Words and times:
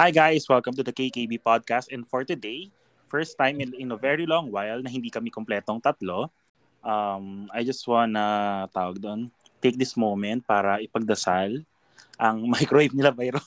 Hi 0.00 0.08
guys, 0.08 0.48
welcome 0.48 0.72
to 0.72 0.80
the 0.80 0.96
KKB 0.96 1.44
podcast 1.44 1.92
and 1.92 2.08
for 2.08 2.24
today, 2.24 2.72
first 3.04 3.36
time 3.36 3.60
in, 3.60 3.76
in 3.76 3.92
a 3.92 4.00
very 4.00 4.24
long 4.24 4.48
while 4.48 4.80
na 4.80 4.88
hindi 4.88 5.12
kami 5.12 5.28
kompletong 5.28 5.76
tatlo. 5.84 6.32
Um, 6.80 7.52
I 7.52 7.60
just 7.68 7.84
wanna 7.84 8.64
tawag 8.72 8.96
doon, 8.96 9.28
take 9.60 9.76
this 9.76 10.00
moment 10.00 10.40
para 10.48 10.80
ipagdasal 10.80 11.68
ang 12.16 12.36
microwave 12.56 12.96
nila 12.96 13.12
Byron. 13.12 13.44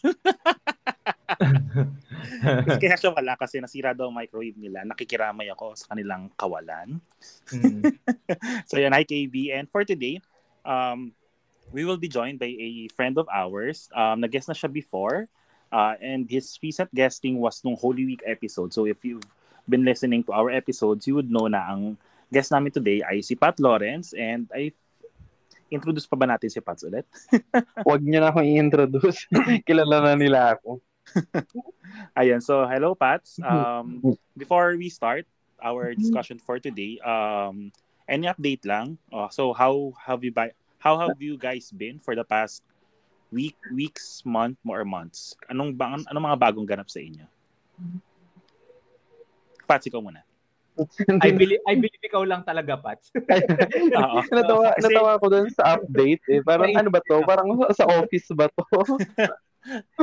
Kaya 2.85 3.01
siya 3.01 3.10
wala 3.17 3.33
kasi 3.33 3.58
nasira 3.58 3.97
daw 3.97 4.13
ang 4.13 4.22
microwave 4.22 4.62
nila. 4.62 4.85
Nakikiramay 4.85 5.49
ako 5.49 5.74
sa 5.74 5.97
kanilang 5.97 6.29
kawalan. 6.38 7.01
Mm. 7.49 7.81
so 8.70 8.78
yan, 8.78 8.94
hi 8.94 9.01
KB. 9.01 9.58
And 9.58 9.65
for 9.74 9.81
today, 9.81 10.22
um, 10.62 11.17
we 11.74 11.81
will 11.81 11.97
be 11.97 12.13
joined 12.13 12.38
by 12.38 12.54
a 12.54 12.94
friend 12.94 13.17
of 13.17 13.26
ours. 13.33 13.90
Um, 13.90 14.22
nag-guest 14.22 14.46
na 14.46 14.54
siya 14.54 14.70
before. 14.70 15.26
Uh, 15.74 15.97
and 15.97 16.30
his 16.30 16.53
recent 16.62 16.94
guesting 16.94 17.41
was 17.41 17.66
nung 17.66 17.73
Holy 17.73 18.05
Week 18.05 18.21
episode. 18.29 18.70
So 18.70 18.85
if 18.85 19.02
you've 19.02 19.25
been 19.66 19.81
listening 19.81 20.21
to 20.29 20.31
our 20.38 20.53
episodes, 20.53 21.09
you 21.09 21.17
would 21.17 21.34
know 21.34 21.49
na 21.49 21.65
ang 21.65 21.98
guest 22.29 22.53
namin 22.53 22.70
today 22.70 23.02
ay 23.02 23.25
si 23.25 23.34
Pat 23.34 23.57
Lawrence. 23.57 24.13
And 24.13 24.45
I 24.53 24.70
introduce 25.73 26.05
pa 26.05 26.13
ba 26.13 26.29
natin 26.29 26.53
si 26.53 26.62
Pat 26.62 26.77
ulit? 26.85 27.09
Huwag 27.89 28.05
niyo 28.05 28.21
na 28.21 28.29
akong 28.29 28.45
i-introduce. 28.45 29.25
Kilala 29.67 30.13
na 30.13 30.13
nila 30.13 30.53
ako. 30.53 30.77
Ayan, 32.21 32.40
so 32.40 32.70
hello 32.70 32.93
Pats. 32.93 33.41
Um, 33.41 33.99
before 34.37 34.77
we 34.77 34.93
start 34.93 35.26
our 35.57 35.98
discussion 35.98 36.37
for 36.37 36.62
today, 36.62 37.01
um, 37.01 37.73
any 38.05 38.29
update 38.29 38.62
lang? 38.70 39.01
Uh, 39.09 39.27
so 39.34 39.51
how 39.51 39.91
have 39.98 40.21
you 40.21 40.31
by 40.31 40.53
how 40.79 40.99
have 41.01 41.17
you 41.20 41.35
guys 41.35 41.71
been 41.73 41.98
for 41.98 42.13
the 42.15 42.23
past 42.23 42.62
week, 43.33 43.57
weeks, 43.73 44.21
month, 44.21 44.61
more 44.61 44.85
months? 44.85 45.33
Anong 45.49 45.73
ba, 45.73 45.97
anong 45.97 46.25
mga 46.29 46.39
bagong 46.39 46.69
ganap 46.69 46.87
sa 46.87 47.01
inyo? 47.01 47.25
Pats, 49.65 49.89
ikaw 49.89 49.99
muna. 49.99 50.21
I 51.21 51.29
believe 51.40 51.62
I 51.70 51.77
believe 51.77 52.01
ikaw 52.01 52.25
lang 52.25 52.41
talaga, 52.45 52.77
Pats. 52.77 53.09
Oo. 53.98 54.20
natawa, 54.29 54.73
Kasi, 54.77 54.85
natawa 54.90 55.12
ko 55.21 55.25
dun 55.29 55.49
sa 55.53 55.77
update 55.77 56.23
eh. 56.29 56.41
Parang 56.45 56.73
ano 56.73 56.90
ba 56.93 57.01
to? 57.05 57.21
Parang 57.25 57.49
sa 57.73 57.85
office 57.90 58.29
ba 58.34 58.49
to? 58.53 58.65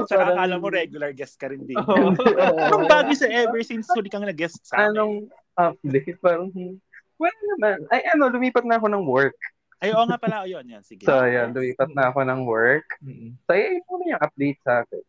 Tsaka 0.06 0.34
akala 0.34 0.56
mo 0.56 0.72
regular 0.72 1.12
guest 1.12 1.37
ka 1.37 1.50
rin 1.50 1.62
din. 1.67 1.77
Oh. 1.78 2.15
Anong 2.70 2.87
bago 2.89 3.12
sa 3.12 3.28
ever 3.28 3.61
since 3.61 3.91
huli 3.92 4.09
kang 4.09 4.25
nag-guest 4.25 4.62
sa 4.65 4.78
amin? 4.78 4.87
Anong 4.94 5.15
update? 5.59 6.19
Parang, 6.22 6.48
well 7.20 7.39
naman. 7.56 7.84
Ay 7.92 8.06
ano, 8.15 8.31
lumipat 8.33 8.65
na 8.65 8.81
ako 8.81 8.87
ng 8.89 9.05
work. 9.05 9.37
Ay, 9.81 9.97
oo 9.97 10.05
nga 10.05 10.20
pala. 10.20 10.45
Ayun, 10.45 10.69
yan. 10.69 10.84
Sige. 10.84 11.09
So, 11.09 11.25
yan. 11.25 11.56
Lumipat 11.56 11.91
na 11.97 12.12
ako 12.12 12.20
ng 12.28 12.41
work. 12.45 13.00
Mm-hmm. 13.00 13.31
So, 13.48 13.50
yun 13.56 13.81
po 13.89 13.92
yung 14.05 14.20
update 14.20 14.61
sa 14.61 14.84
akin. 14.84 15.05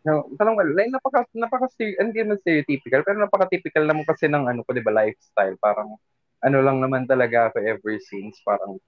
No, 0.00 0.26
parang 0.34 0.56
well, 0.56 0.72
like, 0.74 0.90
napaka, 0.90 1.28
napaka, 1.36 1.68
hindi 1.78 2.18
naman 2.24 2.40
stereotypical, 2.40 3.04
pero 3.04 3.20
napaka-typical 3.20 3.84
naman 3.84 4.08
kasi 4.08 4.26
ng 4.26 4.48
ano 4.48 4.64
ko, 4.64 4.74
di 4.74 4.82
ba, 4.82 4.90
lifestyle. 4.90 5.54
Parang, 5.60 5.94
ano 6.40 6.58
lang 6.64 6.82
naman 6.82 7.06
talaga 7.06 7.52
ako 7.52 7.62
ever 7.62 7.94
since. 8.02 8.42
Parang, 8.42 8.80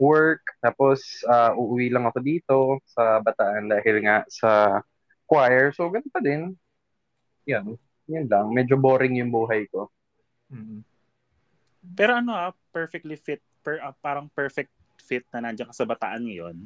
work, 0.00 0.40
tapos 0.64 1.04
uh, 1.28 1.52
uuwi 1.52 1.92
lang 1.92 2.08
ako 2.08 2.18
dito 2.24 2.56
sa 2.88 3.20
Bataan 3.20 3.68
dahil 3.68 4.00
nga 4.00 4.24
sa 4.32 4.80
choir. 5.28 5.76
So, 5.76 5.92
ganun 5.92 6.08
pa 6.08 6.24
din. 6.24 6.56
Yan. 7.44 7.76
Yan 8.08 8.24
lang. 8.24 8.48
Medyo 8.56 8.80
boring 8.80 9.20
yung 9.20 9.28
buhay 9.28 9.68
ko. 9.68 9.92
Mm-hmm. 10.48 10.80
Pero 11.92 12.16
ano 12.16 12.32
ah, 12.32 12.56
perfectly 12.72 13.20
fit 13.20 13.44
per, 13.60 13.80
uh, 13.80 13.94
parang 14.00 14.26
perfect 14.32 14.72
fit 15.00 15.24
na 15.32 15.48
nandiyan 15.48 15.68
ka 15.70 15.74
sa 15.74 15.88
bataan 15.88 16.22
ngayon 16.24 16.56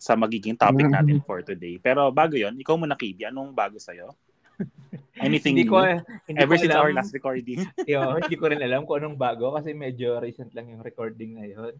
sa 0.00 0.16
magiging 0.16 0.56
topic 0.56 0.88
mm-hmm. 0.88 0.96
natin 0.96 1.18
for 1.20 1.44
today. 1.44 1.76
Pero 1.76 2.08
bago 2.08 2.32
yon 2.32 2.56
ikaw 2.56 2.80
muna, 2.80 2.96
Kibi, 2.96 3.28
anong 3.28 3.52
bago 3.52 3.76
sa'yo? 3.76 4.16
Anything 5.20 5.60
hindi 5.60 5.68
ko, 5.68 5.84
new? 5.84 6.00
Hindi 6.24 6.40
Ever 6.40 6.56
ko 6.56 6.60
since 6.64 6.72
alam, 6.72 6.84
our 6.88 6.92
last 6.96 7.12
recording? 7.12 7.60
yo, 7.92 8.00
hindi 8.16 8.36
ko 8.40 8.48
rin 8.48 8.60
alam 8.64 8.88
kung 8.88 8.96
anong 9.04 9.20
bago 9.20 9.52
kasi 9.52 9.76
medyo 9.76 10.16
recent 10.16 10.56
lang 10.56 10.72
yung 10.72 10.80
recording 10.80 11.36
ngayon. 11.36 11.76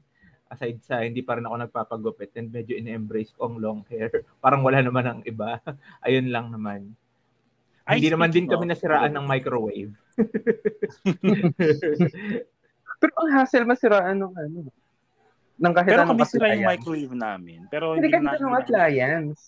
Aside 0.53 0.83
sa 0.85 1.01
hindi 1.01 1.25
pa 1.25 1.41
rin 1.41 1.49
ako 1.49 1.57
nagpapagupit 1.65 2.37
and 2.37 2.53
medyo 2.53 2.77
in-embrace 2.77 3.33
ko 3.33 3.49
ang 3.49 3.57
long 3.57 3.81
hair. 3.89 4.13
Parang 4.45 4.61
wala 4.61 4.85
naman 4.85 5.05
ang 5.09 5.21
iba. 5.25 5.57
Ayun 6.05 6.29
lang 6.29 6.53
naman. 6.53 6.93
Ay, 7.89 8.05
hindi 8.05 8.13
naman 8.13 8.31
din 8.31 8.47
kami 8.47 8.69
nasiraan 8.69 9.17
ng 9.17 9.27
microwave. 9.27 9.97
Pero 13.01 13.13
ang 13.17 13.31
hassle 13.33 13.65
masiraan 13.65 14.17
ng 14.21 14.35
ano. 14.37 14.59
Ng 15.61 15.75
kahit 15.77 15.91
Pero 15.93 16.05
kami 16.05 16.25
sira 16.29 16.53
yung 16.53 16.69
microwave 16.69 17.17
namin. 17.17 17.59
Pero 17.73 17.97
hindi, 17.97 18.13
hindi 18.13 18.29
kahit 18.29 18.41
anong 18.41 18.57
appliance. 18.61 19.41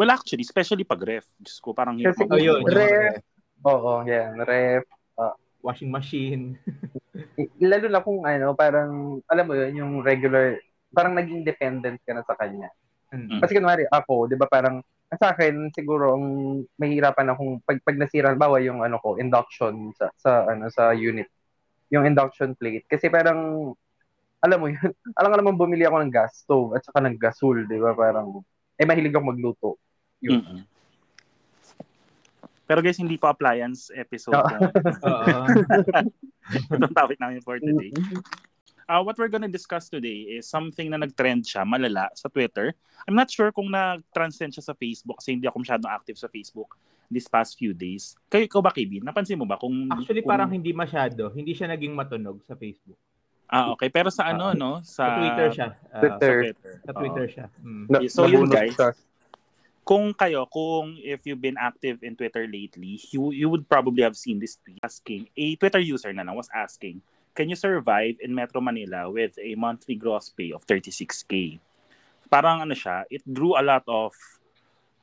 Well, 0.00 0.14
actually, 0.14 0.44
especially 0.48 0.88
pag 0.88 1.02
ref. 1.04 1.28
Diyos 1.36 1.60
ko, 1.60 1.76
parang 1.76 2.00
Kasi, 2.00 2.24
oh, 2.24 2.40
yun, 2.40 2.64
ref. 2.64 3.20
Oo, 3.66 4.06
yan. 4.06 4.40
Ref. 4.46 4.86
Uh, 5.18 5.34
washing 5.60 5.90
machine. 5.92 6.56
lalo 7.58 7.86
na 7.90 8.00
kung 8.00 8.22
ano, 8.22 8.54
parang, 8.54 9.18
alam 9.26 9.44
mo 9.44 9.54
yun, 9.58 9.72
yung 9.74 9.92
regular, 10.00 10.56
parang 10.94 11.18
naging 11.18 11.42
dependent 11.42 11.98
ka 12.06 12.14
na 12.14 12.22
sa 12.22 12.38
kanya. 12.38 12.70
Mm-hmm. 13.10 13.40
Kasi 13.42 13.52
kunwari, 13.58 13.84
ako, 13.90 14.30
di 14.30 14.38
ba 14.38 14.46
parang, 14.46 14.80
sa 15.18 15.32
akin, 15.34 15.72
siguro, 15.74 16.14
ang 16.14 16.26
mahirapan 16.78 17.32
akong, 17.32 17.58
pag, 17.64 17.80
pag 17.82 17.96
nasira, 17.96 18.36
bawa 18.38 18.60
yung 18.62 18.84
ano 18.84 19.00
ko, 19.02 19.16
induction 19.18 19.90
sa, 19.98 20.12
sa, 20.14 20.46
ano, 20.46 20.70
sa 20.70 20.94
unit 20.94 21.26
yung 21.88 22.04
induction 22.04 22.52
plate. 22.56 22.84
Kasi 22.88 23.08
parang, 23.08 23.72
alam 24.40 24.58
mo 24.60 24.66
yun, 24.70 24.78
alam 25.18 25.28
nga 25.32 25.40
naman 25.40 25.56
bumili 25.56 25.84
ako 25.84 25.96
ng 26.04 26.12
gas 26.12 26.44
stove 26.44 26.76
at 26.76 26.84
saka 26.84 27.00
ng 27.04 27.16
gasol, 27.16 27.64
di 27.64 27.80
ba? 27.80 27.96
Parang, 27.96 28.44
eh 28.78 28.86
mahilig 28.86 29.14
ako 29.16 29.24
magluto. 29.24 29.70
Yun. 30.22 30.40
Mm-hmm. 30.40 30.62
Pero 32.68 32.84
guys, 32.84 33.00
hindi 33.00 33.16
pa 33.16 33.32
appliance 33.32 33.88
episode. 33.96 34.36
Oo. 34.36 35.44
Itong 36.76 36.92
topic 36.92 37.16
namin 37.16 37.40
for 37.40 37.56
today. 37.56 37.88
Uh, 38.88 39.00
what 39.00 39.16
we're 39.16 39.32
gonna 39.32 39.48
discuss 39.48 39.88
today 39.88 40.36
is 40.36 40.48
something 40.48 40.92
na 40.92 41.00
nag-trend 41.00 41.44
siya, 41.44 41.64
malala, 41.64 42.08
sa 42.12 42.28
Twitter. 42.28 42.76
I'm 43.08 43.16
not 43.16 43.32
sure 43.32 43.52
kung 43.52 43.72
nag-transcend 43.72 44.56
siya 44.56 44.64
sa 44.64 44.76
Facebook 44.76 45.20
kasi 45.20 45.36
hindi 45.36 45.48
ako 45.48 45.64
masyadong 45.64 45.92
active 45.92 46.20
sa 46.20 46.28
Facebook 46.28 46.76
this 47.08 47.26
past 47.26 47.56
few 47.56 47.72
days. 47.72 48.14
Kayo, 48.28 48.44
ikaw 48.44 48.60
ba, 48.60 48.70
Kevin? 48.70 49.02
Napansin 49.02 49.40
mo 49.40 49.48
ba 49.48 49.56
kung... 49.56 49.88
Actually, 49.88 50.20
kung... 50.20 50.30
parang 50.30 50.52
hindi 50.52 50.76
masyado. 50.76 51.32
Hindi 51.32 51.56
siya 51.56 51.72
naging 51.72 51.96
matunog 51.96 52.44
sa 52.44 52.54
Facebook. 52.54 53.00
Ah, 53.48 53.72
okay. 53.72 53.88
Pero 53.88 54.12
sa 54.12 54.28
ano, 54.28 54.52
uh, 54.52 54.54
no? 54.54 54.72
Sa, 54.84 55.08
sa 55.08 55.16
Twitter 55.16 55.48
siya. 55.48 55.68
Uh, 55.88 56.00
Twitter. 56.04 56.36
Sa 56.36 56.44
Twitter. 56.44 56.72
Sa 56.84 56.92
Twitter 56.92 57.24
uh, 57.24 57.32
siya. 57.32 57.46
Mm. 57.64 57.84
Na, 57.88 57.98
so, 58.12 58.28
yun 58.28 58.48
guys. 58.48 58.76
Siya. 58.76 58.92
Kung 59.88 60.12
kayo, 60.12 60.44
kung 60.52 61.00
if 61.00 61.24
you've 61.24 61.40
been 61.40 61.56
active 61.56 62.04
in 62.04 62.12
Twitter 62.12 62.44
lately, 62.44 63.00
you, 63.08 63.32
you 63.32 63.48
would 63.48 63.64
probably 63.72 64.04
have 64.04 64.20
seen 64.20 64.36
this 64.36 64.60
tweet 64.60 64.76
asking, 64.84 65.32
a 65.32 65.56
Twitter 65.56 65.80
user 65.80 66.12
na 66.12 66.28
lang 66.28 66.36
was 66.36 66.52
asking, 66.52 67.00
can 67.32 67.48
you 67.48 67.56
survive 67.56 68.20
in 68.20 68.36
Metro 68.36 68.60
Manila 68.60 69.08
with 69.08 69.32
a 69.40 69.56
monthly 69.56 69.96
gross 69.96 70.28
pay 70.28 70.52
of 70.52 70.60
36K? 70.68 71.56
Parang 72.28 72.60
ano 72.60 72.76
siya, 72.76 73.08
it 73.08 73.24
drew 73.24 73.56
a 73.56 73.64
lot 73.64 73.80
of 73.88 74.12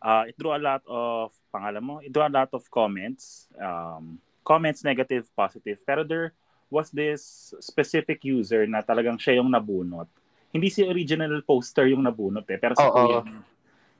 uh, 0.05 0.23
it 0.29 0.37
drew 0.37 0.53
a 0.53 0.61
lot 0.61 0.85
of, 0.85 1.33
pangalan 1.49 1.81
mo, 1.81 1.95
it 1.97 2.13
drew 2.13 2.21
a 2.21 2.29
lot 2.29 2.53
of 2.53 2.61
comments, 2.69 3.49
um, 3.57 4.21
comments, 4.45 4.85
negative, 4.85 5.25
positive. 5.33 5.81
Pero 5.81 6.05
there 6.05 6.37
was 6.69 6.93
this 6.93 7.53
specific 7.57 8.21
user 8.21 8.69
na 8.69 8.85
talagang 8.85 9.17
siya 9.17 9.41
yung 9.41 9.49
nabunot. 9.49 10.05
Hindi 10.53 10.69
si 10.69 10.85
original 10.85 11.41
poster 11.41 11.89
yung 11.89 12.05
nabunot 12.05 12.45
eh, 12.53 12.61
pero 12.61 12.77
si 12.77 12.85
oh, 12.85 12.93
Kuya, 12.93 13.19
oh. 13.19 13.25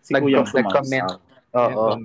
si 0.06 0.12
Kuya 0.14 0.46
yung 0.46 0.70
comment. 0.70 1.10
Oo. 1.58 1.98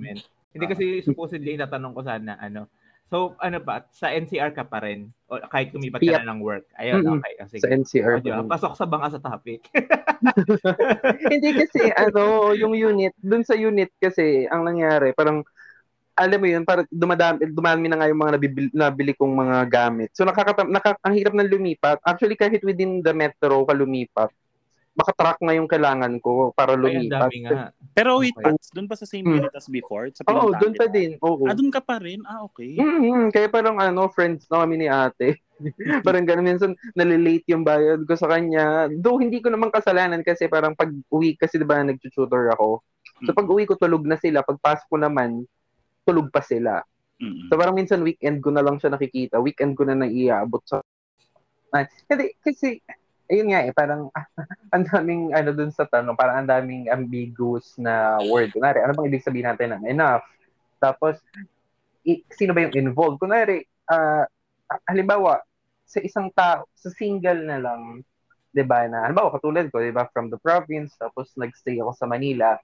Hindi 0.51 0.65
kasi 0.67 0.85
supposedly 1.05 1.55
natanong 1.55 1.93
ko 1.95 2.01
sana, 2.01 2.35
ano, 2.41 2.67
So, 3.11 3.35
ano 3.43 3.59
ba, 3.59 3.83
sa 3.91 4.07
NCR 4.07 4.55
ka 4.55 4.63
pa 4.63 4.79
rin? 4.87 5.11
O 5.27 5.35
kahit 5.51 5.75
lumipat 5.75 5.99
ka 5.99 6.15
yep. 6.15 6.23
na 6.23 6.31
ng 6.31 6.39
work? 6.39 6.63
Ayun, 6.79 7.03
mm-hmm. 7.03 7.19
okay. 7.19 7.33
Sige. 7.51 7.59
Sa 7.59 7.67
NCR. 7.67 8.15
O, 8.15 8.23
diba? 8.23 8.47
Pasok 8.47 8.79
sa 8.79 8.87
banga 8.87 9.11
sa 9.11 9.19
topic. 9.19 9.67
Hindi 11.35 11.49
kasi, 11.59 11.91
ano, 11.91 12.55
yung 12.55 12.71
unit, 12.71 13.11
dun 13.19 13.43
sa 13.43 13.59
unit 13.59 13.91
kasi, 13.99 14.47
ang 14.47 14.63
nangyari, 14.63 15.11
parang, 15.11 15.43
alam 16.15 16.39
mo 16.39 16.47
yun, 16.47 16.63
parang 16.63 16.87
dumadami, 16.87 17.51
dumami 17.51 17.85
na 17.91 17.99
nga 17.99 18.07
yung 18.07 18.21
mga 18.23 18.33
nabibili, 18.39 18.69
nabili 18.71 19.11
kong 19.19 19.35
mga 19.35 19.57
gamit. 19.67 20.15
So, 20.15 20.23
nakakatam, 20.23 20.71
naka, 20.71 20.95
ang 21.03 21.11
hirap 21.11 21.35
ng 21.35 21.51
lumipat. 21.51 21.99
Actually, 22.07 22.39
kahit 22.39 22.63
within 22.63 23.03
the 23.03 23.11
metro 23.11 23.67
ka 23.67 23.75
lumipat, 23.75 24.31
makatrack 24.91 25.39
na 25.39 25.55
yung 25.55 25.71
kailangan 25.71 26.19
ko 26.19 26.51
para 26.51 26.75
lumipat. 26.75 27.31
Ay, 27.31 27.47
nga. 27.47 27.71
Pero 27.95 28.19
wait, 28.19 28.35
okay. 28.35 28.51
Pats, 28.51 28.67
doon 28.75 28.87
pa 28.91 28.95
sa 28.99 29.07
same 29.07 29.23
hmm. 29.23 29.37
unit 29.39 29.53
as 29.55 29.71
before? 29.71 30.11
Sa 30.11 30.27
Oo, 30.27 30.51
oh, 30.51 30.53
doon 30.59 30.75
pa 30.75 30.91
din. 30.91 31.15
Oo. 31.23 31.47
Ah, 31.47 31.55
doon 31.55 31.71
ka 31.71 31.79
pa 31.79 32.03
rin? 32.03 32.19
Ah, 32.27 32.43
okay. 32.43 32.75
Mm-hmm. 32.75 33.31
Kaya 33.31 33.47
parang 33.47 33.79
ano, 33.79 34.11
friends 34.11 34.47
na 34.51 34.67
kami 34.67 34.83
ni 34.83 34.87
ate. 34.91 35.39
parang 36.07 36.25
ganun 36.25 36.47
minsan 36.47 36.71
nalilate 36.97 37.45
yung 37.47 37.63
bayad 37.63 38.03
ko 38.03 38.13
sa 38.17 38.27
kanya. 38.27 38.91
Though 38.91 39.21
hindi 39.21 39.39
ko 39.39 39.53
naman 39.53 39.71
kasalanan 39.71 40.25
kasi 40.25 40.49
parang 40.49 40.73
pag 40.73 40.89
uwi 41.13 41.37
kasi 41.37 41.61
'di 41.61 41.69
ba 41.69 41.85
nagtututor 41.85 42.49
ako. 42.57 42.81
So 43.21 43.37
pag 43.37 43.45
uwi 43.45 43.69
ko 43.69 43.77
tulog 43.77 44.01
na 44.09 44.17
sila, 44.17 44.41
pagpasok 44.41 44.89
ko 44.89 44.97
naman 44.97 45.45
tulog 46.01 46.33
pa 46.33 46.41
sila. 46.41 46.81
Mm-hmm. 47.21 47.47
So 47.47 47.53
parang 47.61 47.77
minsan 47.77 48.01
weekend 48.01 48.41
ko 48.41 48.49
na 48.49 48.65
lang 48.65 48.81
siya 48.81 48.89
nakikita. 48.89 49.37
Weekend 49.37 49.77
ko 49.77 49.85
na 49.85 49.93
naiaabot 49.93 50.65
sa 50.65 50.81
Ah, 51.71 51.87
kasi, 51.87 52.35
kasi 52.43 52.67
ayun 53.31 53.47
nga 53.49 53.61
eh, 53.63 53.71
parang 53.71 54.11
ang 54.75 54.83
daming 54.83 55.31
ano 55.31 55.55
dun 55.55 55.71
sa 55.71 55.87
tanong, 55.87 56.19
parang 56.19 56.43
ang 56.43 56.49
daming 56.51 56.91
ambiguous 56.91 57.79
na 57.79 58.19
word. 58.27 58.51
Kunwari, 58.51 58.83
ano 58.83 58.91
bang 58.93 59.07
ibig 59.07 59.23
sabihin 59.23 59.47
natin 59.47 59.79
ng 59.79 59.87
enough? 59.87 60.27
Tapos, 60.83 61.17
i- 62.03 62.23
sino 62.35 62.51
ba 62.51 62.67
yung 62.67 62.75
involved? 62.75 63.23
Kunwari, 63.23 63.63
uh, 63.87 64.27
halimbawa, 64.91 65.39
sa 65.87 66.03
isang 66.03 66.27
tao, 66.35 66.67
sa 66.75 66.91
single 66.91 67.47
na 67.47 67.59
lang, 67.59 68.03
'di 68.51 68.63
ba 68.67 68.83
na 68.87 69.07
halimbawa 69.07 69.31
katulad 69.31 69.71
ko 69.71 69.79
'di 69.79 69.95
ba 69.95 70.07
from 70.11 70.27
the 70.27 70.39
province 70.39 70.91
tapos 70.99 71.31
nagstay 71.39 71.79
ako 71.79 71.95
sa 71.95 72.05
Manila 72.07 72.59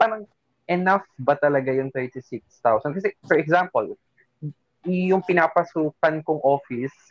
parang 0.00 0.24
enough 0.64 1.04
ba 1.20 1.36
talaga 1.36 1.68
yung 1.76 1.92
36,000 1.92 2.96
kasi 2.96 3.12
for 3.28 3.36
example 3.36 3.86
yung 4.88 5.20
pinapasukan 5.20 6.24
kong 6.24 6.40
office 6.40 7.09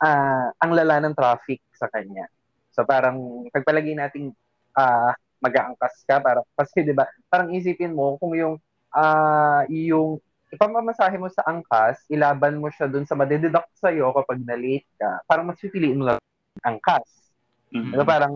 uh, 0.00 0.48
ang 0.56 0.70
lala 0.72 1.02
ng 1.02 1.14
traffic 1.16 1.60
sa 1.76 1.88
kanya 1.92 2.28
so 2.72 2.84
parang 2.84 3.46
pagpalagay 3.52 3.96
nating 3.96 4.32
uh, 4.76 5.12
mag-aangkas 5.40 6.04
ka 6.08 6.20
para 6.20 6.40
kasi 6.56 6.84
'di 6.84 6.96
ba 6.96 7.08
parang 7.28 7.52
isipin 7.52 7.92
mo 7.92 8.16
kung 8.16 8.32
yung 8.36 8.56
uh, 8.96 9.62
yung 9.68 10.20
ipamamasahe 10.56 11.18
mo 11.18 11.26
sa 11.28 11.42
angkas, 11.44 12.06
ilaban 12.06 12.62
mo 12.62 12.70
siya 12.70 12.86
dun 12.86 13.04
sa 13.04 13.18
madededuct 13.18 13.70
sa'yo 13.76 14.14
kapag 14.14 14.40
na-late 14.46 14.86
ka, 14.96 15.20
parang 15.26 15.50
mas 15.50 15.58
pipiliin 15.58 15.98
mo 15.98 16.04
lang 16.08 16.18
angkas. 16.62 17.34
Mm-hmm. 17.74 17.92
Diba 17.92 18.06
parang, 18.06 18.34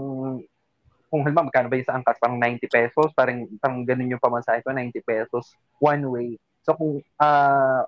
kung 1.10 1.22
halimbawa 1.22 1.48
magkano 1.48 1.70
ba 1.70 1.78
yung 1.78 1.88
sa 1.88 1.96
angkas, 1.96 2.18
parang 2.18 2.38
90 2.38 2.66
pesos, 2.66 3.08
parang, 3.14 3.46
parang 3.62 3.86
ganun 3.86 4.12
yung 4.12 4.22
pamasahe 4.22 4.60
ko, 4.60 4.74
90 4.74 5.00
pesos, 5.06 5.54
one 5.78 6.04
way. 6.10 6.30
So 6.66 6.74
kung 6.74 7.00
uh, 7.18 7.82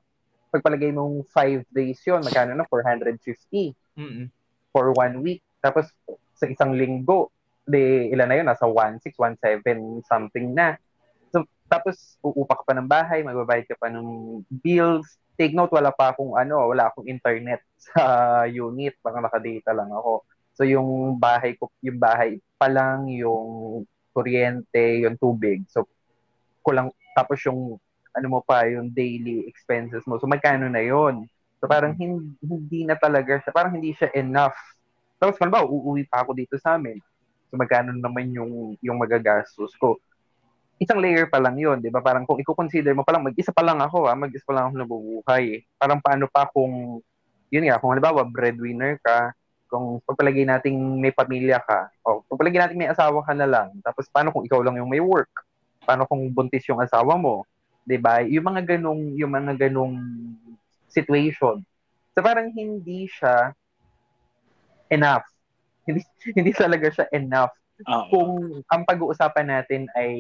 pagpalagay 0.53 0.93
mong 0.93 1.25
5 1.33 1.65
days 1.73 1.99
yun, 2.05 2.21
magkano 2.21 2.53
na? 2.53 2.69
450 2.69 3.73
mm-hmm. 3.97 4.27
for 4.69 4.93
one 4.93 5.25
week. 5.25 5.41
Tapos 5.65 5.89
sa 6.37 6.45
isang 6.45 6.77
linggo, 6.77 7.33
de 7.65 8.11
ilan 8.13 8.29
na 8.29 8.37
yun? 8.37 8.47
Nasa 8.47 8.69
1.6, 8.69 9.17
1.7 9.17 10.05
something 10.05 10.53
na. 10.53 10.77
Tapos, 11.73 12.21
uupa 12.21 12.61
ka 12.61 12.69
pa 12.69 12.77
ng 12.77 12.85
bahay, 12.85 13.25
magbabayad 13.25 13.65
ka 13.65 13.81
pa 13.81 13.89
ng 13.89 14.05
bills. 14.61 15.17
Take 15.41 15.57
note, 15.57 15.73
wala 15.73 15.89
pa 15.89 16.13
akong 16.13 16.37
ano, 16.37 16.69
wala 16.69 16.93
akong 16.93 17.09
internet 17.09 17.65
sa 17.89 18.45
unit. 18.45 18.93
Baka 19.01 19.25
nakadata 19.25 19.73
lang 19.73 19.89
ako. 19.89 20.21
So, 20.53 20.69
yung 20.69 21.17
bahay 21.17 21.57
ko, 21.57 21.73
yung 21.81 21.97
bahay 21.97 22.37
pa 22.61 22.69
lang, 22.69 23.09
yung 23.09 23.89
kuryente, 24.13 25.01
yung 25.01 25.17
tubig. 25.17 25.65
So, 25.73 25.89
kulang, 26.61 26.93
tapos 27.17 27.41
yung, 27.49 27.81
ano 28.13 28.27
mo 28.29 28.41
pa, 28.45 28.69
yung 28.69 28.93
daily 28.93 29.49
expenses 29.49 30.05
mo. 30.05 30.21
So, 30.21 30.29
magkano 30.29 30.69
na 30.69 30.81
yon 30.85 31.25
So, 31.63 31.71
parang 31.71 31.95
hindi, 31.95 32.35
hindi 32.43 32.81
na 32.83 32.99
talaga 32.99 33.39
siya, 33.39 33.53
parang 33.55 33.73
hindi 33.79 33.95
siya 33.95 34.11
enough. 34.13 34.57
Tapos, 35.17 35.39
kung 35.39 35.53
ba, 35.53 35.63
uuwi 35.63 36.05
pa 36.11 36.27
ako 36.27 36.35
dito 36.35 36.59
sa 36.59 36.77
amin. 36.77 36.99
So, 37.49 37.57
magkano 37.57 37.95
naman 37.95 38.35
yung, 38.35 38.77
yung 38.83 38.99
magagastos 38.99 39.73
ko 39.79 40.01
isang 40.83 40.99
layer 40.99 41.31
pa 41.31 41.39
lang 41.39 41.55
yun, 41.55 41.79
di 41.79 41.95
ba? 41.95 42.03
Parang 42.03 42.27
kung 42.27 42.43
i-consider 42.43 42.91
mo 42.91 43.07
pa 43.07 43.15
lang, 43.15 43.23
mag-isa 43.23 43.55
pa 43.55 43.63
lang 43.63 43.79
ako, 43.79 44.11
ah, 44.11 44.19
mag-isa 44.19 44.43
pa 44.43 44.59
lang 44.59 44.65
ako 44.67 44.75
nabubuhay. 44.83 45.63
Parang 45.79 46.03
paano 46.03 46.27
pa 46.27 46.51
kung, 46.51 46.99
yun 47.55 47.65
nga, 47.71 47.79
kung 47.79 47.95
halimbawa, 47.95 48.27
breadwinner 48.27 48.99
ka, 48.99 49.31
kung 49.71 50.03
pagpalagay 50.03 50.43
nating 50.43 50.75
may 50.99 51.15
pamilya 51.15 51.63
ka, 51.63 51.87
o 52.03 52.27
pagpalagay 52.27 52.59
nating 52.67 52.81
may 52.83 52.91
asawa 52.91 53.23
ka 53.23 53.33
na 53.33 53.47
lang, 53.47 53.71
tapos 53.87 54.11
paano 54.11 54.35
kung 54.35 54.43
ikaw 54.43 54.61
lang 54.61 54.77
yung 54.83 54.91
may 54.91 55.01
work? 55.01 55.31
Paano 55.87 56.05
kung 56.05 56.27
buntis 56.35 56.67
yung 56.67 56.83
asawa 56.83 57.15
mo? 57.15 57.47
'Di 57.83 57.99
ba? 57.99 58.23
Yung 58.25 58.47
mga 58.47 58.63
ganong 58.77 59.03
yung 59.19 59.33
mga 59.33 59.69
ganong 59.69 59.97
situation. 60.87 61.63
So 62.13 62.21
parang 62.21 62.53
hindi 62.53 63.09
siya 63.09 63.57
enough. 64.93 65.25
Hindi 65.83 65.99
hindi 66.39 66.55
talaga 66.55 66.87
siya 66.95 67.11
enough 67.11 67.51
Uh-oh. 67.87 68.07
Kung 68.11 68.33
ang 68.71 68.83
pag-uusapan 68.87 69.47
natin 69.49 69.91
ay 69.99 70.15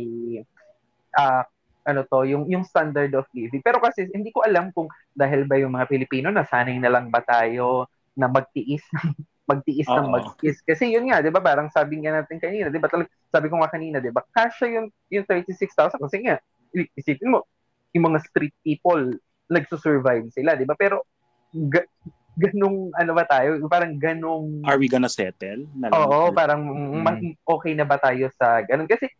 uh, 1.14 1.42
ano 1.82 2.00
to, 2.06 2.22
yung 2.26 2.46
yung 2.46 2.64
standard 2.66 3.10
of 3.14 3.26
living. 3.34 3.62
Pero 3.62 3.82
kasi 3.82 4.06
hindi 4.14 4.30
ko 4.30 4.46
alam 4.46 4.70
kung 4.70 4.86
dahil 5.14 5.46
ba 5.46 5.58
yung 5.58 5.74
mga 5.74 5.90
Pilipino 5.90 6.30
nasanay 6.30 6.78
na 6.78 6.90
lang 6.90 7.10
ba 7.10 7.22
tayo 7.22 7.90
na 8.14 8.30
magtiis 8.30 8.86
magtiis 9.50 9.90
ng 9.90 10.10
magtiis. 10.10 10.62
Kasi 10.62 10.94
yun 10.94 11.10
nga, 11.10 11.18
'di 11.18 11.34
ba? 11.34 11.42
Parang 11.42 11.66
sabi 11.70 11.98
nga 12.02 12.22
natin 12.22 12.38
kanina, 12.38 12.70
'di 12.70 12.78
ba? 12.78 12.88
Sabi 13.30 13.46
ko 13.50 13.58
nga 13.58 13.70
kanina, 13.70 13.98
'di 13.98 14.14
ba? 14.14 14.22
Kasya 14.30 14.66
yung 14.70 14.86
yung 15.10 15.26
36,000 15.26 15.98
kasi 15.98 16.18
nga 16.22 16.38
isipin 16.96 17.32
mo, 17.32 17.44
yung 17.92 18.12
mga 18.12 18.24
street 18.24 18.56
people 18.64 19.16
nagsusurvive 19.52 20.32
sila, 20.32 20.56
'di 20.56 20.64
ba? 20.64 20.74
Pero 20.76 21.04
ga- 21.52 21.88
ganong 22.32 22.90
ano 22.96 23.12
ba 23.12 23.24
tayo? 23.28 23.60
Parang 23.68 23.92
ganong 24.00 24.64
Are 24.64 24.80
we 24.80 24.88
gonna 24.88 25.12
settle? 25.12 25.68
Na 25.76 25.92
Oo, 25.92 26.32
or... 26.32 26.34
parang 26.34 26.64
mm. 26.64 27.36
okay 27.44 27.72
na 27.76 27.84
ba 27.84 28.00
tayo 28.00 28.32
sa 28.40 28.64
ganun? 28.64 28.88
Kasi 28.88 29.12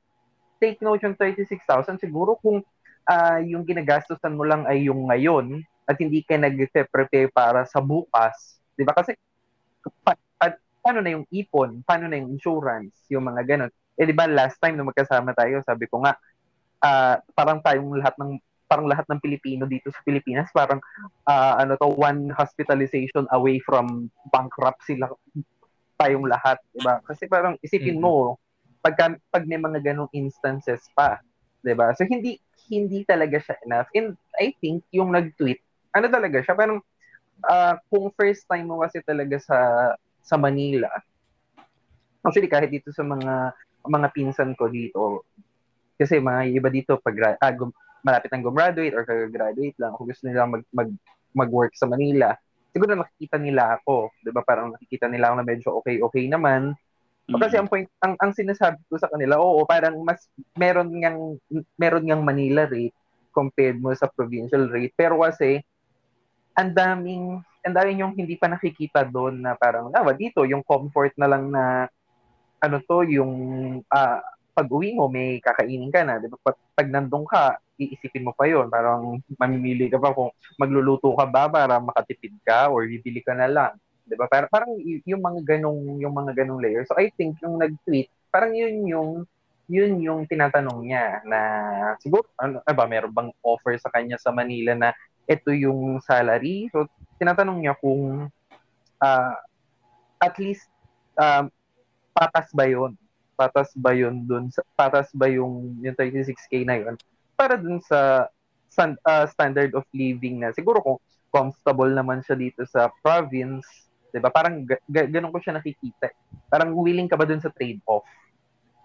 take 0.56 0.80
note 0.80 1.04
yung 1.04 1.18
36,000 1.18 2.00
siguro 2.00 2.38
kung 2.40 2.64
uh, 3.08 3.38
yung 3.44 3.66
ginagastusan 3.66 4.32
mo 4.32 4.46
lang 4.46 4.64
ay 4.64 4.88
yung 4.88 5.10
ngayon 5.10 5.60
at 5.84 5.98
hindi 5.98 6.22
ka 6.22 6.38
nag-prepare 6.38 7.28
para 7.34 7.68
sa 7.68 7.82
bukas, 7.82 8.62
'di 8.78 8.86
ba? 8.86 8.96
Kasi 8.96 9.12
pa, 10.00 10.16
pa, 10.38 10.56
paano 10.80 11.04
na 11.04 11.12
yung 11.12 11.26
ipon? 11.28 11.82
Paano 11.84 12.08
na 12.08 12.16
yung 12.16 12.38
insurance? 12.38 13.06
Yung 13.10 13.26
mga 13.26 13.42
ganun. 13.44 13.70
Eh, 13.98 14.08
di 14.08 14.14
ba, 14.16 14.24
last 14.24 14.56
time 14.56 14.78
na 14.78 14.86
magkasama 14.88 15.36
tayo, 15.36 15.60
sabi 15.62 15.84
ko 15.86 16.00
nga, 16.00 16.16
uh, 16.82 17.16
parang 17.32 17.62
tayong 17.62 17.96
lahat 17.96 18.14
ng 18.18 18.36
parang 18.66 18.88
lahat 18.88 19.04
ng 19.04 19.20
Pilipino 19.20 19.68
dito 19.68 19.92
sa 19.92 20.00
Pilipinas 20.00 20.48
parang 20.50 20.80
uh, 21.28 21.54
ano 21.60 21.76
to 21.76 21.92
one 21.92 22.32
hospitalization 22.32 23.28
away 23.36 23.60
from 23.60 24.08
bankruptcy 24.32 24.96
lang 24.96 25.12
tayong 26.02 26.26
lahat, 26.26 26.58
'di 26.74 26.80
ba? 26.82 26.98
Kasi 27.06 27.30
parang 27.30 27.54
isipin 27.62 28.02
mo 28.02 28.34
pag 28.82 28.98
pag 29.30 29.44
may 29.46 29.60
mga 29.60 29.78
ganong 29.78 30.10
instances 30.10 30.82
pa, 30.98 31.22
'di 31.62 31.78
ba? 31.78 31.94
So 31.94 32.02
hindi 32.02 32.42
hindi 32.66 33.06
talaga 33.06 33.38
siya 33.38 33.56
enough. 33.62 33.88
And 33.94 34.18
I 34.40 34.56
think 34.58 34.82
yung 34.90 35.14
nag-tweet, 35.14 35.62
ano 35.94 36.06
talaga 36.10 36.42
siya 36.42 36.58
parang 36.58 36.82
uh, 37.46 37.74
kung 37.86 38.10
first 38.18 38.42
time 38.50 38.66
mo 38.66 38.82
kasi 38.82 38.98
talaga 39.06 39.38
sa 39.38 39.58
sa 40.22 40.34
Manila. 40.34 40.90
Actually 42.26 42.50
kahit 42.50 42.70
dito 42.70 42.90
sa 42.90 43.06
mga 43.06 43.54
mga 43.86 44.08
pinsan 44.14 44.54
ko 44.58 44.70
dito 44.70 45.26
kasi 46.02 46.18
mga 46.18 46.50
iba 46.50 46.68
dito 46.68 46.98
pag 46.98 47.38
ah, 47.38 47.54
malapit 48.02 48.28
nang 48.34 48.42
gumraduate 48.42 48.94
or 48.98 49.06
kagagraduate 49.06 49.78
lang, 49.78 49.94
kung 49.94 50.10
gusto 50.10 50.26
nila 50.26 50.44
mag, 50.50 50.62
mag, 50.74 50.90
mag-work 51.32 51.72
sa 51.78 51.86
Manila, 51.86 52.34
siguro 52.74 52.98
nakikita 52.98 53.38
nila 53.38 53.78
ako, 53.78 54.10
'di 54.24 54.30
ba? 54.34 54.42
Parang 54.42 54.74
nakikita 54.74 55.06
nila 55.06 55.30
ako 55.30 55.34
na 55.38 55.46
medyo 55.46 55.68
okay-okay 55.78 56.24
naman. 56.26 56.74
Mm-hmm. 57.28 57.38
Kasi 57.38 57.54
ang 57.56 57.68
point 57.70 57.88
ang 58.02 58.18
ang 58.18 58.32
sinasabi 58.34 58.82
ko 58.90 58.98
sa 58.98 59.08
kanila, 59.08 59.38
oo, 59.38 59.62
parang 59.68 59.94
mas 60.02 60.26
meron 60.58 60.90
ngang 60.90 61.38
meron 61.78 62.04
ngang 62.04 62.24
Manila 62.26 62.66
rate 62.66 62.96
compared 63.30 63.78
mo 63.78 63.94
sa 63.94 64.10
provincial 64.10 64.66
rate. 64.68 64.92
Pero 64.98 65.22
kasi 65.22 65.62
ang 66.58 66.74
daming 66.74 67.40
ang 67.62 67.74
daming 67.78 68.02
yung 68.02 68.14
hindi 68.18 68.34
pa 68.34 68.50
nakikita 68.50 69.06
doon 69.06 69.38
na 69.38 69.54
parang 69.54 69.94
ah, 69.94 70.04
dito 70.12 70.42
yung 70.42 70.66
comfort 70.66 71.14
na 71.14 71.30
lang 71.30 71.48
na 71.48 71.86
ano 72.58 72.76
to 72.82 73.06
yung 73.06 73.32
uh, 73.86 74.20
pag-uwi 74.52 74.92
mo 74.92 75.08
may 75.08 75.40
kakainin 75.40 75.88
ka 75.88 76.04
na, 76.04 76.20
'di 76.20 76.28
ba? 76.28 76.36
Pag, 76.40 76.56
pag 76.76 76.88
nandun 76.88 77.24
ka, 77.24 77.56
iisipin 77.80 78.28
mo 78.28 78.32
pa 78.36 78.44
yon 78.44 78.68
Parang 78.68 79.18
mamimili 79.40 79.88
ka 79.88 79.96
pa 79.96 80.12
kung 80.12 80.30
magluluto 80.60 81.12
ka 81.16 81.24
ba 81.24 81.48
para 81.48 81.80
makatipid 81.80 82.36
ka 82.44 82.68
or 82.68 82.84
bibili 82.84 83.24
ka 83.24 83.32
na 83.32 83.48
lang. 83.48 83.72
'Di 84.04 84.14
ba? 84.14 84.28
Parang, 84.28 84.48
parang 84.52 84.72
yung 84.80 85.22
mga 85.24 85.40
ganong 85.56 85.98
yung 85.98 86.14
mga 86.14 86.32
ganong 86.44 86.60
layers. 86.60 86.88
So 86.88 86.96
I 87.00 87.08
think 87.16 87.40
yung 87.40 87.56
nag-tweet, 87.56 88.12
parang 88.28 88.52
yun 88.52 88.84
yung 88.86 89.10
yun 89.72 89.96
yung 90.04 90.28
tinatanong 90.28 90.84
niya 90.84 91.24
na 91.24 91.40
siguro 92.02 92.28
ano 92.36 92.60
ba 92.60 92.84
meron 92.84 93.14
bang 93.14 93.30
offer 93.40 93.72
sa 93.80 93.88
kanya 93.88 94.20
sa 94.20 94.34
Manila 94.34 94.76
na 94.76 94.90
ito 95.24 95.48
yung 95.54 95.96
salary. 96.04 96.68
So 96.68 96.84
tinatanong 97.16 97.58
niya 97.64 97.74
kung 97.80 98.28
uh, 99.00 99.34
at 100.20 100.34
least 100.36 100.68
um, 101.16 101.48
patas 102.12 102.52
ba 102.52 102.68
yun? 102.68 102.94
Patas 103.34 103.72
ba 103.74 103.96
yun 103.96 104.24
dun? 104.24 104.52
Patas 104.76 105.10
ba 105.16 105.26
yung, 105.26 105.80
yung 105.80 105.96
36K 105.96 106.62
na 106.64 106.76
yun? 106.78 106.94
para 107.42 107.58
dun 107.58 107.82
sa 107.82 108.22
uh, 108.78 109.26
standard 109.26 109.74
of 109.74 109.82
living 109.90 110.38
na 110.38 110.54
siguro 110.54 110.78
kung 110.78 110.98
comfortable 111.34 111.90
naman 111.90 112.22
siya 112.22 112.38
dito 112.38 112.62
sa 112.68 112.86
province, 113.02 113.66
'di 114.14 114.22
ba? 114.22 114.30
Parang 114.30 114.62
ga- 114.62 114.84
ga- 114.86 115.10
ganun 115.10 115.34
ko 115.34 115.42
siya 115.42 115.58
nakikita. 115.58 116.14
Parang 116.46 116.70
willing 116.76 117.10
ka 117.10 117.18
ba 117.18 117.26
dun 117.26 117.42
sa 117.42 117.50
trade-off? 117.50 118.06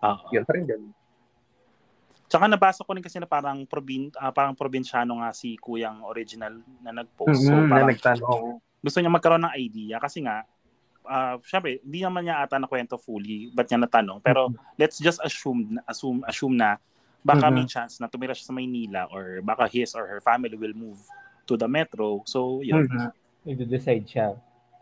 Uh-huh. 0.01 0.34
Yun, 0.34 0.44
parang 0.48 0.66
ganun. 0.66 0.94
Tsaka 2.27 2.44
nabasa 2.50 2.84
ko 2.84 2.92
rin 2.92 3.04
kasi 3.06 3.22
na 3.22 3.30
parang 3.30 3.63
probin 3.70 4.12
uh, 4.18 4.34
parang 4.34 4.58
probinsyano 4.58 5.22
nga 5.22 5.32
si 5.32 5.56
Kuyang 5.62 6.01
original 6.04 6.60
na 6.82 6.92
nag-post. 6.92 7.46
Mm-hmm, 7.46 7.48
so 7.48 7.70
parang 7.70 7.88
na 7.88 7.94
nagtanong. 7.94 8.42
gusto 8.77 8.98
niya 9.00 9.12
magkaroon 9.12 9.46
ng 9.48 9.58
idea 9.60 9.96
kasi 10.00 10.24
nga 10.24 10.44
uh, 11.08 11.40
syempre 11.48 11.80
hindi 11.82 12.04
naman 12.04 12.28
niya 12.28 12.44
ata 12.44 12.60
na 12.60 12.68
kwento 12.68 13.00
fully 13.00 13.50
but 13.56 13.66
niya 13.66 13.88
natanong 13.88 14.20
pero 14.20 14.52
mm-hmm. 14.52 14.76
let's 14.78 15.00
just 15.00 15.24
assume 15.24 15.80
assume 15.88 16.22
assume 16.28 16.60
na 16.60 16.78
baka 17.28 17.48
mm-hmm. 17.50 17.56
may 17.56 17.66
chance 17.68 18.00
na 18.00 18.08
tumira 18.08 18.32
siya 18.32 18.52
sa 18.52 18.56
Maynila 18.56 19.10
or 19.12 19.44
baka 19.44 19.68
his 19.68 19.92
or 19.98 20.08
her 20.08 20.22
family 20.24 20.56
will 20.56 20.72
move 20.72 21.00
to 21.48 21.56
the 21.56 21.68
metro. 21.68 22.22
So, 22.28 22.62
yun. 22.62 22.86
Mm-hmm. 22.86 23.10
Nag-decide 23.48 24.06
siya. 24.06 24.28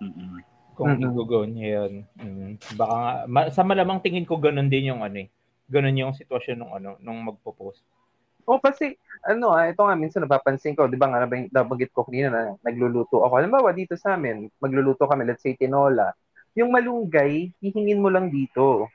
Mm-hmm. 0.02 0.42
Kung 0.76 0.88
mm-hmm. 0.98 1.14
i-go 1.16 1.42
niya 1.46 1.70
yun. 1.82 1.94
Mm-hmm. 2.22 2.52
Baka 2.76 2.98
ma- 3.30 3.50
sa 3.54 3.62
malamang 3.66 4.02
tingin 4.02 4.28
ko 4.28 4.42
ganun 4.42 4.68
din 4.68 4.92
yung 4.92 5.06
ano 5.06 5.26
eh. 5.26 5.30
Ganun 5.70 5.98
yung 5.98 6.14
sitwasyon 6.14 6.58
nung 6.62 6.74
ano, 6.74 6.90
nung 7.02 7.22
magpo-post. 7.26 7.82
Oh, 8.46 8.62
kasi 8.62 8.98
ano 9.26 9.54
ah, 9.54 9.66
ito 9.66 9.82
nga 9.82 9.98
minsan 9.98 10.22
napapansin 10.22 10.78
ko, 10.78 10.86
'di 10.86 10.98
ba 11.02 11.10
nga 11.10 11.26
nabanggit 11.26 11.90
ko 11.90 12.06
kanina 12.06 12.30
na 12.30 12.42
nagluluto 12.62 13.26
ako. 13.26 13.42
Halimbawa 13.42 13.74
dito 13.74 13.98
sa 13.98 14.14
amin, 14.14 14.50
magluluto 14.62 15.10
kami, 15.10 15.26
let's 15.26 15.42
say 15.42 15.58
tinola. 15.58 16.14
Yung 16.54 16.72
malunggay, 16.72 17.52
hihingin 17.60 18.00
mo 18.00 18.08
lang 18.14 18.30
dito. 18.32 18.88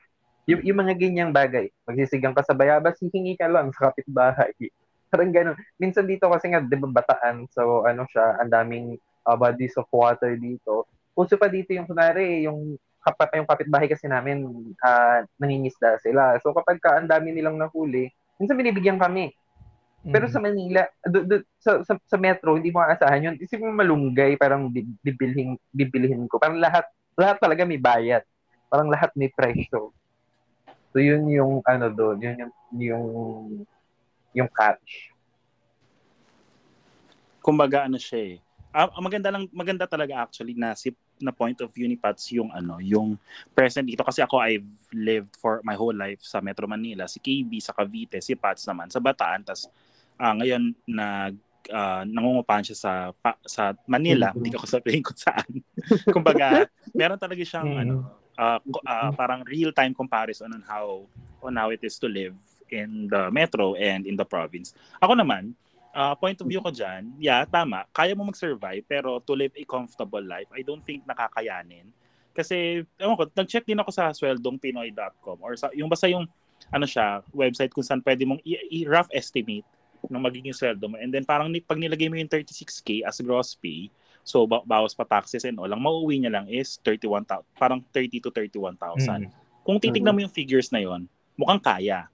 Yung, 0.49 0.65
yung 0.65 0.79
mga 0.81 0.97
ganyang 0.97 1.31
bagay. 1.35 1.69
Magsisigang 1.85 2.33
ka 2.33 2.41
sa 2.41 2.57
bayabas, 2.57 2.97
hihingi 2.97 3.37
ka 3.37 3.45
lang 3.45 3.69
sa 3.69 3.91
kapitbahay. 3.93 4.49
Parang 5.13 5.29
ganun. 5.29 5.53
Minsan 5.77 6.09
dito 6.09 6.25
kasi 6.25 6.49
nga, 6.49 6.57
di 6.63 6.73
ba, 6.73 6.89
bataan. 6.89 7.45
So, 7.53 7.85
ano 7.85 8.09
siya, 8.09 8.41
ang 8.41 8.49
daming 8.49 8.97
uh, 9.29 9.37
bodies 9.37 9.77
of 9.77 9.85
water 9.93 10.33
dito. 10.33 10.89
Puso 11.13 11.37
pa 11.37 11.45
dito 11.45 11.69
yung, 11.77 11.85
kunwari, 11.85 12.49
yung 12.49 12.81
kapat 13.01 13.41
yung 13.41 13.49
kapitbahay 13.49 13.89
kasi 13.89 14.05
namin 14.05 14.45
uh, 14.77 15.25
nangingisda 15.41 15.97
sila. 16.05 16.37
So 16.45 16.53
kapag 16.53 16.77
ka 16.77 17.01
ang 17.01 17.09
dami 17.09 17.33
nilang 17.33 17.57
nahuli, 17.57 18.13
minsan 18.37 18.57
binibigyan 18.57 19.01
kami. 19.01 19.33
Pero 20.01 20.25
mm. 20.25 20.33
sa 20.33 20.39
Manila, 20.41 20.81
do, 21.05 21.19
do, 21.29 21.35
sa, 21.61 21.85
sa, 21.85 21.93
sa 21.93 22.17
metro, 22.17 22.57
hindi 22.57 22.73
mo 22.73 22.81
aasahan 22.81 23.31
yun. 23.31 23.35
Isipin 23.37 23.69
mo 23.69 23.77
malunggay, 23.77 24.33
parang 24.33 24.65
bibilhin, 25.05 25.53
bibilhin 25.69 26.25
ko. 26.25 26.41
Parang 26.41 26.57
lahat, 26.57 26.89
lahat 27.13 27.37
talaga 27.37 27.61
may 27.69 27.77
bayad. 27.77 28.25
Parang 28.65 28.89
lahat 28.89 29.13
may 29.13 29.29
presyo. 29.29 29.93
So 30.91 30.97
yun 30.99 31.29
yung 31.31 31.63
ano 31.63 31.87
doon, 31.87 32.17
yun 32.19 32.35
yung 32.35 32.53
yung 32.75 33.07
yung 34.35 34.49
catch. 34.51 35.13
Kumbaga 37.39 37.87
ano 37.87 38.01
siya 38.01 38.35
eh. 38.35 38.37
Ah, 38.71 38.87
maganda 39.03 39.27
lang 39.31 39.47
maganda 39.51 39.83
talaga 39.83 40.23
actually 40.23 40.55
na 40.55 40.75
si 40.75 40.95
na 41.21 41.31
point 41.35 41.59
of 41.61 41.69
view 41.69 41.85
ni 41.85 41.95
Pats 41.95 42.33
yung 42.33 42.49
ano, 42.49 42.81
yung 42.81 43.15
present 43.53 43.85
dito 43.85 44.01
kasi 44.01 44.25
ako 44.25 44.41
I've 44.41 44.67
lived 44.91 45.37
for 45.37 45.61
my 45.61 45.77
whole 45.77 45.93
life 45.93 46.25
sa 46.25 46.41
Metro 46.41 46.65
Manila, 46.65 47.05
si 47.05 47.21
KB 47.21 47.51
sa 47.61 47.77
Cavite, 47.77 48.19
si 48.19 48.33
Pats 48.33 48.65
naman 48.65 48.89
sa 48.89 48.97
Bataan, 48.97 49.45
tas 49.45 49.69
uh, 50.21 50.33
ngayon 50.37 50.77
nag 50.85 51.33
uh, 51.73 52.05
nangungupahan 52.05 52.61
siya 52.61 52.77
sa 52.77 52.93
pa, 53.17 53.33
sa 53.41 53.73
Manila, 53.89 54.29
hindi 54.37 54.53
ko 54.53 54.69
sabihin 54.69 55.01
kung 55.01 55.17
saan. 55.17 55.49
Kumbaga, 56.15 56.69
meron 56.93 57.17
talaga 57.17 57.41
siyang 57.41 57.69
mm. 57.73 57.81
ano, 57.81 57.95
uh, 58.37 58.59
uh, 58.61 59.09
parang 59.17 59.41
real-time 59.49 59.97
comparison 59.97 60.53
on 60.53 60.63
how 60.69 61.05
on 61.41 61.57
how 61.57 61.73
it 61.73 61.81
is 61.81 61.97
to 61.97 62.05
live 62.05 62.37
in 62.69 63.09
the 63.09 63.33
metro 63.33 63.73
and 63.75 64.05
in 64.05 64.15
the 64.15 64.23
province. 64.23 64.77
Ako 65.03 65.17
naman, 65.17 65.57
uh, 65.91 66.15
point 66.15 66.39
of 66.39 66.47
view 66.47 66.63
ko 66.63 66.71
dyan, 66.71 67.11
yeah, 67.19 67.43
tama, 67.43 67.83
kaya 67.91 68.15
mo 68.15 68.23
mag-survive, 68.29 68.85
pero 68.87 69.19
to 69.19 69.35
live 69.35 69.51
a 69.59 69.65
comfortable 69.67 70.23
life, 70.23 70.47
I 70.55 70.63
don't 70.63 70.79
think 70.85 71.03
nakakayanin. 71.03 71.91
Kasi, 72.31 72.87
ewan 72.95 73.19
ko, 73.19 73.27
nag-check 73.27 73.67
din 73.67 73.75
ako 73.83 73.91
sa 73.91 74.15
sweldongpinoy.com 74.15 75.43
or 75.43 75.59
sa, 75.59 75.67
yung 75.75 75.91
basta 75.91 76.07
yung, 76.07 76.23
ano 76.71 76.87
siya, 76.87 77.19
website 77.35 77.75
kung 77.75 77.83
saan 77.83 77.99
pwede 77.99 78.23
mong 78.23 78.39
i- 78.47 78.67
i- 78.71 78.87
rough 78.87 79.11
estimate 79.11 79.67
ng 80.09 80.21
magiging 80.21 80.55
sweldo 80.55 80.89
mo. 80.89 80.97
And 80.97 81.13
then 81.13 81.27
parang 81.27 81.51
pag 81.65 81.77
nilagay 81.77 82.09
mo 82.09 82.17
yung 82.17 82.31
36K 82.31 83.05
as 83.05 83.21
gross 83.21 83.53
pay, 83.53 83.91
so 84.25 84.49
ba- 84.49 84.65
bawas 84.65 84.97
pa 84.97 85.05
taxes 85.05 85.45
and 85.45 85.57
all, 85.61 85.69
lang 85.69 85.81
mauuwi 85.81 86.21
niya 86.21 86.33
lang 86.33 86.49
is 86.49 86.81
31,000, 86.85 87.45
parang 87.57 87.81
30 87.93 88.23
to 88.23 88.29
31,000. 88.33 89.27
Mm. 89.27 89.29
Kung 89.61 89.77
titignan 89.77 90.17
mo 90.17 90.25
yung 90.25 90.33
figures 90.33 90.73
na 90.73 90.81
yon 90.81 91.05
mukhang 91.37 91.61
kaya. 91.61 92.09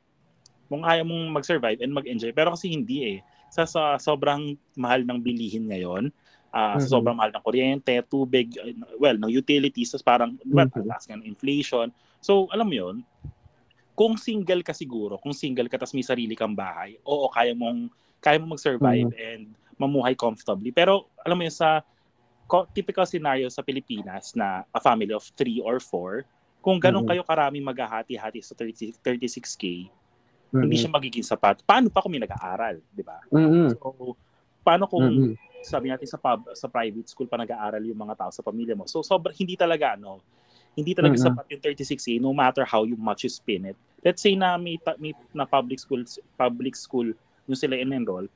Mukhang 0.68 0.88
kaya 0.88 1.02
mong 1.08 1.24
mag-survive 1.32 1.80
and 1.80 1.96
mag-enjoy. 1.96 2.32
Pero 2.36 2.52
kasi 2.52 2.72
hindi 2.72 3.18
eh 3.18 3.20
sa, 3.48 3.64
sa 3.64 3.96
sobrang 3.96 4.56
mahal 4.76 5.08
ng 5.08 5.20
bilihin 5.24 5.68
ngayon, 5.72 6.12
uh, 6.52 6.76
mm-hmm. 6.76 6.84
sa 6.84 6.88
sobrang 6.88 7.16
mahal 7.16 7.32
ng 7.32 7.44
kuryente, 7.44 7.96
tubig, 8.08 8.56
well, 9.00 9.16
ng 9.16 9.32
utilities, 9.32 9.96
so 9.96 10.00
parang, 10.04 10.36
mm-hmm. 10.44 10.88
taas 10.88 11.08
ng 11.08 11.24
inflation. 11.24 11.92
So, 12.20 12.52
alam 12.52 12.68
mo 12.68 12.76
yun, 12.76 12.96
kung 13.98 14.14
single 14.14 14.62
ka 14.62 14.78
siguro, 14.78 15.18
kung 15.18 15.34
single 15.34 15.66
ka 15.66 15.82
tapos 15.82 15.98
may 15.98 16.06
sarili 16.06 16.38
kang 16.38 16.54
bahay, 16.54 17.02
oo, 17.02 17.26
kaya 17.34 17.58
mong, 17.58 17.90
kaya 18.22 18.38
mong 18.38 18.54
mag-survive 18.54 19.10
mm-hmm. 19.10 19.26
and 19.34 19.44
mamuhay 19.74 20.14
comfortably. 20.14 20.70
Pero, 20.70 21.10
alam 21.26 21.34
mo 21.34 21.42
yun, 21.42 21.54
sa 21.54 21.82
typical 22.78 23.10
scenario 23.10 23.50
sa 23.50 23.66
Pilipinas 23.66 24.38
na 24.38 24.62
a 24.70 24.78
family 24.78 25.18
of 25.18 25.26
three 25.34 25.58
or 25.66 25.82
four, 25.82 26.30
kung 26.62 26.78
ganun 26.78 27.10
mm-hmm. 27.10 27.18
kayo 27.18 27.24
karami 27.26 27.58
maghahati-hati 27.58 28.40
sa 28.46 28.54
30, 28.54 29.02
36K, 29.02 29.90
Mm-hmm. 30.48 30.64
Hindi 30.64 30.76
siya 30.80 30.92
magiging 30.92 31.26
sapat. 31.28 31.60
Paano 31.68 31.92
pa 31.92 32.00
kung 32.00 32.16
may 32.16 32.24
nag-aaral, 32.24 32.80
di 32.88 33.04
ba? 33.04 33.20
Mm-hmm. 33.36 33.68
So, 33.76 34.16
paano 34.64 34.88
kung 34.88 35.04
mm-hmm. 35.04 35.64
sabi 35.64 35.92
natin 35.92 36.08
sa 36.08 36.16
pub, 36.16 36.48
sa 36.56 36.72
private 36.72 37.08
school 37.12 37.28
pa 37.28 37.36
nag-aaral 37.36 37.84
yung 37.84 38.00
mga 38.00 38.16
tao 38.16 38.32
sa 38.32 38.40
pamilya 38.40 38.72
mo. 38.72 38.88
So, 38.88 39.04
sobra, 39.04 39.36
hindi 39.36 39.60
talaga, 39.60 40.00
ano, 40.00 40.24
hindi 40.78 40.94
talaga 40.94 41.18
mm-hmm. 41.18 41.34
sapat 41.34 41.46
yung 41.50 41.62
36A 41.66 42.14
no 42.22 42.30
matter 42.38 42.62
how 42.62 42.86
you 42.86 42.94
much 42.94 43.26
you 43.26 43.32
spin 43.34 43.74
it. 43.74 43.78
Let's 44.06 44.22
say 44.22 44.38
na 44.38 44.62
may, 44.62 44.78
may 45.02 45.18
na 45.34 45.50
public 45.50 45.82
school 45.82 46.06
public 46.38 46.78
school 46.78 47.18
yung 47.50 47.58
sila 47.58 47.82
in-enroll, 47.82 48.30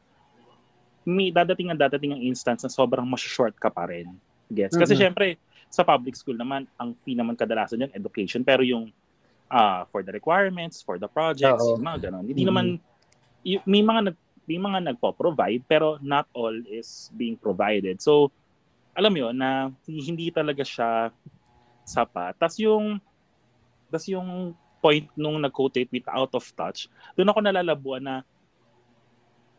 may 1.05 1.29
dadating 1.29 1.69
ang 1.69 1.77
dadating 1.77 2.17
ang 2.17 2.21
instance 2.25 2.65
na 2.65 2.71
sobrang 2.73 3.05
mas-short 3.05 3.53
ka 3.61 3.69
pa 3.69 3.85
rin. 3.85 4.09
Gets? 4.49 4.73
Kasi 4.73 4.97
mm-hmm. 4.97 5.03
syempre, 5.05 5.27
sa 5.71 5.85
public 5.85 6.17
school 6.17 6.35
naman, 6.35 6.65
ang 6.81 6.97
fee 7.05 7.15
naman 7.15 7.37
kadalasan 7.37 7.85
yan, 7.85 7.93
education. 7.93 8.41
Pero 8.41 8.65
yung 8.65 8.89
uh, 9.51 9.83
for 9.91 10.01
the 10.01 10.11
requirements, 10.11 10.81
for 10.81 10.97
the 10.97 11.07
projects, 11.07 11.61
yung 11.61 11.83
mga 11.83 12.09
ganun. 12.09 12.25
Hindi 12.25 12.43
mm-hmm. 12.43 12.49
naman, 12.49 12.65
y- 13.45 13.63
may 13.67 13.83
mga 13.83 14.01
nag, 14.11 14.17
may 14.49 14.59
mga 14.59 14.79
nagpo-provide 14.91 15.63
pero 15.69 15.95
not 16.01 16.25
all 16.33 16.55
is 16.67 17.11
being 17.15 17.37
provided. 17.37 18.01
So, 18.01 18.33
alam 18.91 19.15
mo 19.15 19.29
yun, 19.29 19.35
na 19.39 19.71
hindi 19.87 20.27
talaga 20.31 20.63
siya 20.67 21.11
sapat. 21.85 22.37
Tapos 22.37 22.57
yung, 22.61 23.01
tas 23.91 24.07
yung 24.07 24.55
point 24.81 25.05
nung 25.13 25.37
nag-quotate 25.37 25.89
with 25.93 26.07
out 26.09 26.33
of 26.33 26.45
touch, 26.57 26.89
doon 27.13 27.29
ako 27.29 27.39
nalalabuan 27.43 28.01
na 28.01 28.15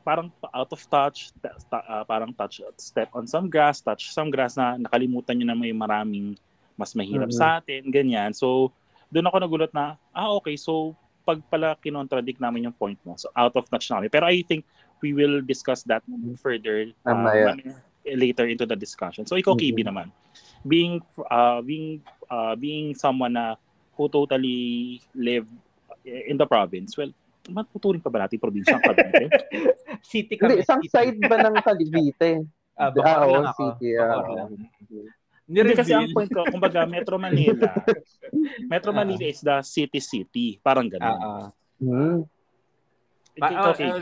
parang 0.02 0.28
out 0.50 0.70
of 0.74 0.82
touch, 0.90 1.30
uh, 1.70 2.04
parang 2.04 2.34
touch, 2.34 2.58
step 2.74 3.08
on 3.14 3.24
some 3.30 3.46
grass, 3.46 3.78
touch 3.78 4.10
some 4.10 4.34
grass 4.34 4.58
na 4.58 4.74
nakalimutan 4.74 5.38
nyo 5.38 5.46
na 5.46 5.56
may 5.56 5.70
maraming 5.70 6.34
mas 6.74 6.98
mahirap 6.98 7.30
mm-hmm. 7.30 7.38
sa 7.38 7.62
atin, 7.62 7.86
ganyan. 7.94 8.34
So, 8.34 8.74
doon 9.14 9.30
ako 9.30 9.36
nagulat 9.38 9.70
na, 9.70 9.94
ah 10.10 10.34
okay, 10.34 10.58
so 10.58 10.98
pag 11.22 11.38
pala 11.46 11.78
kinontradict 11.78 12.42
namin 12.42 12.66
yung 12.66 12.74
point 12.74 12.98
mo, 13.06 13.14
so 13.14 13.30
out 13.38 13.54
of 13.54 13.70
touch 13.70 13.86
namin. 13.94 14.10
Pero 14.10 14.26
I 14.26 14.42
think 14.42 14.66
we 14.98 15.14
will 15.14 15.38
discuss 15.38 15.86
that 15.86 16.02
further 16.42 16.90
uh, 17.06 17.54
later 18.02 18.50
into 18.50 18.66
the 18.66 18.74
discussion. 18.74 19.22
So 19.22 19.38
ikaw, 19.38 19.54
mm-hmm. 19.54 19.70
KB 19.70 19.78
naman, 19.86 20.10
being 20.66 21.02
uh, 21.30 21.60
being 21.62 22.02
uh, 22.30 22.54
being 22.54 22.94
someone 22.94 23.34
na 23.34 23.58
who 23.94 24.08
totally 24.08 24.98
live 25.14 25.46
in 26.04 26.36
the 26.38 26.46
province, 26.46 26.96
well, 26.96 27.10
matuturing 27.50 28.02
pa 28.02 28.10
ba 28.10 28.26
natin 28.26 28.38
probinsya 28.38 28.78
ang 28.78 28.84
Cavite? 28.84 29.26
city 30.12 30.34
kami. 30.38 30.58
Hindi, 30.58 30.64
isang 30.66 30.82
side 30.86 31.18
ba 31.26 31.36
ng 31.42 31.54
Cavite? 31.58 32.30
Ah, 32.78 32.90
uh, 32.90 33.26
oh, 33.28 33.46
city. 33.54 33.98
Uh, 33.98 34.48
Hindi 35.42 35.74
kasi 35.76 35.92
ang 35.92 36.08
point 36.14 36.30
ko, 36.30 36.46
kumbaga 36.48 36.86
Metro 36.88 37.18
Manila. 37.18 37.68
Metro 38.72 38.90
ah. 38.94 38.96
Manila 39.04 39.26
is 39.26 39.42
the 39.42 39.60
city-city. 39.60 40.62
Parang 40.62 40.88
gano'n. 40.88 41.18
Uh, 41.18 41.50
uh. 41.82 42.18
Pa, 43.40 43.72
okay. 43.72 43.88
uh, 43.88 44.00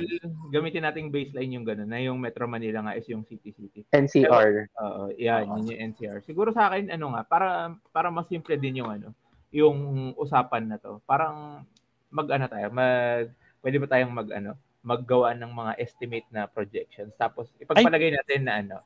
gamitin 0.50 0.82
nating 0.82 1.14
baseline 1.14 1.54
yung 1.54 1.62
gano'n 1.62 1.86
na 1.86 2.02
yung 2.02 2.18
Metro 2.18 2.50
Manila 2.50 2.82
nga 2.82 2.98
is 2.98 3.06
yung 3.06 3.22
city-city. 3.22 3.86
NCR. 3.94 4.66
Oo, 4.74 5.06
uh, 5.06 5.08
yan, 5.14 5.46
uh, 5.46 5.54
yun 5.54 5.70
yung 5.70 5.80
NCR. 5.94 6.18
Siguro 6.26 6.50
sa 6.50 6.66
akin, 6.66 6.90
ano 6.90 7.14
nga, 7.14 7.22
para, 7.22 7.70
para 7.94 8.10
mas 8.10 8.26
simple 8.26 8.58
din 8.58 8.82
yung 8.82 8.90
ano, 8.90 9.14
yung 9.54 10.10
usapan 10.18 10.66
na 10.66 10.82
to. 10.82 10.98
Parang 11.06 11.62
mag-ano 12.10 12.50
tayo, 12.50 12.66
mag, 12.74 13.30
pwede 13.62 13.76
ba 13.78 13.86
tayong 13.86 14.10
mag, 14.10 14.28
ano, 14.34 14.58
maggawa 14.82 15.30
ng 15.38 15.52
mga 15.54 15.72
estimate 15.78 16.26
na 16.34 16.50
projections. 16.50 17.14
Tapos, 17.14 17.54
ipagpalagay 17.62 18.10
natin 18.10 18.40
na 18.42 18.54
ano, 18.58 18.76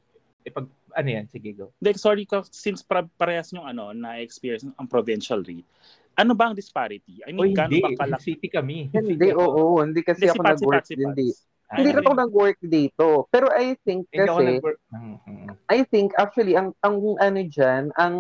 ipag 0.45 0.69
ano 0.93 1.09
yan 1.09 1.27
sige 1.27 1.57
go 1.57 1.73
Like, 1.81 1.97
sorry 1.97 2.29
ko 2.29 2.45
since 2.53 2.85
pra- 2.85 3.09
parehas 3.17 3.51
yung 3.51 3.65
ano 3.65 3.97
na 3.97 4.21
experience 4.21 4.69
ang 4.77 4.87
provincial 4.87 5.41
rate 5.41 5.67
ano 6.15 6.33
ba 6.35 6.51
ang 6.51 6.57
disparity? 6.57 7.23
I 7.27 7.35
mean, 7.35 7.55
oh, 7.55 7.67
hindi. 7.67 7.83
ba 7.83 7.91
kalaki? 7.95 8.35
City 8.35 8.49
kami. 8.51 8.91
Hindi, 8.91 9.35
oo. 9.35 9.83
Hindi 9.83 10.01
kasi 10.03 10.27
hindi, 10.27 10.35
ako 10.35 10.43
si 10.43 10.49
nag-work 10.51 10.85
si 10.87 10.95
hindi. 10.99 11.29
Ah, 11.65 11.77
hindi 11.81 11.91
rin 11.97 12.03
ako 12.05 12.15
nag-work 12.15 12.59
dito. 12.63 13.07
Pero 13.33 13.51
I 13.51 13.75
think 13.83 14.07
kasi, 14.13 14.61
mm-hmm. 14.63 15.49
I 15.73 15.79
think 15.89 16.13
actually, 16.15 16.55
ang, 16.55 16.77
ang 16.85 17.01
ano 17.19 17.41
dyan, 17.43 17.91
ang 17.99 18.17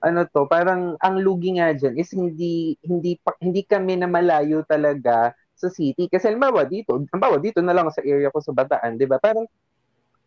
ano 0.00 0.20
to, 0.32 0.48
parang 0.48 0.96
ang 1.04 1.20
lugi 1.20 1.60
nga 1.60 1.76
dyan 1.76 2.00
is 2.00 2.08
hindi, 2.16 2.78
hindi, 2.80 3.20
hindi 3.42 3.62
kami 3.68 4.00
na 4.00 4.08
malayo 4.08 4.64
talaga 4.64 5.36
sa 5.52 5.68
city. 5.68 6.08
Kasi 6.08 6.32
halimbawa 6.32 6.64
dito, 6.64 6.96
halimbawa 7.12 7.36
dito 7.36 7.60
na 7.60 7.76
lang 7.76 7.92
sa 7.92 8.00
area 8.00 8.32
ko 8.32 8.40
sa 8.40 8.56
Bataan, 8.56 8.96
di 8.96 9.04
ba? 9.04 9.20
Parang 9.20 9.44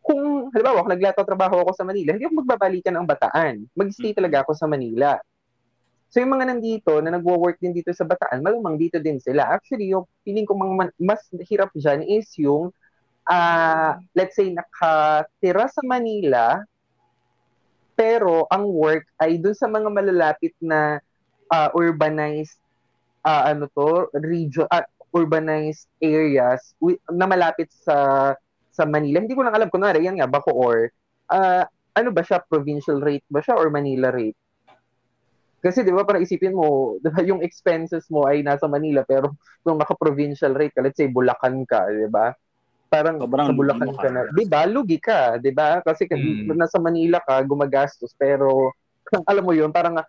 kung, 0.03 0.53
halimbawa, 0.53 0.83
kung 0.85 0.93
naglato 0.93 1.25
trabaho 1.25 1.63
ako 1.63 1.71
sa 1.73 1.87
Manila, 1.87 2.13
hindi 2.13 2.27
ako 2.27 2.43
magbabalikan 2.45 2.93
ng 2.93 3.07
Bataan. 3.07 3.65
Mag-stay 3.73 4.11
mm. 4.13 4.17
talaga 4.19 4.37
ako 4.45 4.51
sa 4.53 4.67
Manila. 4.69 5.17
So 6.13 6.21
yung 6.21 6.37
mga 6.37 6.53
nandito 6.53 7.01
na 7.01 7.17
nagwo-work 7.17 7.57
din 7.57 7.73
dito 7.73 7.89
sa 7.89 8.05
Bataan, 8.05 8.45
malamang 8.45 8.77
dito 8.77 9.01
din 9.01 9.17
sila. 9.17 9.49
Actually, 9.49 9.97
yung 9.97 10.05
feeling 10.21 10.45
ko 10.45 10.53
mga 10.53 10.93
mas 11.01 11.25
hirap 11.49 11.73
dyan 11.73 12.05
is 12.05 12.29
yung, 12.37 12.69
uh, 13.25 13.97
let's 14.13 14.37
say, 14.37 14.53
nakatira 14.53 15.65
sa 15.73 15.81
Manila, 15.81 16.61
pero 17.97 18.45
ang 18.53 18.69
work 18.69 19.09
ay 19.17 19.41
dun 19.41 19.57
sa 19.57 19.65
mga 19.65 19.89
malalapit 19.89 20.53
na 20.61 21.01
uh, 21.49 21.73
urbanized 21.73 22.61
uh, 23.25 23.49
ano 23.49 23.65
to, 23.73 24.05
region, 24.21 24.69
uh, 24.69 24.85
urbanized 25.17 25.89
areas 25.97 26.77
na 27.09 27.25
malapit 27.25 27.73
sa 27.73 28.33
sa 28.69 28.85
Manila. 28.85 29.17
Hindi 29.17 29.33
ko 29.33 29.41
lang 29.41 29.57
alam 29.57 29.73
kunwari 29.73 30.05
yan 30.05 30.21
nga 30.21 30.29
Bacoor. 30.29 30.93
Uh, 31.25 31.65
ano 31.97 32.09
ba 32.13 32.21
siya 32.21 32.37
provincial 32.45 33.01
rate 33.01 33.25
ba 33.33 33.41
siya 33.41 33.57
or 33.57 33.73
Manila 33.73 34.13
rate? 34.13 34.37
Kasi 35.63 35.79
'di 35.79 35.95
ba 35.95 36.03
para 36.03 36.19
isipin 36.19 36.51
mo, 36.51 36.99
'di 36.99 37.07
ba 37.07 37.23
yung 37.23 37.39
expenses 37.39 38.11
mo 38.11 38.27
ay 38.27 38.43
nasa 38.43 38.67
Manila 38.67 39.07
pero 39.07 39.31
kung 39.63 39.79
naka-provincial 39.79 40.51
rate 40.51 40.75
ka, 40.75 40.83
let's 40.83 40.99
say 40.99 41.07
Bulacan 41.07 41.63
ka, 41.63 41.87
'di 41.87 42.11
ba? 42.11 42.35
Parang 42.91 43.15
Sobrang 43.15 43.47
sa 43.47 43.55
Bulacan 43.55 43.91
ka 43.95 44.09
na. 44.11 44.27
'Di 44.27 44.43
ba? 44.51 44.67
Lugi 44.67 44.99
ka, 44.99 45.39
'di 45.39 45.55
ba? 45.55 45.79
Kasi 45.79 46.03
mm. 46.03 46.51
nasa 46.51 46.83
Manila 46.83 47.23
ka, 47.23 47.39
gumagastos 47.47 48.11
pero 48.19 48.75
alam 49.31 49.47
mo 49.47 49.55
'yun, 49.55 49.71
parang 49.71 50.03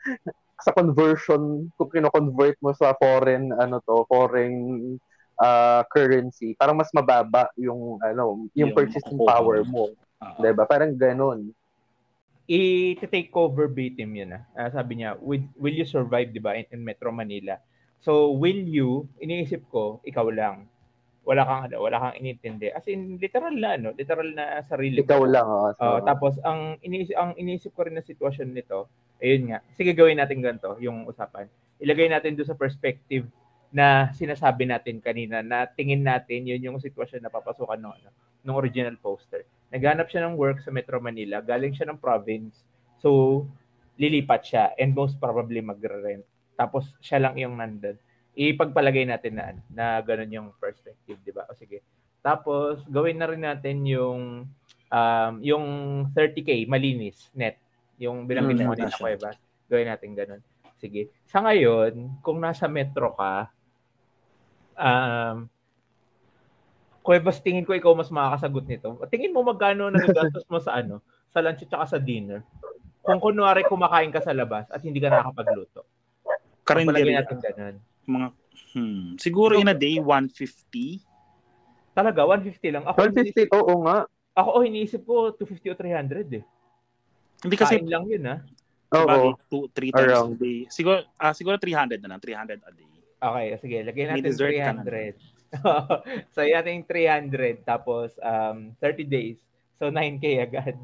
sa 0.58 0.74
conversion 0.74 1.70
kung 1.78 1.90
kino-convert 1.90 2.58
mo 2.58 2.74
sa 2.74 2.90
foreign 2.98 3.54
ano 3.54 3.78
to, 3.86 4.02
foreign 4.10 4.98
uh, 5.38 5.86
currency, 5.86 6.58
parang 6.58 6.74
mas 6.74 6.90
mababa 6.90 7.46
yung 7.54 8.02
ano, 8.02 8.50
yung, 8.58 8.70
yung 8.70 8.70
purchasing 8.74 9.22
power 9.22 9.62
mo. 9.70 9.94
Uh-huh. 10.18 10.42
'Di 10.42 10.50
ba? 10.50 10.66
Parang 10.66 10.98
ganoon 10.98 11.54
i-take 12.44 13.32
over 13.32 13.64
verbatim 13.64 14.12
yun 14.12 14.36
ah. 14.36 14.44
Uh, 14.52 14.68
sabi 14.68 15.00
niya, 15.00 15.16
will, 15.16 15.40
will 15.56 15.72
you 15.72 15.88
survive, 15.88 16.28
di 16.28 16.40
ba, 16.40 16.52
in, 16.52 16.68
in 16.72 16.84
Metro 16.84 17.08
Manila? 17.08 17.56
So, 18.04 18.36
will 18.36 18.60
you, 18.68 19.08
iniisip 19.16 19.64
ko, 19.72 20.04
ikaw 20.04 20.28
lang. 20.28 20.68
Wala 21.24 21.40
kang, 21.48 21.72
ano, 21.72 21.80
wala 21.80 21.96
kang 21.96 22.20
inintindi. 22.20 22.68
As 22.68 22.84
in, 22.84 23.16
literal 23.16 23.56
na, 23.56 23.80
ano, 23.80 23.96
literal 23.96 24.28
na 24.36 24.60
sarili 24.60 25.00
Ikaw 25.00 25.24
mo. 25.24 25.32
lang, 25.32 25.48
oh. 25.48 25.72
So, 25.72 25.84
uh, 25.88 25.98
tapos, 26.04 26.36
ang 26.44 26.76
iniisip, 26.84 27.16
ang 27.16 27.32
iniisip 27.40 27.72
ko 27.72 27.88
rin 27.88 27.96
na 27.96 28.04
sitwasyon 28.04 28.52
nito, 28.52 28.92
ayun 29.24 29.48
nga, 29.48 29.64
sige 29.72 29.96
gawin 29.96 30.20
natin 30.20 30.44
ganito, 30.44 30.76
yung 30.84 31.08
usapan. 31.08 31.48
Ilagay 31.80 32.12
natin 32.12 32.36
doon 32.36 32.52
sa 32.52 32.60
perspective 32.60 33.24
na 33.72 34.12
sinasabi 34.12 34.68
natin 34.68 35.00
kanina, 35.00 35.40
na 35.40 35.64
tingin 35.64 36.04
natin, 36.04 36.44
yun 36.44 36.60
yung 36.60 36.76
sitwasyon 36.76 37.24
na 37.24 37.32
papasukan 37.32 37.80
ng, 37.80 37.94
ano, 38.04 38.08
ng 38.44 38.54
original 38.54 38.96
poster 39.00 39.42
naghanap 39.74 40.06
siya 40.06 40.30
ng 40.30 40.38
work 40.38 40.62
sa 40.62 40.70
Metro 40.70 41.02
Manila, 41.02 41.42
galing 41.42 41.74
siya 41.74 41.90
ng 41.90 41.98
province. 41.98 42.62
So, 43.02 43.42
lilipat 43.98 44.46
siya 44.46 44.70
and 44.78 44.94
most 44.94 45.18
probably 45.18 45.58
magre-rent. 45.58 46.22
Tapos 46.54 46.94
siya 47.02 47.18
lang 47.18 47.34
yung 47.34 47.58
nandun. 47.58 47.98
Ipagpalagay 48.38 49.10
natin 49.10 49.34
na 49.34 49.54
na 49.70 49.86
ganun 50.02 50.30
yung 50.30 50.48
perspective, 50.62 51.18
'di 51.22 51.34
ba? 51.34 51.46
O 51.50 51.58
sige. 51.58 51.82
Tapos 52.22 52.82
gawin 52.86 53.18
na 53.18 53.30
rin 53.30 53.42
natin 53.42 53.82
yung 53.86 54.46
um, 54.90 55.34
yung 55.42 55.66
30k 56.14 56.66
malinis 56.70 57.30
net, 57.34 57.58
yung 57.98 58.26
binanggit 58.26 58.58
mm, 58.58 58.66
natin 58.70 58.86
na 58.90 58.98
Cueva. 58.98 59.30
Gawin 59.70 59.90
natin 59.90 60.10
ganun. 60.14 60.42
Sige. 60.78 61.14
Sa 61.30 61.42
ngayon, 61.42 62.22
kung 62.22 62.42
nasa 62.42 62.66
metro 62.66 63.14
ka, 63.14 63.50
um, 64.78 65.46
Cuevas, 67.04 67.36
tingin 67.44 67.68
ko 67.68 67.76
ikaw 67.76 67.92
mas 67.92 68.08
makakasagot 68.08 68.64
nito. 68.64 68.96
Tingin 69.12 69.36
mo 69.36 69.44
magkano 69.44 69.92
nagagastos 69.92 70.48
mo 70.48 70.56
sa 70.56 70.80
ano? 70.80 71.04
Sa 71.36 71.44
lunch 71.44 71.68
at 71.68 71.92
sa 71.92 72.00
dinner? 72.00 72.40
Kung 73.04 73.20
kunwari 73.20 73.60
kumakain 73.68 74.08
ka 74.08 74.24
sa 74.24 74.32
labas 74.32 74.64
at 74.72 74.80
hindi 74.80 75.04
ka 75.04 75.12
nakakapagluto. 75.12 75.84
Karinderi. 76.64 77.12
natin 77.12 77.36
ganun. 77.44 77.76
Mga, 78.08 78.26
hmm, 78.72 79.08
siguro 79.20 79.60
in 79.60 79.68
a 79.68 79.76
day, 79.76 80.00
150? 80.00 81.04
Talaga, 81.92 82.24
150 82.24 82.72
lang. 82.72 82.84
Ako 82.88 82.96
150, 82.96 83.52
oo 83.52 83.74
nga. 83.84 84.08
Ako, 84.32 84.48
oh, 84.58 84.62
iniisip 84.64 85.04
ko 85.04 85.36
250 85.36 85.70
o 85.70 85.74
300 85.76 86.40
eh. 86.40 86.44
Hindi 87.44 87.56
kasi... 87.60 87.84
Kain 87.84 87.92
lang 87.92 88.08
yun 88.08 88.24
ah. 88.24 88.40
Oo. 88.96 89.36
Two, 89.52 89.68
three 89.76 89.92
times 89.92 90.08
Around. 90.08 90.34
a 90.34 90.42
day. 90.42 90.58
Siguro, 90.72 91.04
ah, 91.20 91.36
siguro 91.36 91.60
300 91.60 92.00
na 92.00 92.16
lang. 92.16 92.20
300 92.24 92.64
a 92.64 92.72
day. 92.72 92.88
Okay, 93.20 93.46
sige. 93.60 93.78
Lagyan 93.84 94.06
natin 94.16 94.32
300. 94.32 95.43
so, 96.34 96.42
yating 96.42 96.86
300 96.86 97.62
tapos 97.62 98.14
um, 98.20 98.74
30 98.80 99.04
days. 99.06 99.38
So, 99.78 99.90
9K 99.90 100.42
agad. 100.42 100.76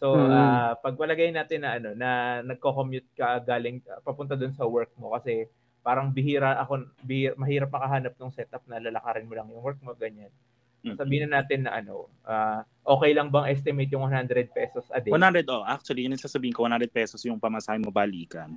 So, 0.00 0.16
hmm. 0.16 0.32
uh, 0.32 0.72
pagpalagay 0.80 1.28
natin 1.28 1.60
na 1.60 1.76
ano, 1.76 1.90
na 1.92 2.40
nagko-commute 2.40 3.12
ka 3.12 3.36
galing 3.44 3.84
papunta 4.00 4.32
doon 4.32 4.56
sa 4.56 4.64
work 4.64 4.88
mo 4.96 5.12
kasi 5.12 5.44
parang 5.84 6.08
bihira 6.08 6.56
ako, 6.60 6.88
bihira, 7.04 7.36
mahirap 7.36 7.68
makahanap 7.68 8.16
ng 8.16 8.32
setup 8.32 8.64
na 8.64 8.80
lalakarin 8.80 9.28
mo 9.28 9.36
lang 9.36 9.48
yung 9.52 9.60
work 9.60 9.76
mo, 9.84 9.92
ganyan. 9.92 10.32
Mm-hmm. 10.80 10.96
Sabihin 10.96 11.28
na 11.28 11.44
natin 11.44 11.68
na 11.68 11.76
ano, 11.76 12.08
uh, 12.24 12.64
okay 12.96 13.12
lang 13.12 13.28
bang 13.28 13.52
estimate 13.52 13.92
yung 13.92 14.08
100 14.08 14.48
pesos 14.48 14.88
a 14.88 15.04
day? 15.04 15.12
100, 15.12 15.44
oh. 15.52 15.60
Actually, 15.68 16.08
yun 16.08 16.16
yung 16.16 16.24
sasabihin 16.24 16.56
ko, 16.56 16.64
100 16.64 16.88
pesos 16.88 17.20
yung 17.28 17.36
pamasahe 17.36 17.76
mo 17.76 17.92
balikan. 17.92 18.56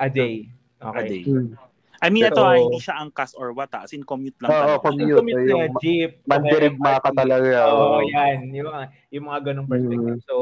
A 0.00 0.08
day. 0.08 0.48
Okay. 0.80 0.96
A 0.96 1.02
day. 1.04 1.22
Hmm. 1.28 1.52
I 2.00 2.08
mean, 2.08 2.24
Pero, 2.24 2.40
ito 2.40 2.42
ay 2.48 2.58
hindi 2.64 2.80
siya 2.80 2.96
angkas 2.96 3.36
or 3.36 3.52
what, 3.52 3.68
as 3.76 3.92
in 3.92 4.00
commute 4.00 4.36
lang. 4.40 4.48
Oo, 4.48 4.76
oh, 4.76 4.78
commute. 4.80 5.20
commute 5.20 5.44
yung, 5.44 5.68
yung 5.68 5.76
jeep. 5.84 6.24
Mandirigma 6.24 6.96
ka 6.96 7.12
talaga. 7.12 7.68
Oo, 7.68 8.00
oh, 8.00 8.02
yan. 8.02 8.48
Yung 8.56 8.72
mga, 8.72 8.82
yung 9.12 9.24
mga 9.28 9.40
ganong 9.44 9.68
perspective. 9.68 10.16
Mm. 10.16 10.24
So, 10.24 10.36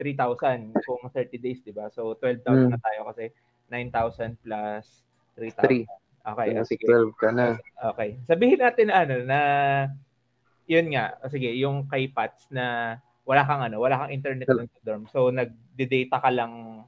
3,000 0.00 0.72
kung 0.72 1.04
30 1.12 1.36
days, 1.36 1.60
di 1.60 1.76
ba? 1.76 1.92
So, 1.92 2.16
12,000 2.16 2.48
mm. 2.48 2.68
na 2.72 2.80
tayo 2.80 3.00
kasi 3.12 3.24
9,000 3.68 4.40
plus 4.40 5.04
3,000. 5.36 5.84
3. 5.84 6.06
Okay, 6.26 6.48
yeah, 6.58 6.66
sige. 6.66 6.84
12 6.88 7.14
ka 7.14 7.28
na. 7.30 7.54
Okay. 7.94 8.18
Sabihin 8.26 8.58
natin 8.58 8.90
ano 8.90 9.22
na 9.22 9.40
yun 10.66 10.90
nga, 10.90 11.14
sige, 11.30 11.54
yung 11.54 11.86
kay 11.86 12.10
Pats 12.10 12.50
na 12.50 12.98
wala 13.22 13.46
kang 13.46 13.62
ano, 13.62 13.78
wala 13.78 14.02
kang 14.02 14.14
internet 14.14 14.50
sa 14.50 14.82
dorm. 14.82 15.06
So 15.06 15.30
nagde-data 15.30 16.18
ka 16.18 16.30
lang 16.34 16.82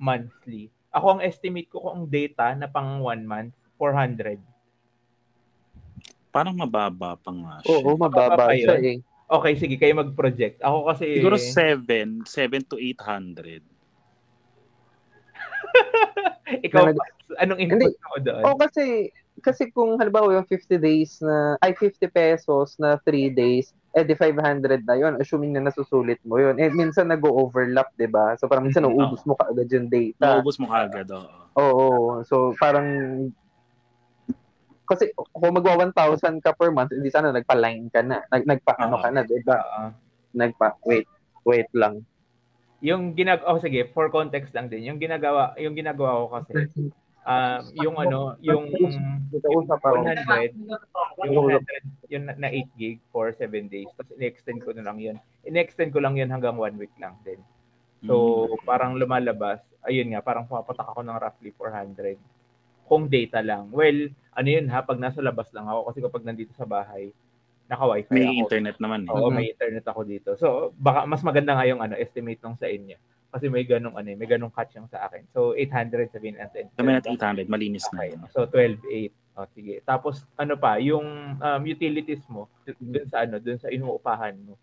monthly. 0.00 0.72
Ako 0.98 1.06
ang 1.14 1.22
estimate 1.22 1.70
ko 1.70 1.78
kung 1.86 2.10
data 2.10 2.50
na 2.58 2.66
pang 2.66 2.98
one 2.98 3.22
month, 3.22 3.54
400. 3.78 4.42
Parang 6.34 6.58
mababa 6.58 7.14
pa 7.14 7.30
nga 7.30 7.54
siya. 7.62 7.78
Oo, 7.78 7.94
mababa, 7.94 8.34
mababa 8.34 8.58
siya 8.58 8.76
eh. 8.82 8.98
Okay, 9.28 9.52
sige, 9.60 9.76
kayo 9.78 9.94
mag-project. 9.94 10.58
Ako 10.64 10.90
kasi... 10.90 11.22
Siguro 11.22 11.38
7, 11.38 12.26
7 12.26 12.26
to 12.66 12.80
800. 12.80 13.62
Ikaw, 16.66 16.82
na, 16.90 17.04
anong 17.38 17.60
input 17.60 17.94
mo 17.94 18.16
doon? 18.24 18.42
Oh, 18.42 18.56
kasi 18.56 19.12
kasi 19.38 19.70
kung 19.70 19.94
halimbawa 19.98 20.34
yung 20.34 20.48
50 20.48 20.82
days 20.82 21.22
na, 21.22 21.54
ay 21.62 21.70
50 21.74 22.10
pesos 22.10 22.74
na 22.80 22.98
3 23.06 23.30
days, 23.30 23.70
eh 23.98 24.06
di 24.06 24.14
500 24.14 24.86
na 24.86 24.94
yon 24.94 25.14
assuming 25.18 25.58
na 25.58 25.66
nasusulit 25.66 26.22
mo 26.22 26.38
yon 26.38 26.54
eh 26.62 26.70
minsan 26.70 27.10
nag-overlap 27.10 27.90
'di 27.98 28.06
ba? 28.06 28.38
So 28.38 28.46
parang 28.46 28.70
minsan 28.70 28.86
mm-hmm. 28.86 28.94
nauubos 28.94 29.22
mo 29.26 29.34
kaagad 29.34 29.68
yung 29.74 29.90
data. 29.90 30.38
Nauubos 30.38 30.56
mo 30.62 30.70
kaagad 30.70 31.10
oo. 31.10 31.38
Oo. 31.58 31.74
Oh, 31.74 32.08
so 32.22 32.54
parang 32.54 32.86
kasi 34.88 35.12
kung 35.12 35.52
magwa 35.52 35.90
1,000 35.92 36.40
ka 36.40 36.56
per 36.56 36.72
month 36.72 36.94
hindi 36.94 37.10
sana 37.10 37.34
nagpa-line 37.34 37.90
ka 37.90 38.00
na. 38.06 38.22
Nag 38.30 38.46
nagpa 38.46 38.72
ano 38.78 38.96
ka 39.02 39.08
na 39.10 39.26
'di 39.26 39.42
ba? 39.42 39.58
Nagpa 40.32 40.78
wait 40.86 41.10
wait 41.42 41.68
lang. 41.74 42.06
Yung 42.78 43.18
ginag 43.18 43.42
oh 43.42 43.58
sige 43.58 43.90
for 43.90 44.06
context 44.14 44.54
lang 44.54 44.70
din. 44.70 44.86
Yung 44.86 45.02
ginagawa 45.02 45.58
yung 45.58 45.74
ginagawa 45.74 46.22
ko 46.22 46.26
kasi 46.38 46.54
um, 47.28 47.60
yung 47.76 47.96
ano, 48.00 48.20
yung, 48.40 48.72
yung 48.72 48.92
100, 49.68 50.56
yung 51.28 51.44
100, 51.44 52.08
yung 52.08 52.24
na 52.40 52.48
8 52.48 52.80
gig 52.80 52.98
for 53.12 53.36
7 53.36 53.68
days. 53.68 53.92
Tapos 53.94 54.16
in-extend 54.16 54.64
ko 54.64 54.72
na 54.72 54.82
lang 54.82 54.96
yun. 54.96 55.20
In-extend 55.44 55.92
ko 55.92 56.00
lang 56.00 56.16
yun 56.16 56.32
hanggang 56.32 56.56
1 56.56 56.80
week 56.80 56.92
lang 56.96 57.20
din. 57.22 57.38
So, 58.06 58.46
mm. 58.48 58.62
parang 58.62 58.96
lumalabas, 58.96 59.60
ayun 59.84 60.14
nga, 60.14 60.22
parang 60.22 60.46
pumapatak 60.46 60.86
ako 60.86 61.02
ng 61.02 61.18
roughly 61.18 61.50
400 61.54 62.16
kung 62.88 63.10
data 63.10 63.44
lang. 63.44 63.68
Well, 63.68 64.08
ano 64.32 64.48
yun 64.48 64.66
ha, 64.72 64.80
pag 64.80 64.96
nasa 64.96 65.20
labas 65.20 65.52
lang 65.52 65.68
ako 65.68 65.92
kasi 65.92 65.98
kapag 66.00 66.24
nandito 66.24 66.56
sa 66.56 66.64
bahay, 66.64 67.12
naka-wifi 67.68 68.16
may 68.16 68.24
ako. 68.24 68.48
internet 68.48 68.76
naman 68.80 69.04
eh. 69.04 69.12
Oo, 69.12 69.28
may 69.28 69.52
internet 69.52 69.84
ako 69.84 70.00
dito. 70.08 70.30
So, 70.40 70.72
baka 70.80 71.04
mas 71.04 71.20
maganda 71.20 71.52
nga 71.52 71.68
yung 71.68 71.84
ano, 71.84 72.00
estimate 72.00 72.40
nung 72.40 72.56
sa 72.56 72.64
inyo. 72.64 72.96
Kasi 73.28 73.52
may 73.52 73.64
ganong 73.68 73.92
ano, 73.92 74.08
eh, 74.08 74.16
may 74.16 74.24
ganong 74.24 74.52
catch 74.52 74.80
yung 74.80 74.88
sa 74.88 75.04
akin. 75.04 75.28
So 75.36 75.52
800 75.52 76.08
sabihin 76.12 76.40
natin. 76.40 76.72
Sabihin 76.72 76.96
natin 76.96 77.12
800, 77.16 77.52
malinis 77.52 77.84
okay. 77.92 78.16
na. 78.16 78.24
Yun. 78.24 78.32
So 78.32 78.48
12.8. 78.48 79.12
Oh, 79.38 79.46
sige. 79.54 79.84
Tapos 79.84 80.26
ano 80.34 80.58
pa, 80.58 80.80
yung 80.82 81.38
um, 81.38 81.62
utilities 81.62 82.24
mo 82.26 82.50
dun 82.66 83.06
sa 83.06 83.22
ano, 83.22 83.38
dun 83.38 83.60
sa 83.60 83.70
inuupahan 83.70 84.34
mo. 84.34 84.56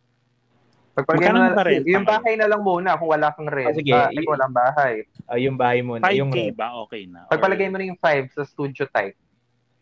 Pagpalagay 0.96 1.32
na, 1.32 1.64
rin, 1.68 1.84
yung 1.84 2.08
bahay 2.08 2.40
na 2.40 2.48
lang 2.48 2.64
muna 2.64 2.96
kung 2.96 3.12
wala 3.12 3.28
kang 3.36 3.52
rent. 3.52 3.76
Oh, 3.76 3.76
sige, 3.76 3.92
ah, 3.92 4.08
y- 4.16 4.24
walang 4.24 4.56
bahay. 4.56 5.04
Uh, 5.28 5.36
yung 5.36 5.60
bahay 5.60 5.84
mo 5.84 6.00
na. 6.00 6.08
5K 6.08 6.16
yung 6.16 6.32
ba? 6.56 6.72
Okay 6.88 7.04
na. 7.12 7.28
Pagpalagay 7.28 7.68
mo 7.68 7.76
na 7.76 7.92
yung 7.92 8.00
5 8.00 8.32
sa 8.32 8.48
studio 8.48 8.88
type. 8.88 9.20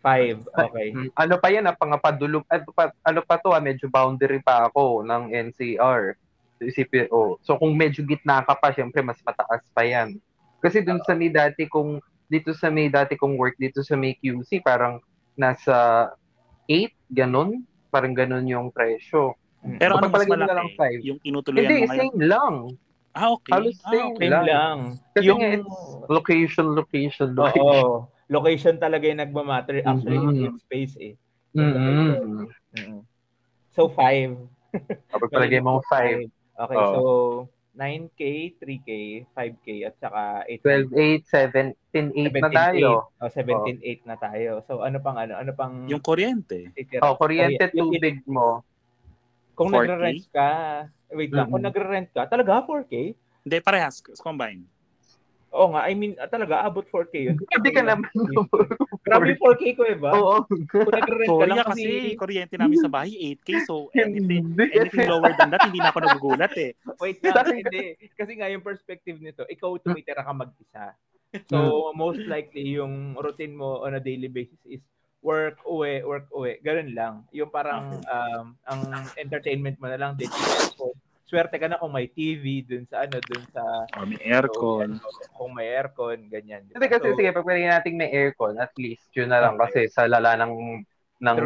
5, 0.01 0.49
okay. 0.51 0.87
Ano 1.15 1.35
pa 1.37 1.47
yan, 1.53 1.69
ah, 1.69 1.77
pangapadulog, 1.77 2.43
ano 2.49 2.65
pa, 2.75 2.91
ano 3.05 3.21
pa 3.23 3.39
to, 3.39 3.53
ah, 3.53 3.61
medyo 3.61 3.87
boundary 3.87 4.41
pa 4.41 4.67
ako 4.67 5.05
ng 5.05 5.31
NCR. 5.31 6.17
CPO. 6.59 7.41
So 7.41 7.57
kung 7.57 7.73
medyo 7.73 8.05
gitna 8.05 8.45
ka 8.45 8.53
pa, 8.57 8.69
syempre 8.75 9.01
mas 9.01 9.19
mataas 9.25 9.65
pa 9.73 9.81
yan. 9.83 10.19
Kasi 10.63 10.79
dun 10.79 11.01
sa 11.03 11.17
may 11.17 11.27
dati 11.27 11.67
kong, 11.67 11.99
dito 12.31 12.55
sa 12.55 12.71
may 12.71 12.87
dati 12.87 13.19
kong 13.19 13.35
work, 13.35 13.59
dito 13.59 13.83
sa 13.83 13.99
may 13.99 14.15
QC, 14.15 14.63
parang 14.63 15.03
nasa 15.35 16.07
8, 16.69 16.93
ganun. 17.11 17.67
Parang 17.91 18.15
ganun 18.15 18.47
yung 18.47 18.71
presyo. 18.71 19.35
Hmm. 19.63 19.79
Pero 19.79 19.95
ano 19.95 20.11
mas 20.11 20.27
malaki? 20.27 20.51
lang 20.51 20.71
five. 20.75 20.99
Yung 21.07 21.19
tinutuluyan 21.23 21.63
Hindi, 21.63 21.77
mo 21.79 21.85
ngayon? 21.87 21.99
same 21.99 22.19
lang. 22.27 22.55
Ah, 23.13 23.29
okay. 23.31 23.51
Halos 23.53 23.77
same, 23.79 24.11
ah, 24.11 24.11
okay. 24.11 24.27
lang. 24.27 24.43
lang. 24.47 24.77
Kasi 25.15 25.27
yung... 25.29 25.39
nga, 25.39 25.49
it's 25.55 25.75
location, 26.11 26.65
location, 26.75 27.27
location. 27.31 27.63
Oo. 27.63 28.09
Location 28.27 28.75
talaga 28.81 29.07
yung 29.07 29.21
nagmamatter. 29.23 29.83
Actually, 29.85 30.19
mm-hmm. 30.19 30.43
yung 30.43 30.57
space 30.59 30.95
eh. 30.99 31.13
Mm-hmm. 31.53 33.05
So, 33.71 33.87
5. 33.87 34.01
Kapag 35.13 35.29
palagay 35.31 35.61
mo 35.61 35.79
5. 35.85 36.27
Okay, 36.53 36.77
oh. 36.77 36.93
so 36.93 37.01
9K, 37.73 38.53
3K, 38.61 38.89
5K, 39.33 39.67
at 39.89 39.95
saka 39.97 40.45
8. 40.45 40.61
12, 40.61 41.25
8, 41.25 41.73
17, 41.89 42.29
8 42.29 42.45
na 42.45 42.51
tayo. 42.53 42.89
Oh, 43.17 43.29
17, 43.29 43.49
oh. 43.49 43.65
8 43.65 44.09
na 44.09 44.17
tayo. 44.21 44.51
So, 44.69 44.85
ano 44.85 45.01
pang 45.01 45.17
ano? 45.17 45.33
Ano 45.33 45.51
pang... 45.57 45.89
Yung 45.89 46.03
kuryente. 46.05 46.69
Oh, 47.01 47.17
kuryente, 47.17 47.73
tubig 47.73 48.21
mo. 48.29 48.61
Kung 49.57 49.73
nagre-rent 49.73 50.25
ka, 50.29 50.49
wait 51.13 51.33
lang, 51.33 51.49
mm-hmm. 51.49 51.53
kung 51.53 51.65
nagre-rent 51.65 52.09
ka, 52.13 52.29
talaga 52.29 52.61
4K? 52.61 52.93
Hindi, 53.41 53.57
parehas. 53.65 54.05
Combine. 54.21 54.69
Oo 55.53 55.69
nga, 55.77 55.85
I 55.85 55.93
mean, 55.93 56.17
talaga, 56.33 56.65
abot 56.65 56.81
4K 56.81 57.13
yun. 57.29 57.37
Hindi 57.37 57.69
ka 57.69 57.85
naman. 57.85 58.09
Grabe 59.05 59.37
4K 59.37 59.63
ko 59.77 59.83
eh 59.85 59.97
ba? 60.01 60.09
Oo. 60.17 60.49
Kung 60.49 60.89
nag-rent 60.89 61.29
ka 61.29 61.45
lang 61.45 61.61
kasi, 61.61 61.85
kasi 61.85 62.17
kuryente 62.17 62.55
namin 62.57 62.81
sa 62.81 62.89
bahay, 62.89 63.13
8K. 63.37 63.49
So, 63.69 63.87
anything, 63.93 64.57
anything 64.57 65.05
lower 65.05 65.29
than 65.37 65.53
that, 65.53 65.61
hindi 65.69 65.77
na 65.77 65.93
ako 65.93 65.99
nagugulat 66.01 66.53
eh. 66.57 66.73
Wait 66.97 67.21
lang, 67.21 67.53
hindi. 67.53 67.93
Kasi 68.17 68.33
nga 68.33 68.49
yung 68.49 68.65
perspective 68.65 69.21
nito, 69.21 69.45
ikaw 69.45 69.77
tumitira 69.77 70.25
ka 70.25 70.33
mag-isa. 70.33 70.97
So, 71.53 71.93
most 71.93 72.25
likely, 72.25 72.73
yung 72.73 73.13
routine 73.13 73.53
mo 73.53 73.85
on 73.85 73.93
a 73.93 74.01
daily 74.01 74.33
basis 74.33 74.57
is 74.65 74.81
work, 75.21 75.61
uwi, 75.69 76.01
work, 76.01 76.33
uwi. 76.33 76.57
Ganun 76.65 76.97
lang. 76.97 77.13
Yung 77.29 77.53
parang, 77.53 78.01
um, 78.09 78.57
ang 78.65 78.81
entertainment 79.21 79.77
mo 79.77 79.85
na 79.85 80.01
lang, 80.01 80.17
din 80.17 80.29
swerte 81.33 81.57
ka 81.57 81.65
na 81.65 81.81
kung 81.81 81.89
may 81.89 82.05
TV 82.05 82.61
dun 82.61 82.85
sa 82.85 83.09
ano, 83.09 83.17
dun 83.17 83.43
sa... 83.49 83.89
Or 83.97 84.05
may 84.05 84.21
aircon. 84.21 85.01
So, 85.01 85.09
kung 85.33 85.57
may 85.57 85.65
aircon, 85.73 86.29
ganyan. 86.29 86.69
Kasi 86.69 86.85
kasi, 86.85 87.07
so, 87.09 87.17
sige, 87.17 87.33
pag 87.33 87.47
pwede 87.49 87.65
natin 87.65 87.97
may 87.97 88.13
aircon, 88.13 88.61
at 88.61 88.69
least, 88.77 89.09
yun 89.17 89.33
na 89.33 89.41
lang. 89.41 89.57
Kasi 89.57 89.89
sa 89.89 90.05
lala 90.05 90.37
ng 90.37 90.85
ng, 91.23 91.37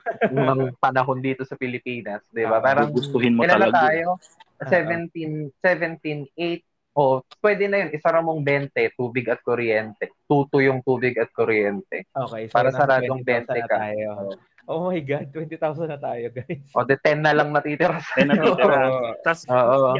ng 0.48 0.60
panahon 0.80 1.20
dito 1.20 1.44
sa 1.44 1.60
Pilipinas, 1.60 2.24
di 2.32 2.48
ba? 2.48 2.56
Ah, 2.56 2.64
Parang 2.64 2.88
gustuhin 2.88 3.36
mo 3.36 3.44
talaga. 3.44 3.92
tayo? 3.92 4.16
17, 4.64 5.52
17, 5.60 6.32
8, 6.32 6.64
o 6.94 7.02
oh, 7.02 7.16
pwede 7.42 7.66
na 7.66 7.84
yun, 7.84 7.90
isara 7.90 8.22
mong 8.22 8.40
20, 8.40 8.70
tubig 8.94 9.26
at 9.26 9.42
kuryente. 9.42 10.14
Tuto 10.30 10.62
yung 10.62 10.78
tubig 10.80 11.18
at 11.18 11.28
kuryente. 11.34 12.06
Okay. 12.06 12.46
So 12.46 12.54
para 12.54 12.70
saradong 12.70 13.26
20 13.26 13.50
ka. 13.66 13.76
Tayo. 13.76 14.38
Oh 14.64 14.88
my 14.88 15.00
God, 15.04 15.28
20,000 15.28 15.60
na 15.92 16.00
tayo, 16.00 16.24
guys. 16.32 16.64
O, 16.72 16.84
de 16.88 16.96
10 16.96 17.20
na 17.20 17.36
lang 17.36 17.52
natitira. 17.52 18.00
10 18.00 18.24
na 18.24 18.34
natitira. 18.40 18.76
Tapos, 19.24 19.44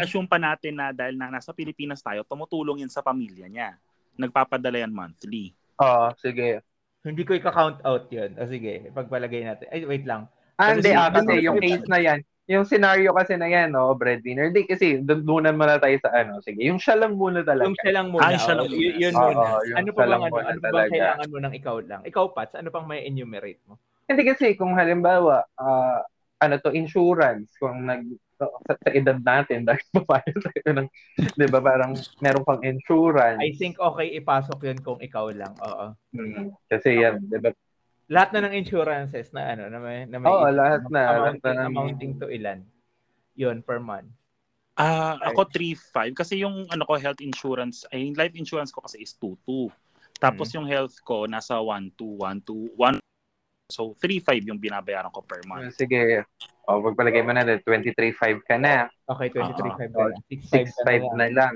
i-assume 0.01 0.25
pa 0.25 0.41
natin 0.41 0.73
na 0.73 0.89
dahil 0.89 1.21
na 1.21 1.29
nasa 1.29 1.53
Pilipinas 1.53 2.01
tayo, 2.01 2.25
tumutulong 2.25 2.81
yun 2.81 2.89
sa 2.89 3.05
pamilya 3.05 3.45
niya. 3.45 3.77
Nagpapadala 4.17 4.81
yan 4.81 4.93
monthly. 4.95 5.53
Oo, 5.85 6.09
sige. 6.17 6.65
Hindi 7.05 7.23
ko 7.29 7.37
i-count 7.37 7.85
out 7.85 8.09
yun. 8.09 8.33
O 8.41 8.49
sige, 8.49 8.89
pagpalagay 8.97 9.45
natin. 9.45 9.69
Ay, 9.69 9.85
wait 9.85 10.09
lang. 10.09 10.25
Ah, 10.57 10.73
hindi. 10.73 10.97
Ah, 10.97 11.13
kasi 11.13 11.45
yung 11.45 11.61
case 11.61 11.85
na 11.85 12.01
yan, 12.01 12.25
yung 12.49 12.65
scenario 12.65 13.13
kasi 13.13 13.37
na 13.37 13.49
yan, 13.49 13.73
no, 13.73 13.93
breadwinner. 13.93 14.49
Hindi 14.49 14.65
kasi, 14.65 15.01
doon 15.01 15.45
muna 15.53 15.77
tayo 15.77 15.97
sa 16.01 16.13
ano. 16.13 16.41
Sige, 16.41 16.65
yung 16.65 16.81
siya 16.81 16.97
lang 16.97 17.21
muna 17.21 17.45
talaga. 17.45 17.69
Yung 17.69 17.77
siya 17.77 17.93
lang 17.93 18.07
muna. 18.09 18.25
Ay, 18.25 18.37
siya 18.41 18.55
lang 18.57 18.69
muna. 18.69 18.81
Y- 18.81 18.97
yun 18.97 19.13
muna. 19.13 19.45
Oh, 19.45 19.61
ano 19.61 19.91
pa 19.93 20.03
bang, 20.09 20.23
ano, 20.25 20.37
ano 20.41 20.59
bang 20.61 20.93
kailangan 20.93 21.29
mo 21.29 21.39
ng 21.41 21.55
ikaw 21.57 21.77
lang? 21.85 22.01
Ikaw, 22.09 22.25
Pats, 22.33 22.57
ano 22.57 22.69
pang 22.73 22.89
may 22.89 23.05
enumerate 23.05 23.61
mo? 23.69 23.77
Hindi 24.05 24.23
kasi 24.29 24.53
kung 24.55 24.77
halimbawa, 24.77 25.45
uh, 25.57 26.01
ano 26.41 26.55
to, 26.61 26.77
insurance, 26.77 27.57
kung 27.57 27.89
nag, 27.89 28.05
sa, 28.37 28.51
sa 28.67 28.91
edad 28.93 29.17
natin, 29.23 29.65
dahil 29.69 29.85
papayag 29.95 30.37
tayo 30.37 30.71
ng, 30.83 30.89
di 31.17 31.47
ba, 31.49 31.61
parang 31.65 31.97
meron 32.21 32.45
kang 32.45 32.65
insurance. 32.65 33.41
I 33.41 33.57
think 33.57 33.81
okay 33.81 34.13
ipasok 34.21 34.59
yun 34.69 34.79
kung 34.85 35.01
ikaw 35.01 35.33
lang, 35.33 35.57
oo. 35.57 35.87
Hmm. 36.13 36.53
Kasi 36.69 37.01
yan, 37.01 37.25
di 37.25 37.41
ba, 37.41 37.55
lahat 38.09 38.37
na 38.37 38.41
ng 38.45 38.55
insurances 38.61 39.33
na 39.33 39.57
ano 39.57 39.73
na 39.73 39.81
may 39.81 40.05
na 40.05 40.21
may 40.21 40.29
Oo, 40.29 40.45
lahat 40.53 40.85
na 40.93 41.01
amounting, 41.09 41.41
lahat 41.41 41.57
na 41.57 41.69
amounting 41.73 42.13
to 42.21 42.29
ilan? 42.29 42.61
'Yun 43.33 43.65
per 43.65 43.81
month. 43.81 44.13
Ah, 44.77 45.17
uh, 45.17 45.33
ako 45.33 45.49
3.5 45.49 46.13
kasi 46.13 46.43
yung 46.43 46.69
ano 46.69 46.83
ko 46.85 46.99
health 46.99 47.23
insurance, 47.23 47.87
ay 47.95 48.13
life 48.13 48.35
insurance 48.37 48.75
ko 48.75 48.83
kasi 48.83 49.01
is 49.01 49.15
2.2. 49.17 49.71
Tapos 50.19 50.51
hmm. 50.51 50.57
yung 50.61 50.69
health 50.69 50.99
ko 51.07 51.25
nasa 51.31 51.57
1.2, 51.63 52.21
1.2, 52.21 52.75
1 52.77 52.99
So, 53.75 53.99
3.5 53.99 54.47
yung 54.47 54.63
binabayaran 54.63 55.11
ko 55.11 55.27
per 55.27 55.43
month. 55.51 55.75
Sige. 55.75 56.23
O, 56.71 56.79
oh, 56.79 56.81
pagpalagay 56.87 57.27
mo 57.27 57.35
na, 57.35 57.43
23.5 57.43 58.47
ka 58.47 58.55
na. 58.55 58.87
Okay, 59.11 59.35
23.5 59.35 59.91
uh, 59.99 60.15
na. 60.15 60.19
6.5 60.31 61.19
na 61.19 61.29
lang. 61.35 61.55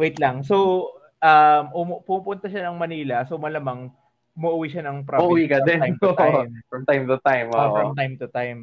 Wait 0.00 0.16
lang. 0.16 0.40
So, 0.40 0.88
um, 1.20 1.64
um, 1.76 1.88
pupunta 2.00 2.48
siya 2.48 2.72
ng 2.72 2.80
Manila. 2.80 3.28
So, 3.28 3.36
malamang 3.36 3.92
umuwi 4.32 4.72
siya 4.72 4.88
ng 4.88 5.04
province. 5.04 5.28
Uuwi 5.28 5.44
ka 5.48 5.60
din. 5.68 5.80
Time 5.84 5.98
to 6.00 6.12
time. 6.20 6.52
from 6.72 6.82
time 6.88 7.04
to 7.04 7.16
time. 7.20 7.48
Oh, 7.52 7.72
from 7.76 7.92
time 7.92 8.14
to 8.16 8.26
time. 8.32 8.60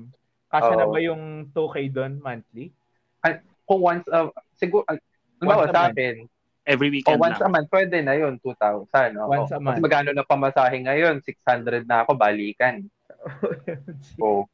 Kasya 0.49 0.73
oh. 0.73 0.79
na 0.81 0.85
ba 0.89 0.99
yung 1.01 1.49
2K 1.53 1.75
doon 1.93 2.13
monthly? 2.21 2.73
At, 3.21 3.45
kung 3.69 3.81
once, 3.81 4.05
uh, 4.09 4.29
siguro, 4.57 4.85
uh, 4.89 4.97
once 5.41 5.69
sa 5.69 5.89
akin, 5.89 6.25
Every 6.63 6.87
weekend 6.87 7.19
oh, 7.19 7.23
once 7.27 7.43
lang. 7.43 7.51
a 7.51 7.53
month, 7.59 7.69
pwede 7.75 7.99
na 7.99 8.15
yun, 8.15 8.39
2,000. 8.39 9.19
Oh. 9.19 9.27
Once 9.27 9.51
a 9.51 9.59
month. 9.59 9.79
Mas 9.79 9.83
magkano 9.83 10.15
na 10.15 10.23
pamasahe 10.23 10.79
ngayon? 10.79 11.19
600 11.19 11.83
na 11.83 12.07
ako, 12.07 12.15
balikan. 12.15 12.87
oh. 14.23 14.47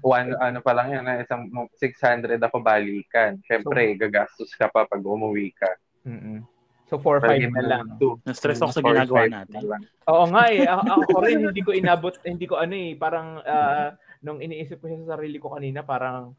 One, 0.00 0.32
ano 0.40 0.58
pa 0.64 0.72
lang 0.72 0.96
yan, 0.96 1.04
isang 1.20 1.52
600 1.76 2.40
ako 2.40 2.64
balikan. 2.64 3.36
Siyempre, 3.44 3.94
so, 3.94 3.98
gagastos 4.00 4.50
ka 4.56 4.72
pa 4.72 4.88
pag 4.88 5.04
umuwi 5.04 5.52
ka. 5.52 5.68
Mm-mm. 6.08 6.40
So 6.88 7.00
4-5 7.00 7.48
na 7.52 7.64
lang. 7.64 7.86
Na-stress 8.28 8.60
ako 8.60 8.72
sa 8.72 8.84
ginagawa 8.84 9.24
natin. 9.28 9.60
Oo 10.04 10.24
nga 10.28 10.44
eh. 10.52 10.68
Ako, 10.68 10.84
ako 11.08 11.16
rin 11.24 11.38
hindi 11.48 11.62
ko 11.64 11.72
inabot, 11.72 12.14
hindi 12.28 12.44
ko 12.44 12.60
ano 12.60 12.74
eh, 12.76 12.92
parang 12.92 13.40
uh, 13.40 13.88
nung 14.20 14.40
iniisip 14.40 14.80
ko 14.80 14.88
siya 14.88 15.00
sa 15.04 15.16
sarili 15.16 15.40
ko 15.40 15.56
kanina, 15.56 15.80
parang 15.80 16.36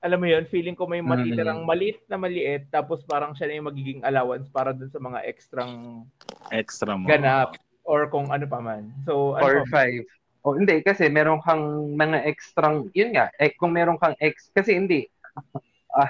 alam 0.00 0.16
mo 0.16 0.26
yun, 0.26 0.48
feeling 0.48 0.72
ko 0.72 0.88
may 0.88 1.04
matitirang 1.04 1.68
maliit 1.68 2.00
na 2.08 2.16
maliit, 2.16 2.64
tapos 2.72 3.04
parang 3.04 3.36
siya 3.36 3.52
na 3.52 3.56
yung 3.60 3.68
magiging 3.68 4.00
allowance 4.00 4.48
para 4.48 4.72
dun 4.72 4.88
sa 4.88 4.96
mga 4.96 5.20
extrang 5.28 6.04
extra 6.48 6.96
mo. 6.96 7.04
ganap 7.04 7.60
or 7.84 8.08
kung 8.08 8.32
ano 8.32 8.48
pa 8.48 8.64
man. 8.64 8.88
So, 9.04 9.36
ano 9.36 9.64
4-5. 9.68 10.08
Oh, 10.40 10.56
hindi 10.56 10.80
kasi 10.80 11.12
meron 11.12 11.44
kang 11.44 11.92
mga 12.00 12.24
extrang, 12.24 12.88
yun 12.96 13.12
nga, 13.12 13.28
eh, 13.36 13.52
kung 13.60 13.76
meron 13.76 14.00
kang 14.00 14.16
ex, 14.24 14.48
kasi 14.56 14.72
hindi, 14.72 15.04
ah, 16.00 16.08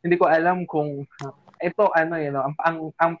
hindi 0.00 0.16
ko 0.16 0.24
alam 0.24 0.64
kung 0.64 1.04
ito 1.60 1.84
ano 1.92 2.16
yun, 2.16 2.40
ang, 2.40 2.56
ang, 2.56 2.78
ang 2.96 3.12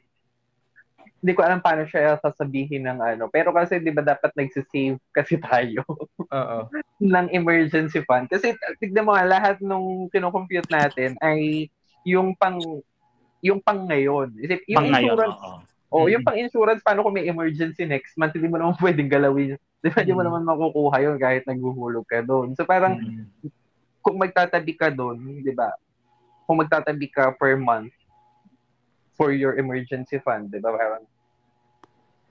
hindi 1.20 1.32
ko 1.36 1.44
alam 1.44 1.60
paano 1.60 1.84
siya 1.84 2.16
sasabihin 2.20 2.88
ng 2.88 2.98
ano. 3.00 3.24
Pero 3.28 3.52
kasi 3.52 3.76
'di 3.76 3.92
ba 3.92 4.00
dapat 4.00 4.32
nagse-save 4.32 4.96
kasi 5.12 5.36
tayo. 5.48 5.84
Oo. 6.30 6.58
ng 7.00 7.28
emergency 7.32 8.00
fund. 8.04 8.28
Kasi 8.28 8.56
tignan 8.80 9.08
mo 9.08 9.16
lahat 9.16 9.60
nung 9.64 10.08
kino-compute 10.12 10.68
natin 10.68 11.16
ay 11.24 11.68
yung 12.04 12.36
pang 12.36 12.60
yung 13.40 13.60
pang 13.60 13.88
ngayon. 13.88 14.36
Isip, 14.36 14.60
yung 14.68 14.84
pang 14.84 14.88
insurance, 14.92 15.40
ngayon, 15.40 15.68
Oh, 15.90 16.06
yung 16.06 16.22
pang 16.22 16.38
insurance 16.38 16.86
paano 16.86 17.02
kung 17.02 17.18
may 17.18 17.26
emergency 17.26 17.82
next 17.82 18.14
month, 18.14 18.30
hindi 18.38 18.46
mo 18.46 18.62
naman 18.62 18.78
pwedeng 18.78 19.10
galawin. 19.10 19.58
Di 19.82 19.90
ba, 19.90 20.06
hindi 20.06 20.14
mo 20.14 20.22
naman 20.22 20.46
makukuha 20.46 20.96
yun 21.02 21.18
kahit 21.18 21.42
naghuhulog 21.50 22.06
ka 22.06 22.22
doon. 22.22 22.54
So 22.54 22.62
parang 22.62 23.02
mm. 23.02 23.50
kung 23.98 24.14
magtatabi 24.22 24.78
ka 24.78 24.86
doon, 24.94 25.42
di 25.42 25.50
ba? 25.50 25.74
Kung 26.46 26.62
magtatabi 26.62 27.10
ka 27.10 27.34
per 27.34 27.58
month, 27.58 27.90
for 29.20 29.36
your 29.36 29.60
emergency 29.60 30.16
fund, 30.24 30.48
'di 30.48 30.64
ba? 30.64 30.72
Parang 30.72 31.04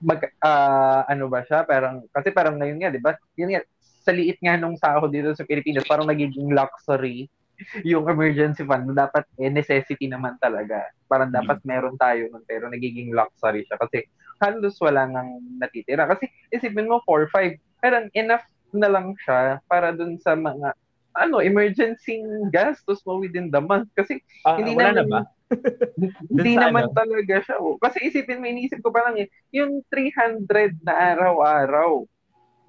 mag 0.02 0.20
uh, 0.42 1.06
ano 1.06 1.30
ba 1.30 1.46
siya? 1.46 1.62
Parang 1.62 2.02
kasi 2.10 2.34
parang 2.34 2.58
ngayon 2.58 2.82
nga, 2.82 2.90
'di 2.90 2.98
ba? 2.98 3.14
Yun 3.38 3.54
nga 3.54 3.62
sa 4.02 4.10
liit 4.10 4.42
nga 4.42 4.58
nung 4.58 4.74
sahod 4.74 5.14
dito 5.14 5.30
sa 5.38 5.46
Pilipinas, 5.46 5.86
parang 5.86 6.10
nagiging 6.10 6.50
luxury 6.50 7.30
yung 7.90 8.08
emergency 8.08 8.64
fund 8.64 8.90
dapat 8.96 9.22
eh, 9.38 9.52
necessity 9.52 10.10
naman 10.10 10.34
talaga. 10.42 10.88
Parang 11.06 11.30
dapat 11.30 11.60
mm-hmm. 11.60 11.70
meron 11.70 11.96
tayo 12.00 12.26
nun, 12.32 12.42
pero 12.48 12.66
nagiging 12.66 13.12
luxury 13.14 13.62
siya 13.68 13.76
kasi 13.78 14.08
halos 14.40 14.80
wala 14.80 15.04
nang 15.04 15.38
natitira. 15.60 16.08
Kasi 16.08 16.26
isipin 16.48 16.88
mo 16.88 17.04
4-5, 17.04 17.60
parang 17.84 18.08
enough 18.16 18.44
na 18.72 18.88
lang 18.88 19.12
siya 19.20 19.60
para 19.68 19.92
dun 19.92 20.16
sa 20.16 20.32
mga 20.32 20.72
ano, 21.10 21.42
emergency 21.42 22.22
gastos 22.54 23.02
mo 23.04 23.20
within 23.20 23.52
the 23.52 23.60
month. 23.60 23.90
Kasi 23.92 24.22
uh, 24.48 24.56
hindi 24.56 24.72
wala 24.72 24.96
na, 24.96 25.02
na 25.02 25.04
ba? 25.04 25.20
Hindi 26.30 26.52
naman 26.56 26.90
ano? 26.90 26.94
talaga 26.94 27.34
siya. 27.42 27.56
Oh. 27.58 27.76
Kasi 27.76 28.06
isipin 28.06 28.38
mo, 28.38 28.46
inisip 28.46 28.80
ko 28.80 28.94
pa 28.94 29.10
lang 29.10 29.18
eh, 29.20 29.28
yung 29.50 29.82
300 29.90 30.82
na 30.86 30.94
araw-araw 31.14 32.06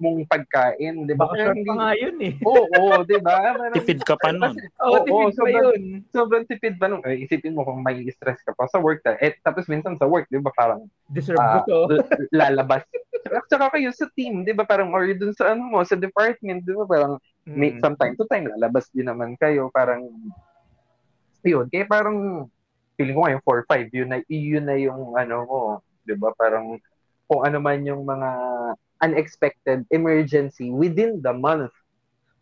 mong 0.02 0.26
pagkain, 0.26 1.06
di 1.06 1.14
ba? 1.14 1.30
Baka 1.30 1.54
hindi... 1.54 1.62
pa 1.62 1.74
nga 1.78 1.90
yun 1.94 2.18
eh. 2.18 2.34
Oo, 2.42 2.66
oo 2.66 3.06
di 3.06 3.18
ba? 3.22 3.54
tipid 3.78 4.02
ka 4.02 4.18
pa 4.18 4.34
nun. 4.34 4.58
Oo, 4.82 4.98
oh, 4.98 5.30
tipid 5.30 5.38
pa 5.38 5.50
yun. 5.54 5.80
Sobrang 6.10 6.44
tipid 6.50 6.74
ba 6.82 6.90
nun? 6.90 7.06
Eh, 7.06 7.22
isipin 7.22 7.54
mo 7.54 7.62
kung 7.62 7.86
may 7.86 8.02
stress 8.10 8.42
ka 8.42 8.50
pa 8.50 8.66
sa 8.66 8.82
work. 8.82 9.06
Eh, 9.22 9.38
tapos 9.46 9.70
minsan 9.70 9.94
sa 9.94 10.10
work, 10.10 10.26
di 10.26 10.42
ba 10.42 10.50
parang 10.58 10.90
Deserve 11.06 11.38
uh, 11.38 11.62
ko 11.62 11.86
lalabas. 12.34 12.82
At 13.30 13.46
saka 13.46 13.78
kayo 13.78 13.94
sa 13.94 14.10
team, 14.18 14.42
di 14.42 14.50
ba 14.50 14.66
parang, 14.66 14.90
or 14.90 15.06
dun 15.14 15.30
sa 15.30 15.54
ano 15.54 15.62
mo, 15.70 15.78
sa 15.86 15.94
department, 15.94 16.66
di 16.66 16.74
ba 16.74 16.84
parang, 16.84 17.12
mm. 17.46 17.54
may, 17.54 17.70
from 17.78 17.94
time 17.94 18.18
to 18.18 18.26
time, 18.26 18.50
lalabas 18.50 18.90
din 18.90 19.06
naman 19.06 19.38
kayo, 19.38 19.70
parang, 19.70 20.10
yun, 21.46 21.70
kaya 21.70 21.86
parang, 21.86 22.50
feeling 22.96 23.16
ko 23.16 23.22
ngayon 23.24 23.42
4-5, 23.44 23.90
yun 23.92 24.08
na, 24.08 24.18
yun 24.28 24.64
na 24.64 24.76
yung 24.76 25.16
ano 25.16 25.36
mo, 25.44 25.60
di 26.04 26.14
ba? 26.16 26.30
Parang 26.36 26.76
kung 27.26 27.42
ano 27.42 27.58
man 27.58 27.80
yung 27.86 28.04
mga 28.04 28.30
unexpected 29.02 29.82
emergency 29.90 30.70
within 30.70 31.18
the 31.24 31.34
month. 31.34 31.72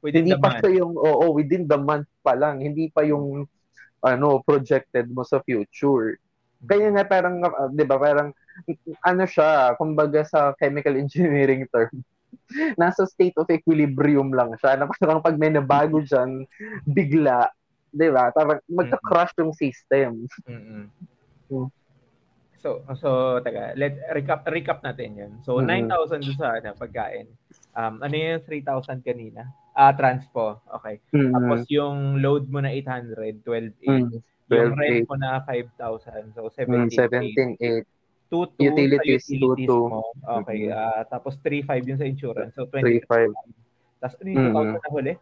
Within 0.03 0.29
hindi 0.29 0.37
the 0.37 0.43
pa 0.43 0.61
month. 0.61 0.77
yung, 0.77 0.93
oo, 0.97 1.25
oh, 1.29 1.33
within 1.33 1.65
the 1.65 1.79
month 1.79 2.09
pa 2.21 2.37
lang. 2.37 2.61
Hindi 2.61 2.93
pa 2.93 3.07
yung, 3.07 3.49
ano, 4.01 4.41
projected 4.45 5.09
mo 5.13 5.25
sa 5.25 5.41
future. 5.45 6.21
Kaya 6.65 6.93
nga 6.93 7.05
parang, 7.05 7.41
uh, 7.41 7.69
di 7.73 7.85
ba, 7.85 7.97
parang, 7.97 8.33
ano 9.05 9.25
siya, 9.25 9.77
kumbaga 9.81 10.25
sa 10.25 10.53
chemical 10.57 10.97
engineering 10.97 11.65
term, 11.73 11.93
nasa 12.81 13.09
state 13.09 13.37
of 13.41 13.49
equilibrium 13.49 14.33
lang 14.33 14.53
siya. 14.61 14.77
Na 14.77 14.89
parang 14.89 15.25
pag 15.25 15.37
may 15.41 15.53
nabago 15.53 16.01
dyan, 16.05 16.45
bigla, 16.85 17.49
di 17.91 18.09
ba? 18.09 18.31
Parang 18.31 18.63
magka-crush 18.71 19.35
yung 19.43 19.55
system. 19.55 20.31
Mm-hmm. 20.47 20.85
Mm. 21.51 21.69
So, 22.61 22.85
so 22.93 23.41
taga, 23.41 23.73
let 23.73 23.97
recap 24.13 24.45
recap 24.45 24.85
natin 24.85 25.17
'yun. 25.17 25.33
So 25.41 25.59
mm-hmm. 25.59 25.89
9,000 25.89 26.29
doon 26.29 26.37
sa 26.37 26.49
ano, 26.61 26.77
pagkain. 26.77 27.27
Um 27.73 28.05
ano 28.05 28.15
yung 28.15 28.45
3,000 28.45 29.01
kanina? 29.01 29.49
Ah, 29.73 29.97
transpo. 29.97 30.61
Okay. 30.69 31.01
Mm-hmm. 31.17 31.33
Tapos 31.33 31.61
yung 31.73 32.21
load 32.21 32.53
mo 32.53 32.61
na 32.61 32.69
800, 32.69 33.41
12 33.41 33.81
mm-hmm. 33.81 34.21
Yung 34.51 34.75
rent 34.77 35.07
mo 35.09 35.17
na 35.17 35.41
5,000. 35.47 36.37
So 36.37 36.53
17,8. 36.53 37.57
Mm, 37.57 37.87
2 38.31 38.61
utilities, 38.63 39.25
utilities 39.31 39.67
2 39.67 39.91
mo. 39.91 40.13
Okay. 40.45 40.69
Mm-hmm. 40.69 40.77
Uh, 40.77 41.03
tapos 41.09 41.41
3,500 41.41 41.89
yun 41.89 41.99
sa 41.99 42.07
insurance. 42.07 42.53
So 42.53 42.69
25. 42.69 43.09
Tapos 44.05 44.15
ano 44.21 44.29
yung 44.29 44.53
2,000 44.53 44.53
mm-hmm. 44.53 44.77
na 44.77 44.91
huli? 44.93 45.15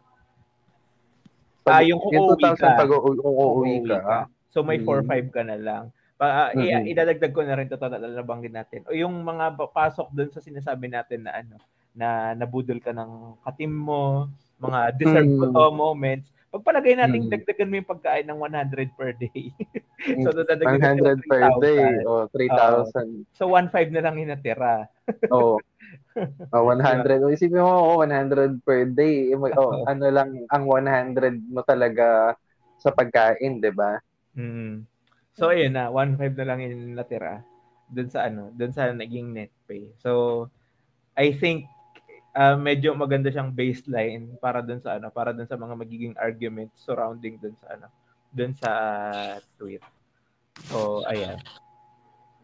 Ah, 1.69 1.85
yung 1.85 2.01
kung 2.01 2.17
uuwi 2.17 2.49
ka. 2.57 2.75
Pag 2.75 2.91
uuwi 2.91 3.75
ka. 3.85 4.25
So 4.49 4.65
may 4.65 4.81
4,500 4.81 5.05
mm-hmm. 5.05 5.29
ka 5.29 5.41
na 5.45 5.57
lang. 5.57 5.83
Pa, 6.19 6.25
uh, 6.27 6.49
mm-hmm. 6.51 6.89
idadagdag 6.89 7.31
ko 7.31 7.41
na 7.45 7.55
rin 7.55 7.69
to 7.71 7.79
na 7.79 8.01
nabanggit 8.01 8.51
natin. 8.51 8.83
O 8.89 8.95
yung 8.97 9.23
mga 9.23 9.55
pasok 9.71 10.11
doon 10.11 10.33
sa 10.33 10.43
sinasabi 10.43 10.91
natin 10.91 11.23
na 11.23 11.31
ano, 11.31 11.55
na 11.95 12.35
nabudol 12.35 12.81
ka 12.83 12.91
ng 12.91 13.39
katim 13.45 13.71
mo, 13.71 14.27
mga 14.59 14.99
deserved 14.99 15.31
mm-hmm. 15.31 15.73
moments. 15.73 16.27
Pagpalagay 16.49 16.97
natin, 16.97 17.29
mm-hmm. 17.29 17.33
dagdagan 17.39 17.69
mo 17.69 17.75
yung 17.77 17.91
pagkain 17.93 18.25
ng 18.25 18.39
100 18.41 18.97
per 18.97 19.13
day. 19.21 19.53
so, 20.25 20.33
dadagdagan 20.33 20.97
100 20.97 21.29
per 21.29 21.45
day 21.61 22.01
o 22.09 22.25
oh, 22.25 22.31
3,000. 22.33 22.89
Uh, 22.89 23.23
so, 23.37 23.45
1,500 23.53 23.93
na 23.93 24.03
lang 24.03 24.17
yung 24.17 24.33
natira. 24.33 24.89
Oo. 25.29 25.55
oh. 25.55 25.57
oh, 26.53 26.63
100. 26.67 27.23
O, 27.23 27.31
isipin 27.33 27.63
mo, 27.63 27.97
oh, 27.97 28.05
100 28.05 28.61
per 28.61 28.89
day. 28.91 29.33
Oh, 29.33 29.83
ano 29.91 30.05
lang, 30.09 30.45
ang 30.49 30.63
100 30.65 31.39
mo 31.49 31.61
talaga 31.65 32.33
sa 32.79 32.89
pagkain, 32.93 33.59
di 33.59 33.71
ba? 33.73 33.99
Mm. 34.37 34.87
So 35.39 35.55
ayun 35.55 35.71
na, 35.71 35.87
1.5 35.87 36.35
na 36.35 36.47
lang 36.47 36.59
yung 36.63 36.99
natira 36.99 37.39
doon 37.89 38.09
sa 38.11 38.27
ano, 38.27 38.51
doon 38.53 38.75
sa 38.75 38.91
naging 38.91 39.31
net 39.31 39.51
pay. 39.65 39.87
So 40.03 40.45
I 41.15 41.31
think 41.31 41.65
uh, 42.35 42.59
medyo 42.59 42.93
maganda 42.93 43.31
siyang 43.31 43.55
baseline 43.55 44.35
para 44.43 44.59
doon 44.59 44.83
sa 44.83 44.99
ano, 44.99 45.07
para 45.09 45.31
doon 45.31 45.47
sa 45.47 45.55
mga 45.55 45.75
magiging 45.79 46.13
arguments 46.19 46.83
surrounding 46.83 47.39
doon 47.41 47.55
sa 47.55 47.67
ano, 47.75 47.87
doon 48.35 48.53
sa 48.59 48.71
tweet. 49.55 49.81
So 50.69 51.07
ayan. 51.07 51.39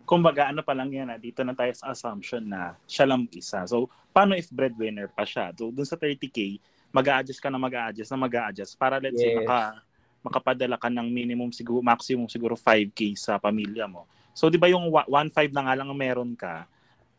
Kumbaga 0.05 0.53
ano 0.53 0.61
pa 0.61 0.77
lang 0.77 0.93
yan, 0.93 1.09
ah, 1.09 1.19
dito 1.19 1.41
na 1.41 1.57
tayo 1.57 1.73
sa 1.73 1.91
assumption 1.91 2.45
na 2.45 2.77
siya 2.85 3.09
lang 3.09 3.25
isa. 3.33 3.65
So 3.65 3.89
paano 4.13 4.37
if 4.37 4.47
breadwinner 4.53 5.09
pa 5.09 5.25
siya? 5.25 5.51
So 5.57 5.73
doon 5.73 5.89
sa 5.89 5.97
30k, 5.97 6.61
mag-a-adjust 6.93 7.41
ka 7.41 7.49
na 7.49 7.59
mag-a-adjust 7.59 8.13
na 8.13 8.19
mag-a-adjust 8.21 8.77
para 8.79 9.01
let's 9.01 9.17
yes. 9.17 9.25
say 9.25 9.33
maka 9.41 9.81
makapadala 10.25 10.77
ka 10.77 10.89
ng 10.89 11.09
minimum 11.11 11.49
siguro 11.51 11.83
maximum 11.83 12.25
siguro 12.31 12.55
5k 12.55 13.17
sa 13.17 13.37
pamilya 13.41 13.85
mo. 13.89 14.07
So 14.31 14.47
'di 14.47 14.61
ba 14.61 14.71
yung 14.71 14.87
1.5 14.87 15.51
na 15.51 15.61
nga 15.67 15.73
lang 15.75 15.89
meron 15.91 16.37
ka, 16.37 16.69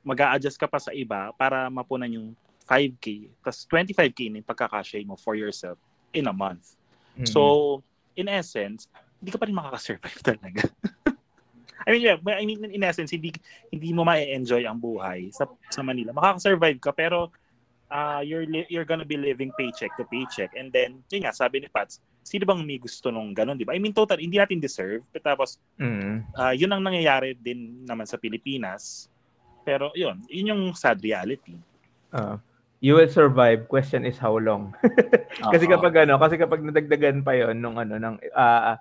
mag-a-adjust 0.07 0.57
ka 0.57 0.71
pa 0.71 0.79
sa 0.79 0.95
iba 0.95 1.35
para 1.35 1.67
mapunan 1.67 2.07
yung 2.07 2.31
5k, 2.67 3.31
tapos 3.47 3.63
25k 3.71 4.21
na 4.31 4.37
yung 4.43 4.49
pagkakasya 4.49 5.03
mo 5.07 5.15
for 5.15 5.39
yourself 5.39 5.79
in 6.11 6.27
a 6.27 6.35
month. 6.35 6.75
Mm-hmm. 7.15 7.31
So, 7.31 7.83
in 8.19 8.27
essence, 8.27 8.91
hindi 9.23 9.31
ka 9.31 9.39
pa 9.39 9.47
rin 9.47 9.55
makaka-survive 9.55 10.21
talaga. 10.35 10.63
I 11.87 11.95
mean, 11.95 12.03
yeah, 12.03 12.19
I 12.19 12.43
mean, 12.43 12.67
in 12.67 12.83
essence, 12.83 13.15
hindi, 13.15 13.31
hindi 13.71 13.95
mo 13.95 14.03
ma-enjoy 14.03 14.67
ang 14.67 14.83
buhay 14.83 15.31
sa, 15.31 15.47
sa 15.71 15.87
Manila. 15.87 16.11
Makaka-survive 16.11 16.83
ka, 16.83 16.91
pero 16.91 17.31
uh, 17.95 18.21
you're, 18.27 18.43
you're 18.67 18.85
gonna 18.85 19.07
be 19.07 19.15
living 19.15 19.55
paycheck 19.55 19.95
to 19.95 20.03
paycheck. 20.11 20.51
And 20.59 20.75
then, 20.75 21.07
yun 21.15 21.23
nga, 21.23 21.33
sabi 21.33 21.63
ni 21.63 21.71
Pats, 21.71 22.03
sino 22.27 22.43
bang 22.43 22.67
may 22.67 22.83
gusto 22.83 23.15
nung 23.15 23.31
ganun, 23.31 23.55
di 23.55 23.63
ba? 23.63 23.79
I 23.79 23.79
mean, 23.79 23.95
total, 23.95 24.19
hindi 24.19 24.35
natin 24.35 24.59
deserve. 24.59 25.07
But 25.15 25.23
tapos, 25.23 25.63
mm. 25.79 26.35
uh, 26.35 26.55
yun 26.59 26.75
ang 26.75 26.83
nangyayari 26.83 27.39
din 27.39 27.87
naman 27.87 28.11
sa 28.11 28.19
Pilipinas. 28.19 29.07
Pero 29.63 29.95
yun, 29.95 30.19
yun 30.27 30.51
yung 30.51 30.63
sad 30.75 30.99
reality. 31.07 31.55
Uh, 32.11 32.35
you 32.83 32.99
will 32.99 33.11
survive. 33.11 33.71
Question 33.71 34.03
is 34.03 34.19
how 34.19 34.35
long? 34.43 34.75
kasi 35.55 35.71
kapag 35.71 35.95
ano, 36.03 36.19
kasi 36.19 36.35
kapag 36.35 36.67
nadagdagan 36.67 37.23
pa 37.23 37.39
yon 37.39 37.63
nung 37.63 37.79
ano, 37.79 37.95
ng, 37.95 38.19
uh, 38.35 38.75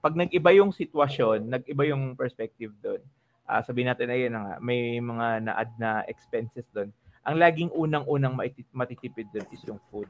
pag 0.00 0.14
nag-iba 0.14 0.50
yung 0.54 0.70
sitwasyon, 0.70 1.50
nag-iba 1.50 1.82
yung 1.88 2.14
perspective 2.14 2.72
doon. 2.82 3.02
Uh, 3.46 3.62
sabihin 3.62 3.90
natin 3.90 4.10
ayun 4.10 4.34
nga, 4.34 4.58
may 4.58 4.98
mga 4.98 5.46
na-add 5.46 5.70
na 5.78 6.02
expenses 6.10 6.66
doon. 6.74 6.90
Ang 7.26 7.42
laging 7.42 7.70
unang-unang 7.74 8.38
matitipid 8.74 9.26
doon 9.34 9.46
is 9.50 9.62
yung 9.66 9.82
food 9.90 10.06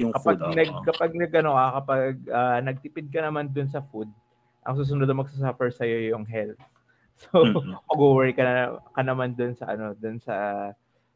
yung 0.00 0.12
kapag 0.14 0.40
food. 0.40 0.56
Nag, 0.56 0.70
oh. 0.72 0.84
Kapag 0.84 1.10
nag, 1.12 1.32
ano, 1.36 1.50
kapag 1.56 2.16
uh, 2.28 2.58
nagtipid 2.64 3.06
ka 3.12 3.20
naman 3.20 3.52
dun 3.52 3.68
sa 3.68 3.84
food, 3.92 4.08
ang 4.64 4.78
susunod 4.78 5.04
na 5.04 5.18
magsasuffer 5.18 5.68
sa 5.74 5.84
iyo 5.84 6.16
yung 6.16 6.26
health. 6.26 6.58
So, 7.22 7.46
mm-hmm. 7.46 7.78
mag-worry 7.86 8.34
ka, 8.34 8.42
na, 8.42 8.82
ka 8.98 9.02
naman 9.06 9.38
dun 9.38 9.54
sa 9.54 9.70
ano, 9.70 9.94
dun 9.94 10.18
sa 10.18 10.34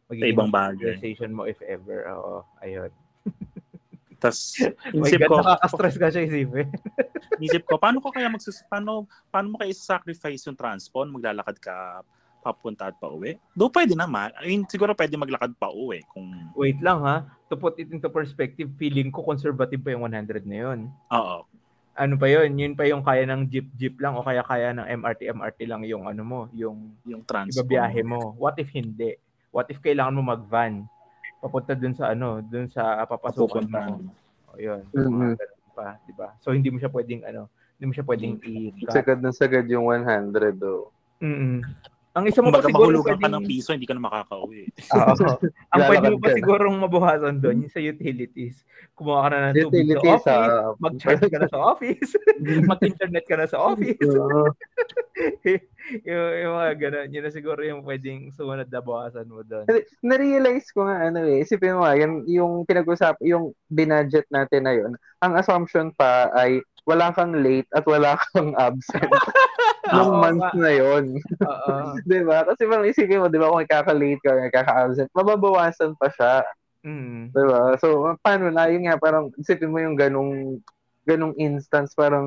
magiging 0.07 0.39
ibang 0.39 0.55
bagay. 0.55 1.03
mo 1.35 1.51
if 1.51 1.59
ever. 1.67 2.07
Oo, 2.15 2.47
ayun. 2.63 2.95
Tapos, 4.17 4.57
isip 4.93 5.21
ko, 5.29 5.45
nakaka-stress 5.45 5.97
ka 6.01 6.09
siya 6.09 6.23
isipin. 6.25 6.69
isip 7.45 7.63
ko, 7.69 7.77
paano 7.77 8.01
ko 8.01 8.09
kaya 8.09 8.33
magsus 8.33 8.65
paano 8.67 9.05
paano 9.29 9.55
mo 9.55 9.57
kaya 9.61 9.73
sacrifice 9.77 10.49
yung 10.49 10.57
transport? 10.57 11.09
Maglalakad 11.13 11.57
ka 11.61 12.01
papunta 12.47 12.87
at 12.87 12.97
pauwi? 13.03 13.35
Do 13.59 13.67
pwede 13.75 13.99
naman. 13.99 14.31
I 14.39 14.47
mean, 14.47 14.63
siguro 14.71 14.95
pwede 14.95 15.19
maglakad 15.19 15.59
pa 15.59 15.67
uwi 15.75 16.07
kung 16.07 16.31
Wait 16.55 16.79
lang 16.79 17.03
ha. 17.03 17.27
To 17.51 17.59
put 17.59 17.75
it 17.83 17.91
into 17.91 18.07
perspective, 18.07 18.71
feeling 18.79 19.11
ko 19.11 19.27
conservative 19.27 19.83
pa 19.83 19.91
yung 19.91 20.07
100 20.07 20.47
na 20.47 20.57
yun. 20.63 20.79
Oo. 21.11 21.43
Ano 21.97 22.15
pa 22.15 22.31
yun? 22.31 22.55
Yun 22.55 22.79
pa 22.79 22.87
yung 22.87 23.03
kaya 23.03 23.27
ng 23.27 23.51
jeep 23.51 23.67
jeep 23.75 23.99
lang 23.99 24.15
o 24.15 24.23
kaya 24.23 24.47
kaya 24.47 24.71
ng 24.71 24.87
MRT 25.03 25.33
MRT 25.35 25.59
lang 25.67 25.83
yung 25.83 26.07
ano 26.07 26.23
mo, 26.23 26.41
yung 26.55 26.95
yung. 27.03 27.27
Ibabiyahe 27.27 28.07
mo. 28.07 28.39
What 28.39 28.61
if 28.63 28.71
hindi? 28.71 29.19
What 29.51 29.67
if 29.73 29.83
kailangan 29.83 30.15
mo 30.15 30.23
mag-van? 30.31 30.87
Papunta 31.47 31.79
dun 31.79 31.95
sa 31.95 32.11
ano, 32.11 32.43
dun 32.43 32.67
sa 32.67 33.07
papasukan 33.07 33.71
mo. 33.71 34.03
O 34.51 34.59
yun. 34.59 34.83
Mm-hmm. 34.91 35.39
pa, 35.77 36.01
di 36.09 36.13
ba? 36.17 36.35
So 36.43 36.51
hindi 36.51 36.73
mo 36.73 36.81
siya 36.83 36.91
pwedeng 36.91 37.23
ano, 37.23 37.47
hindi 37.77 37.85
mo 37.87 37.93
siya 37.95 38.09
pwedeng 38.09 38.41
i- 38.43 38.73
Sagad 38.91 39.23
na 39.23 39.31
sagad 39.31 39.69
yung 39.71 39.87
100 39.87 40.59
do. 40.59 40.89
Oh. 40.89 41.25
Mm. 41.25 41.63
Ang 42.17 42.33
isa 42.33 42.41
mo 42.41 42.49
pa 42.49 42.65
siguro 42.65 43.05
pwedeng... 43.05 43.21
ka 43.21 43.29
ng 43.29 43.45
piso, 43.45 43.77
hindi 43.77 43.85
ka 43.85 43.93
na 43.93 44.09
makakauwi. 44.09 44.73
Oo. 44.73 45.37
ang 45.77 45.81
pwede 45.85 46.07
mo 46.09 46.17
pa 46.17 46.33
sigurong 46.33 46.77
mabuhasan 46.81 47.45
doon, 47.45 47.69
yung 47.69 47.73
sa 47.73 47.85
utilities. 47.85 48.65
Kumuha 48.97 49.29
ka 49.29 49.29
na 49.29 49.53
ng 49.53 49.69
tubig 49.69 49.93
sa 49.93 50.01
office, 50.01 50.33
uh, 50.33 50.73
mag-charge 50.81 51.29
ka 51.29 51.37
na 51.37 51.49
sa 51.53 51.61
office, 51.77 52.11
mag-internet 52.73 53.25
ka 53.29 53.37
na 53.37 53.45
sa 53.45 53.61
office. 53.61 54.01
yung, 56.09 56.33
yung 56.41 56.55
mga 56.57 56.73
ganun, 56.81 57.13
yun 57.13 57.25
na 57.29 57.33
siguro 57.37 57.61
yung 57.61 57.85
pwedeng 57.85 58.33
sumunod 58.33 58.73
na 58.73 58.81
buhasan 58.81 59.29
mo 59.29 59.45
doon. 59.45 59.69
Na-realize 60.01 60.73
ko 60.73 60.89
nga, 60.89 61.13
ano 61.13 61.21
eh, 61.21 61.45
isipin 61.45 61.77
mo 61.77 61.85
yan, 61.85 62.25
yung 62.25 62.65
pinag-usap, 62.65 63.21
yung 63.21 63.53
binudget 63.69 64.25
natin 64.33 64.65
na 64.65 64.73
yun, 64.73 64.97
ang 65.21 65.37
assumption 65.37 65.93
pa 65.93 66.33
ay 66.33 66.65
wala 66.87 67.11
kang 67.11 67.35
late 67.43 67.67
at 67.75 67.83
wala 67.85 68.15
kang 68.31 68.55
absent 68.63 69.11
nung 69.95 70.19
month 70.19 70.47
na 70.55 70.71
yon. 70.71 71.05
Oo. 71.43 71.75
'Di 72.07 72.23
ba? 72.27 72.47
Kasi 72.47 72.67
parang 72.67 72.87
isipin 72.87 73.23
mo, 73.23 73.27
'di 73.31 73.39
ba, 73.39 73.51
kung 73.51 73.67
ikaka-late 73.67 74.23
ka, 74.23 74.51
ikaka-absent, 74.51 75.11
mababawasan 75.15 75.95
pa 75.99 76.09
siya. 76.11 76.35
Mm. 76.87 77.35
'Di 77.35 77.45
ba? 77.47 77.75
So, 77.83 78.15
paano 78.23 78.51
na 78.51 78.71
yun 78.71 78.87
nga 78.87 78.99
parang 78.99 79.35
isipin 79.39 79.71
mo 79.71 79.79
yung 79.83 79.99
ganung 79.99 80.63
ganung 81.07 81.39
instance 81.39 81.95
parang 81.95 82.27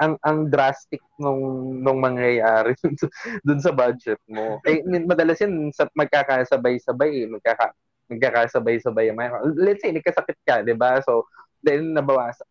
ang 0.00 0.16
ang 0.24 0.48
drastic 0.48 1.04
nung 1.20 1.76
nung 1.84 2.00
mangyayari 2.00 2.72
dun 2.80 2.96
sa, 2.96 3.06
dun 3.44 3.60
sa 3.60 3.72
budget 3.76 4.16
mo. 4.24 4.56
Eh 4.64 4.80
madalas 5.04 5.36
yan 5.36 5.68
sa 5.68 5.84
magkakasabay-sabay, 5.92 7.28
magkaka 7.28 7.76
magkakasabay-sabay. 8.08 9.12
Let's 9.60 9.84
say 9.84 9.92
nagkasakit 9.92 10.38
ka, 10.48 10.64
'di 10.64 10.72
ba? 10.80 11.04
So 11.04 11.28
then 11.60 11.92
nabawasan 11.92 12.48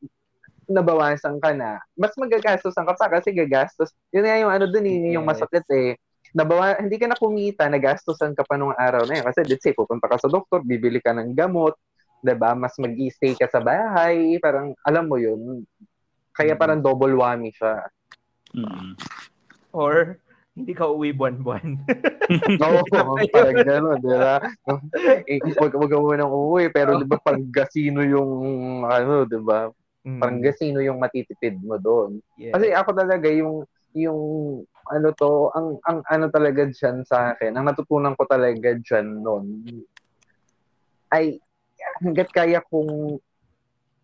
nabawasan 0.68 1.38
ka 1.40 1.54
na, 1.56 1.80
mas 1.98 2.14
magagastos 2.18 2.76
ka 2.76 2.94
pa 2.94 3.08
kasi 3.10 3.32
gagastos. 3.32 3.94
Yun 4.12 4.26
nga 4.26 4.42
yung 4.42 4.52
ano 4.52 4.66
dun, 4.70 4.86
yun 4.86 5.22
yung 5.22 5.28
masakit 5.28 5.66
eh. 5.72 5.96
Nabawa, 6.36 6.76
hindi 6.82 7.00
ka 7.00 7.08
na 7.08 7.16
kumita, 7.16 7.70
nagastosan 7.72 8.36
ka 8.36 8.44
pa 8.44 8.60
nung 8.60 8.76
araw 8.76 9.08
na 9.08 9.22
yun. 9.22 9.26
Kasi 9.26 9.48
let's 9.48 9.64
say, 9.64 9.72
pupunta 9.72 10.12
ka 10.12 10.20
sa 10.20 10.28
doktor, 10.28 10.60
bibili 10.66 11.00
ka 11.00 11.16
ng 11.16 11.32
gamot, 11.32 11.80
'di 12.20 12.36
ba? 12.36 12.58
Mas 12.58 12.76
mag-stay 12.76 13.38
ka 13.38 13.48
sa 13.48 13.64
bahay, 13.64 14.36
parang 14.42 14.74
alam 14.82 15.06
mo 15.06 15.16
'yun. 15.22 15.64
Kaya 16.36 16.58
parang 16.60 16.84
double 16.84 17.16
whammy 17.16 17.54
siya. 17.56 17.88
Mm-hmm. 18.52 18.92
Or 19.72 20.20
hindi 20.56 20.72
ka 20.72 20.88
uwi 20.88 21.12
buwan-buwan. 21.12 21.84
Oo, 22.64 22.80
oh, 22.96 23.20
parang 23.28 23.60
gano'n, 23.60 24.00
di 24.00 24.16
ba? 24.16 24.40
Eh, 25.28 25.44
wag, 25.60 25.76
wag 25.76 25.92
mo 25.92 26.16
nang 26.16 26.32
uuwi, 26.32 26.72
pero 26.72 26.96
di 26.96 27.04
ba 27.04 27.20
pang 27.20 27.44
gasino 27.52 28.00
yung, 28.00 28.32
ano, 28.88 29.28
di 29.28 29.36
ba? 29.44 29.68
Mm. 30.06 30.22
Parang 30.22 30.40
gasino 30.40 30.80
yung 30.86 31.02
matitipid 31.02 31.58
mo 31.66 31.82
doon. 31.82 32.22
Yeah. 32.38 32.54
Kasi 32.54 32.70
ako 32.72 32.94
talaga, 32.94 33.26
yung, 33.26 33.66
yung, 33.98 34.20
ano 34.86 35.08
to, 35.18 35.50
ang, 35.58 35.82
ang 35.90 36.06
ano 36.06 36.30
talaga 36.30 36.70
dyan 36.70 37.02
sa 37.02 37.34
akin, 37.34 37.58
ang 37.58 37.66
natutunan 37.66 38.14
ko 38.14 38.30
talaga 38.30 38.78
dyan 38.78 39.26
noon, 39.26 39.66
ay, 41.10 41.42
hanggat 42.06 42.30
kaya 42.30 42.62
kong 42.62 43.18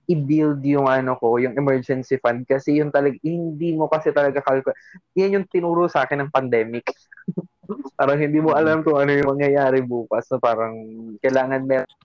i-build 0.10 0.60
yung 0.66 0.90
ano 0.90 1.16
ko, 1.16 1.38
yung 1.38 1.56
emergency 1.56 2.18
fund 2.20 2.44
kasi 2.44 2.82
yung 2.82 2.92
talaga 2.92 3.16
hindi 3.24 3.72
mo 3.78 3.88
kasi 3.88 4.12
talaga 4.12 4.44
calculate. 4.44 4.76
Yan 5.16 5.40
yung 5.40 5.48
tinuro 5.48 5.88
sa 5.88 6.04
akin 6.04 6.26
ng 6.26 6.34
pandemic. 6.34 6.84
parang 8.00 8.20
hindi 8.20 8.44
mo 8.44 8.52
alam 8.52 8.84
kung 8.84 9.00
ano 9.00 9.14
yung 9.14 9.38
mangyayari 9.38 9.80
bukas 9.86 10.28
na 10.34 10.42
parang 10.42 10.76
kailangan 11.24 11.64
meron. 11.64 11.96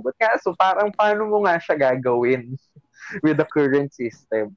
But 0.00 0.16
kaso 0.16 0.56
parang 0.56 0.88
paano 0.96 1.28
mo 1.28 1.44
nga 1.44 1.60
siya 1.60 1.76
gagawin 1.76 2.56
with 3.24 3.36
the 3.36 3.48
current 3.48 3.90
system? 3.90 4.54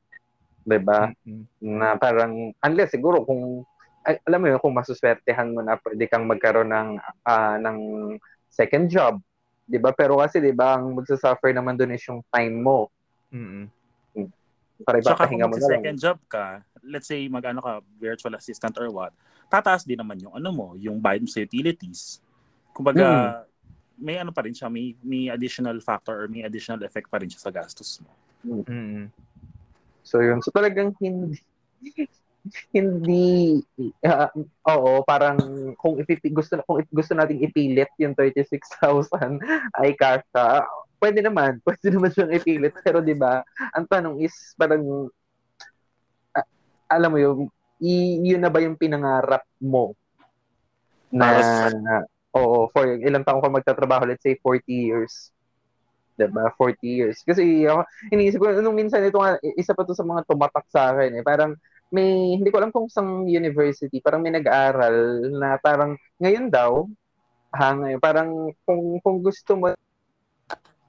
'Di 0.63 0.79
ba? 0.79 1.09
Mm-hmm. 1.25 1.43
Na 1.61 1.97
parang 1.97 2.53
unless 2.61 2.93
siguro 2.93 3.25
kung 3.25 3.65
ay, 4.03 4.19
alam 4.27 4.43
mo 4.43 4.51
yun, 4.51 4.59
kung 4.59 4.75
masuswertehan 4.75 5.55
mo 5.55 5.63
na 5.63 5.79
pwede 5.79 6.11
kang 6.11 6.27
magkaroon 6.27 6.67
ng 6.67 6.89
uh, 7.23 7.55
ng 7.57 7.77
second 8.51 8.91
job 8.91 9.17
'Di 9.67 9.79
ba? 9.79 9.95
Pero 9.95 10.19
kasi 10.19 10.43
'di 10.43 10.53
ba, 10.53 10.75
ang 10.77 10.91
magsa-suffer 10.95 11.55
naman 11.55 11.79
doon 11.79 11.95
is 11.95 12.03
yung 12.07 12.21
time 12.29 12.55
mo. 12.59 12.91
Mm. 13.31 13.71
Para 14.83 14.99
ipapahinga 14.99 15.47
mo 15.47 15.55
na 15.55 15.63
lang. 15.63 15.73
second 15.79 15.97
job 15.97 16.17
ka, 16.27 16.59
let's 16.83 17.07
say 17.07 17.23
mag-ano 17.31 17.63
ka, 17.63 17.79
virtual 17.95 18.35
assistant 18.35 18.75
or 18.75 18.91
what, 18.91 19.15
tataas 19.47 19.87
din 19.87 19.95
naman 19.95 20.19
yung 20.19 20.35
ano 20.35 20.49
mo, 20.51 20.67
yung 20.75 20.99
bayad 20.99 21.23
mo 21.23 21.29
sa 21.31 21.39
utilities. 21.39 22.19
Kumbaga, 22.75 23.05
mm. 23.07 24.03
may 24.03 24.19
ano 24.19 24.35
pa 24.35 24.43
rin 24.43 24.51
siya, 24.51 24.67
may, 24.67 24.97
may 24.99 25.31
additional 25.31 25.77
factor 25.79 26.25
or 26.25 26.27
may 26.27 26.43
additional 26.43 26.81
effect 26.83 27.07
pa 27.07 27.21
rin 27.21 27.31
siya 27.31 27.47
sa 27.47 27.53
gastos 27.53 28.03
mo. 28.03 28.11
Mm. 28.43 29.07
So 30.03 30.19
yun, 30.19 30.43
so 30.43 30.51
talagang 30.51 30.91
hindi 30.99 31.39
hindi 32.75 33.63
uh, 34.03 34.29
oo 34.67 34.99
parang 35.07 35.39
kung 35.79 35.95
ipipi, 35.95 36.27
gusto 36.27 36.59
kung 36.67 36.83
gusto 36.91 37.15
nating 37.15 37.39
ipilit 37.39 37.87
yung 38.03 38.11
36,000 38.11 39.39
ay 39.79 39.95
kasha 39.95 40.67
pwede 40.99 41.23
naman 41.23 41.59
pwede 41.67 41.87
naman 41.87 42.11
siyang 42.11 42.35
ipilit. 42.35 42.75
Pero 42.83 42.99
'di 42.99 43.15
ba 43.15 43.47
ang 43.71 43.87
tanong 43.87 44.19
is 44.19 44.35
parang 44.59 45.07
uh, 46.35 46.47
alam 46.91 47.09
mo 47.15 47.19
yung 47.19 47.39
y- 47.79 48.35
yun 48.35 48.43
na 48.43 48.51
ba 48.51 48.59
yung 48.59 48.75
pinangarap 48.75 49.47
mo? 49.63 49.95
Na 51.15 51.39
uh, 51.39 52.03
oo 52.35 52.67
for 52.75 52.91
ilang 52.99 53.23
taon 53.23 53.39
ka 53.39 53.47
magtatrabaho 53.47 54.03
let's 54.03 54.25
say 54.25 54.35
40 54.35 54.67
years 54.67 55.31
diba 56.13 56.49
40 56.55 56.81
years 56.83 57.17
kasi 57.25 57.65
ako 57.65 57.85
iniisip 58.13 58.37
ko 58.37 58.53
nung 58.61 58.77
minsan 58.77 59.01
ito 59.01 59.17
nga 59.17 59.37
isa 59.57 59.73
pa 59.73 59.81
to 59.81 59.97
sa 59.97 60.05
mga 60.05 60.25
tumatak 60.29 60.65
sa 60.69 60.93
akin 60.93 61.17
eh 61.17 61.25
parang 61.25 61.57
may, 61.93 62.33
hindi 62.33 62.49
ko 62.49 62.57
alam 62.57 62.73
kung 62.73 62.89
sang 62.89 63.29
university, 63.29 64.01
parang 64.01 64.25
may 64.25 64.33
nag-aaral 64.33 65.29
na 65.29 65.61
parang 65.61 65.93
ngayon 66.17 66.49
daw, 66.49 66.89
ha, 67.53 67.77
ngayon, 67.77 68.01
parang 68.01 68.49
kung, 68.65 68.97
kung 69.05 69.21
gusto 69.21 69.53
mo 69.53 69.65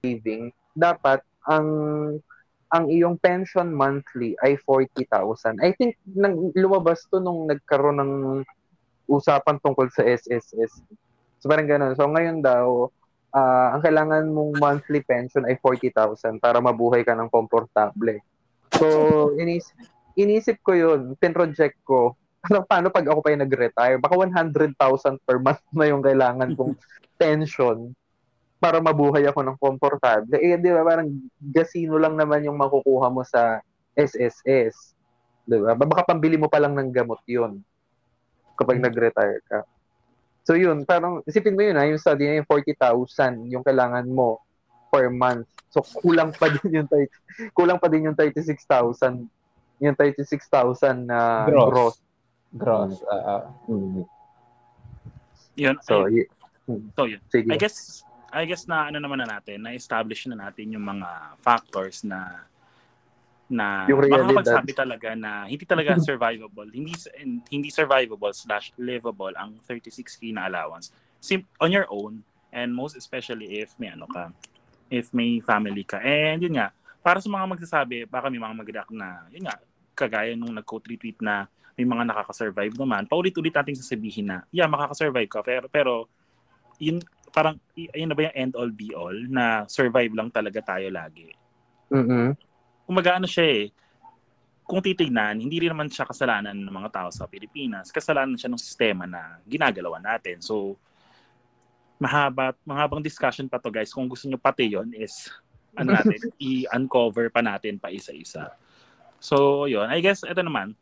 saving, 0.00 0.48
dapat 0.72 1.20
ang 1.44 1.68
ang 2.72 2.90
iyong 2.90 3.20
pension 3.20 3.70
monthly 3.70 4.34
ay 4.42 4.58
40,000. 4.66 5.62
I 5.62 5.76
think 5.78 5.94
nang 6.08 6.50
lumabas 6.58 7.06
to 7.12 7.22
nung 7.22 7.46
nagkaroon 7.46 8.02
ng 8.02 8.12
usapan 9.06 9.60
tungkol 9.62 9.86
sa 9.94 10.02
SSS. 10.02 10.82
So 11.38 11.46
parang 11.46 11.70
ganun. 11.70 11.94
So 11.94 12.10
ngayon 12.10 12.42
daw, 12.42 12.90
uh, 13.34 13.68
ang 13.74 13.82
kailangan 13.82 14.30
mong 14.30 14.62
monthly 14.62 15.02
pension 15.02 15.42
ay 15.44 15.58
40,000 15.58 16.38
para 16.38 16.62
mabuhay 16.62 17.02
ka 17.02 17.18
ng 17.18 17.28
komportable. 17.28 18.22
So, 18.78 18.86
inis 19.36 19.74
inisip 20.14 20.62
ko 20.62 20.72
yun, 20.78 21.18
pinroject 21.18 21.82
ko, 21.82 22.14
ano, 22.46 22.62
paano 22.62 22.88
pag 22.94 23.04
ako 23.04 23.18
pa 23.20 23.34
yung 23.34 23.44
nag-retire? 23.44 23.98
Baka 23.98 24.14
100,000 24.14 25.26
per 25.26 25.38
month 25.42 25.62
na 25.74 25.90
yung 25.90 26.00
kailangan 26.00 26.54
kong 26.54 26.78
pension 27.20 27.92
para 28.62 28.80
mabuhay 28.80 29.28
ako 29.28 29.44
ng 29.44 29.58
komportable. 29.60 30.40
Eh, 30.40 30.56
di 30.56 30.72
ba, 30.72 30.86
parang 30.86 31.10
gasino 31.52 32.00
lang 32.00 32.16
naman 32.16 32.46
yung 32.48 32.56
makukuha 32.56 33.12
mo 33.12 33.20
sa 33.20 33.60
SSS. 33.92 34.96
Di 35.44 35.60
ba? 35.60 35.76
Baka 35.76 36.08
pambili 36.08 36.40
mo 36.40 36.48
pa 36.48 36.62
lang 36.62 36.72
ng 36.72 36.88
gamot 36.88 37.20
yun 37.28 37.60
kapag 38.56 38.80
hmm. 38.80 38.86
nag-retire 38.88 39.42
ka. 39.44 39.66
So 40.44 40.54
yun, 40.54 40.84
parang 40.84 41.24
isipin 41.24 41.56
mo 41.56 41.64
yun 41.64 41.80
ha, 41.80 41.88
yung 41.88 42.00
study 42.00 42.28
na 42.28 42.44
yung 42.44 42.48
40,000 42.48 43.48
yung 43.48 43.64
kailangan 43.64 44.04
mo 44.04 44.44
per 44.92 45.08
month. 45.08 45.48
So 45.72 45.80
kulang 45.80 46.36
pa 46.36 46.52
din 46.60 46.84
yung 46.84 46.88
kulang 47.56 47.80
pa 47.80 47.88
din 47.88 48.12
yung 48.12 48.16
36,000 48.16 49.24
yung 49.82 49.96
36,000 49.96 51.08
na 51.08 51.48
gross. 51.48 51.72
gross. 51.72 51.96
Gross. 52.54 52.94
Uh, 53.10 53.50
mm. 53.66 54.06
Yun. 55.58 55.76
So, 55.82 56.06
ay, 56.06 56.26
y- 56.26 56.30
so 56.94 57.02
yun. 57.06 57.22
Sige. 57.30 57.50
I 57.50 57.58
guess 57.58 58.06
I 58.34 58.42
guess 58.50 58.66
na 58.66 58.90
ano 58.90 58.98
naman 58.98 59.22
na 59.22 59.38
natin, 59.38 59.62
na 59.62 59.74
establish 59.74 60.26
na 60.26 60.34
natin 60.34 60.74
yung 60.74 60.82
mga 60.82 61.38
factors 61.38 62.02
na 62.02 62.46
na 63.48 63.84
makakapagsabi 63.84 64.72
talaga 64.72 65.12
na 65.12 65.44
hindi 65.44 65.68
talaga 65.68 65.96
survivable, 66.08 66.68
hindi 66.72 66.96
hindi 67.52 67.68
survivable 67.68 68.32
slash 68.32 68.72
livable 68.80 69.32
ang 69.36 69.60
36k 69.68 70.32
na 70.32 70.48
allowance. 70.48 70.90
Sim- 71.20 71.48
on 71.60 71.72
your 71.72 71.88
own 71.92 72.24
and 72.52 72.72
most 72.72 72.96
especially 72.96 73.60
if 73.60 73.76
may 73.76 73.92
ano 73.92 74.08
ka, 74.08 74.32
if 74.88 75.12
may 75.12 75.40
family 75.44 75.84
ka. 75.84 76.00
And 76.00 76.40
yun 76.40 76.56
nga, 76.56 76.72
para 77.04 77.20
sa 77.20 77.28
mga 77.28 77.44
magsasabi, 77.44 78.08
baka 78.08 78.32
may 78.32 78.40
mga 78.40 78.54
mag 78.56 78.70
na, 78.94 79.28
yun 79.28 79.44
nga, 79.44 79.60
kagaya 79.92 80.32
nung 80.32 80.56
nag-quote 80.56 80.88
retweet 80.88 81.20
na 81.20 81.44
may 81.74 81.84
mga 81.84 82.06
nakaka-survive 82.06 82.74
naman, 82.78 83.04
paulit-ulit 83.10 83.52
nating 83.52 83.76
sasabihin 83.76 84.30
na, 84.30 84.38
yeah, 84.54 84.70
makaka-survive 84.70 85.28
ka, 85.28 85.42
pero, 85.42 85.66
pero 85.68 85.92
yun, 86.78 87.02
parang, 87.34 87.58
yun 87.74 88.08
na 88.08 88.14
ba 88.14 88.30
yung 88.30 88.36
end 88.38 88.52
all 88.54 88.70
be 88.70 88.94
all 88.94 89.14
na 89.26 89.66
survive 89.66 90.14
lang 90.14 90.30
talaga 90.30 90.62
tayo 90.62 90.86
lagi? 90.88 91.34
Mm-hmm. 91.90 92.53
Kumaga 92.84 93.16
ano 93.16 93.28
siya 93.28 93.44
eh, 93.44 93.64
kung 94.64 94.80
titignan, 94.80 95.36
hindi 95.36 95.60
rin 95.60 95.76
naman 95.76 95.92
siya 95.92 96.08
kasalanan 96.08 96.56
ng 96.56 96.72
mga 96.72 96.90
tao 96.90 97.08
sa 97.12 97.28
Pilipinas. 97.28 97.92
Kasalanan 97.92 98.40
siya 98.40 98.48
ng 98.48 98.60
sistema 98.60 99.04
na 99.04 99.36
ginagalawan 99.44 100.00
natin. 100.00 100.40
So, 100.40 100.80
mahaba, 102.00 102.56
mahabang 102.64 103.04
discussion 103.04 103.44
pa 103.44 103.60
to 103.60 103.68
guys. 103.68 103.92
Kung 103.92 104.08
gusto 104.08 104.24
nyo 104.24 104.40
pati 104.40 104.72
yon 104.72 104.96
is 104.96 105.28
ano 105.76 105.92
natin, 105.92 106.16
i-uncover 106.40 107.28
pa 107.28 107.44
natin 107.44 107.76
pa 107.76 107.92
isa-isa. 107.92 108.56
So, 109.20 109.68
yun. 109.68 109.84
I 109.92 110.00
guess, 110.00 110.24
ito 110.24 110.40
naman, 110.40 110.72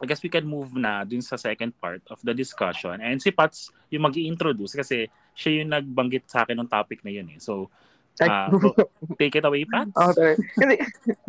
I 0.00 0.08
guess 0.08 0.24
we 0.24 0.32
can 0.32 0.48
move 0.48 0.72
na 0.74 1.04
dun 1.04 1.22
sa 1.22 1.36
second 1.36 1.76
part 1.76 2.00
of 2.08 2.18
the 2.24 2.32
discussion. 2.32 2.96
And 2.98 3.20
si 3.20 3.30
Pats 3.30 3.70
yung 3.92 4.08
mag 4.08 4.16
introduce 4.16 4.72
kasi 4.74 5.06
siya 5.36 5.62
yung 5.62 5.70
nagbanggit 5.70 6.26
sa 6.26 6.42
akin 6.42 6.58
ng 6.58 6.68
topic 6.72 7.04
na 7.04 7.12
yun 7.12 7.28
eh. 7.28 7.38
So, 7.38 7.68
uh, 8.20 8.52
take 9.20 9.36
it 9.38 9.46
away, 9.46 9.64
Pats. 9.64 9.94
Okay. 9.96 10.36
Kasi, 10.58 10.74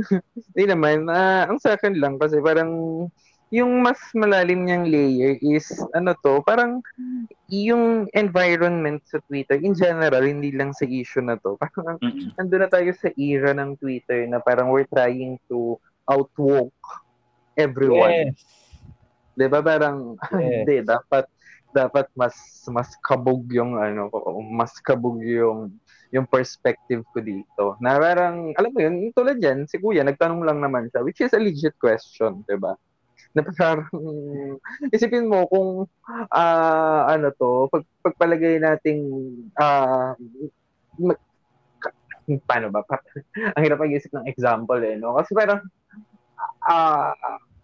hindi 0.52 0.64
naman. 0.68 1.08
Uh, 1.08 1.48
ang 1.48 1.60
second 1.62 1.96
lang 1.96 2.20
kasi 2.20 2.44
parang 2.44 3.08
yung 3.54 3.86
mas 3.86 4.02
malalim 4.18 4.66
niyang 4.66 4.90
layer 4.90 5.38
is 5.38 5.70
ano 5.94 6.18
to, 6.26 6.42
parang 6.42 6.82
yung 7.54 8.10
environment 8.18 9.06
sa 9.06 9.22
Twitter 9.30 9.62
in 9.62 9.78
general, 9.78 10.26
hindi 10.26 10.50
lang 10.50 10.74
sa 10.74 10.90
issue 10.90 11.22
na 11.22 11.38
to. 11.38 11.54
Parang 11.62 12.02
mm-hmm. 12.02 12.34
ando 12.42 12.56
na 12.58 12.66
tayo 12.66 12.90
sa 12.98 13.14
era 13.14 13.54
ng 13.54 13.78
Twitter 13.78 14.26
na 14.26 14.42
parang 14.42 14.74
we're 14.74 14.90
trying 14.90 15.38
to 15.46 15.78
outwalk 16.10 16.74
everyone. 17.54 18.34
Yes. 18.34 18.42
'Di 19.38 19.46
ba 19.50 19.62
parang 19.62 20.18
yes. 20.34 20.66
hindi 20.66 20.76
dapat 20.82 21.26
dapat 21.74 22.06
mas 22.14 22.34
mas 22.70 22.90
kabog 23.02 23.50
yung 23.50 23.78
ano 23.78 24.10
mas 24.54 24.78
kabog 24.82 25.22
yung 25.22 25.74
yung 26.14 26.30
perspective 26.30 27.02
ko 27.10 27.20
dito. 27.20 27.76
Na 27.82 27.98
parang 27.98 28.54
alam 28.54 28.72
mo 28.72 28.80
yun, 28.80 29.10
tulad 29.18 29.42
yan, 29.42 29.66
si 29.66 29.82
Kuya 29.82 30.06
nagtanong 30.06 30.46
lang 30.46 30.62
naman 30.62 30.88
siya 30.94 31.02
which 31.02 31.20
is 31.26 31.34
a 31.34 31.42
legit 31.42 31.74
question, 31.82 32.46
'di 32.46 32.58
ba? 32.62 32.78
na 33.34 33.42
parang 33.42 33.90
isipin 34.96 35.26
mo 35.26 35.50
kung 35.50 35.90
uh, 36.30 37.02
ano 37.10 37.34
to, 37.34 37.66
pag, 37.74 37.84
pagpalagay 38.06 38.62
nating 38.62 39.02
uh, 39.58 40.14
paano 42.46 42.68
ba? 42.70 42.86
ang 43.58 43.64
hirap 43.66 43.82
mag-isip 43.82 44.14
ng 44.14 44.30
example 44.30 44.80
eh, 44.86 44.96
no? 44.96 45.18
Kasi 45.18 45.34
parang 45.34 45.66
uh, 46.70 47.12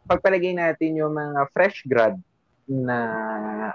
pagpalagay 0.09 0.57
natin 0.57 0.97
yung 0.97 1.13
mga 1.13 1.47
fresh 1.53 1.85
grad 1.85 2.17
na 2.65 2.97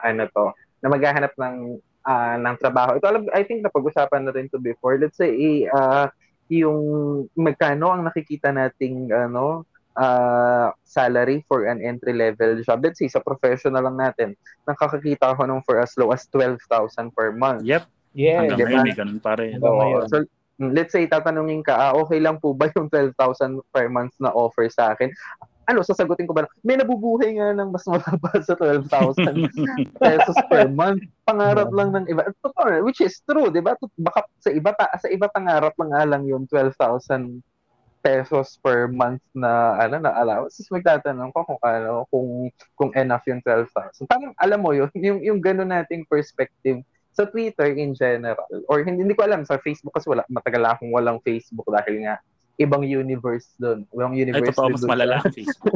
ano 0.03 0.27
to, 0.31 0.51
na 0.83 0.91
maghahanap 0.91 1.33
ng 1.39 1.79
uh, 2.07 2.37
ng 2.39 2.57
trabaho. 2.61 2.97
Ito 3.01 3.07
alam, 3.09 3.23
I 3.33 3.43
think 3.45 3.65
napag-usapan 3.65 4.29
na 4.29 4.33
rin 4.33 4.49
to 4.53 4.61
before. 4.61 5.01
Let's 5.01 5.19
say 5.19 5.67
uh, 5.69 6.09
yung 6.53 6.79
magkano 7.35 7.91
ang 7.91 8.05
nakikita 8.05 8.53
nating 8.53 9.09
ano 9.11 9.65
uh, 9.97 10.71
salary 10.85 11.43
for 11.47 11.67
an 11.67 11.81
entry-level 11.81 12.63
job. 12.63 12.83
Let's 12.83 13.01
say, 13.01 13.09
sa 13.09 13.23
professional 13.23 13.83
lang 13.87 13.99
natin, 13.99 14.29
nakakakita 14.69 15.35
ako 15.35 15.49
ng 15.49 15.63
for 15.65 15.81
as 15.81 15.95
low 15.97 16.11
as 16.13 16.27
12,000 16.31 17.15
per 17.15 17.33
month. 17.33 17.65
Yep. 17.65 17.87
Yeah. 18.15 18.47
Hanggang 18.47 18.59
diba? 18.59 18.69
ngayon, 18.71 18.87
may 18.87 18.97
ganun 18.97 19.21
pa 19.23 19.33
rin. 19.39 19.59
Oo. 19.63 20.07
So, 20.07 20.27
let's 20.59 20.95
say, 20.95 21.07
tatanungin 21.07 21.67
ka, 21.67 21.75
ah, 21.75 21.93
okay 21.99 22.23
lang 22.23 22.39
po 22.39 22.55
ba 22.55 22.71
yung 22.75 22.91
12,000 22.91 23.63
per 23.75 23.87
month 23.91 24.15
na 24.23 24.31
offer 24.31 24.67
sa 24.71 24.95
akin? 24.95 25.11
Ano, 25.65 25.81
sasagutin 25.81 26.29
ko 26.29 26.37
ba, 26.37 26.45
may 26.61 26.77
nabubuhay 26.77 27.41
nga 27.41 27.57
ng 27.57 27.73
mas 27.73 27.85
mababa 27.89 28.33
sa 28.47 28.55
12,000 28.57 29.49
pesos 30.05 30.37
per 30.53 30.69
month. 30.69 31.05
Pangarap 31.25 31.73
lang 31.73 31.97
ng 31.97 32.07
iba. 32.13 32.29
Totoo, 32.45 32.85
which 32.85 33.01
is 33.01 33.21
true, 33.25 33.49
di 33.49 33.65
ba? 33.65 33.73
Baka 33.97 34.29
sa 34.41 34.51
iba, 34.53 34.77
ta, 34.77 34.93
sa 35.01 35.09
iba 35.09 35.27
pangarap 35.33 35.73
lang 35.81 35.91
nga 35.93 36.05
lang 36.05 36.23
yung 36.29 36.45
12,000 36.47 37.41
pesos 38.05 38.61
per 38.61 38.93
month 38.93 39.25
na 39.33 39.81
ano 39.81 39.97
na 39.97 40.13
allowance. 40.21 40.61
Tapos 40.61 40.77
magtatanong 40.77 41.33
ko 41.33 41.41
kung 41.49 41.61
ano, 41.65 42.05
kung 42.13 42.29
kung 42.77 42.91
enough 42.93 43.25
yung 43.25 43.41
12,000. 43.41 44.05
Parang 44.05 44.37
alam 44.37 44.61
mo 44.61 44.77
yun, 44.77 44.93
yung 44.93 45.25
yung 45.25 45.41
gano'n 45.41 45.73
nating 45.73 46.05
perspective 46.05 46.85
sa 47.17 47.25
Twitter 47.25 47.73
in 47.73 47.97
general 47.97 48.45
or 48.69 48.85
hindi, 48.85 49.07
hindi 49.07 49.17
ko 49.17 49.25
alam 49.25 49.47
sa 49.47 49.57
Facebook 49.57 49.97
kasi 49.97 50.11
wala 50.11 50.27
matagal 50.27 50.61
akong 50.67 50.93
walang 50.93 51.23
Facebook 51.25 51.65
dahil 51.71 52.05
nga 52.05 52.21
ibang 52.55 52.87
universe 52.87 53.51
doon. 53.59 53.83
Ibang 53.91 54.15
universe. 54.15 54.47
Ay, 54.47 54.55
totoo, 54.55 54.71
mas 54.71 54.87
malala 54.87 55.19
ang 55.19 55.35
Facebook. 55.39 55.75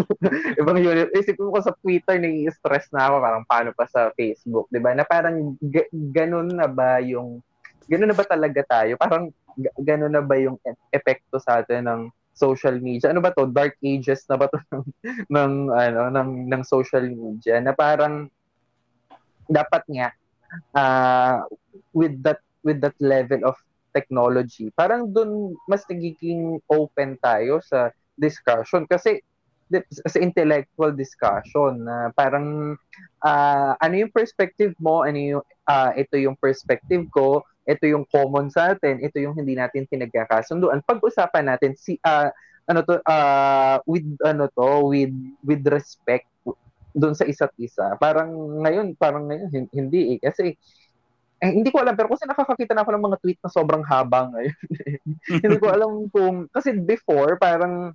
ibang 0.55 0.79
universe. 0.79 1.13
Isipin 1.15 1.51
ko 1.51 1.59
sa 1.59 1.75
Twitter, 1.83 2.17
nai-stress 2.23 2.87
na 2.95 3.11
ako, 3.11 3.15
parang 3.19 3.45
paano 3.47 3.71
pa 3.75 3.85
sa 3.91 4.15
Facebook, 4.15 4.71
di 4.71 4.79
ba? 4.79 4.95
Na 4.95 5.03
parang 5.03 5.59
g- 5.59 5.91
ganun 6.15 6.55
na 6.55 6.71
ba 6.71 7.03
yung, 7.03 7.43
ganun 7.91 8.11
na 8.11 8.17
ba 8.17 8.23
talaga 8.23 8.63
tayo? 8.63 8.95
Parang 8.95 9.35
g- 9.59 9.77
ganun 9.83 10.15
na 10.15 10.23
ba 10.23 10.39
yung 10.39 10.55
e- 10.63 10.79
epekto 10.95 11.43
sa 11.43 11.63
atin 11.63 11.83
ng 11.87 12.01
social 12.31 12.79
media? 12.79 13.11
Ano 13.11 13.19
ba 13.19 13.35
to? 13.35 13.51
Dark 13.51 13.75
ages 13.83 14.23
na 14.31 14.39
ba 14.39 14.47
to 14.47 14.63
ng, 14.71 14.85
ng, 15.35 15.53
ano, 15.75 16.01
ng, 16.15 16.31
ng 16.47 16.63
social 16.63 17.11
media? 17.11 17.59
Na 17.59 17.75
parang, 17.75 18.31
dapat 19.51 19.83
nga, 19.91 20.09
uh, 20.77 21.43
with 21.97 22.15
that 22.23 22.39
with 22.63 22.81
that 22.85 22.97
level 23.01 23.41
of 23.49 23.57
technology, 23.99 24.71
parang 24.79 25.11
dun 25.11 25.59
mas 25.67 25.83
nagiging 25.91 26.63
open 26.71 27.19
tayo 27.19 27.59
sa 27.67 27.91
discussion. 28.15 28.87
Kasi 28.87 29.19
sa 29.91 30.19
intellectual 30.23 30.95
discussion 30.97 31.85
na 31.85 32.09
uh, 32.09 32.09
parang 32.17 32.79
uh, 33.21 33.73
ano 33.77 33.95
yung 34.01 34.13
perspective 34.15 34.73
mo, 34.81 35.05
ano 35.05 35.19
yung 35.19 35.45
uh, 35.69 35.91
ito 35.93 36.17
yung 36.17 36.39
perspective 36.39 37.05
ko, 37.13 37.45
ito 37.69 37.85
yung 37.85 38.09
common 38.09 38.49
sa 38.49 38.73
atin, 38.73 39.05
ito 39.05 39.21
yung 39.21 39.37
hindi 39.37 39.53
natin 39.53 39.85
pinagkakasunduan. 39.85 40.81
Pag-usapan 40.89 41.53
natin 41.53 41.77
si 41.77 42.01
uh, 42.01 42.33
ano 42.69 42.81
to 42.85 42.97
uh, 43.05 43.77
with 43.85 44.09
ano 44.25 44.49
to 44.57 44.89
with 44.89 45.13
with 45.45 45.65
respect 45.69 46.25
doon 46.97 47.13
sa 47.13 47.29
isa't 47.29 47.53
isa. 47.61 47.93
Parang 48.01 48.33
ngayon, 48.65 48.97
parang 48.97 49.29
ngayon 49.29 49.69
hindi 49.77 50.17
eh. 50.17 50.19
Kasi 50.25 50.57
eh, 51.39 51.55
hindi 51.55 51.71
ko 51.71 51.79
alam, 51.79 51.95
pero 51.95 52.11
kasi 52.11 52.27
nakakakita 52.27 52.75
na 52.75 52.83
ako 52.83 52.91
ng 52.99 53.07
mga 53.07 53.19
tweet 53.23 53.39
na 53.39 53.51
sobrang 53.51 53.85
haba 53.87 54.27
ngayon. 54.35 54.59
hindi 55.47 55.57
ko 55.63 55.67
alam 55.75 55.91
kung, 56.11 56.51
kasi 56.51 56.75
before, 56.75 57.39
parang, 57.39 57.95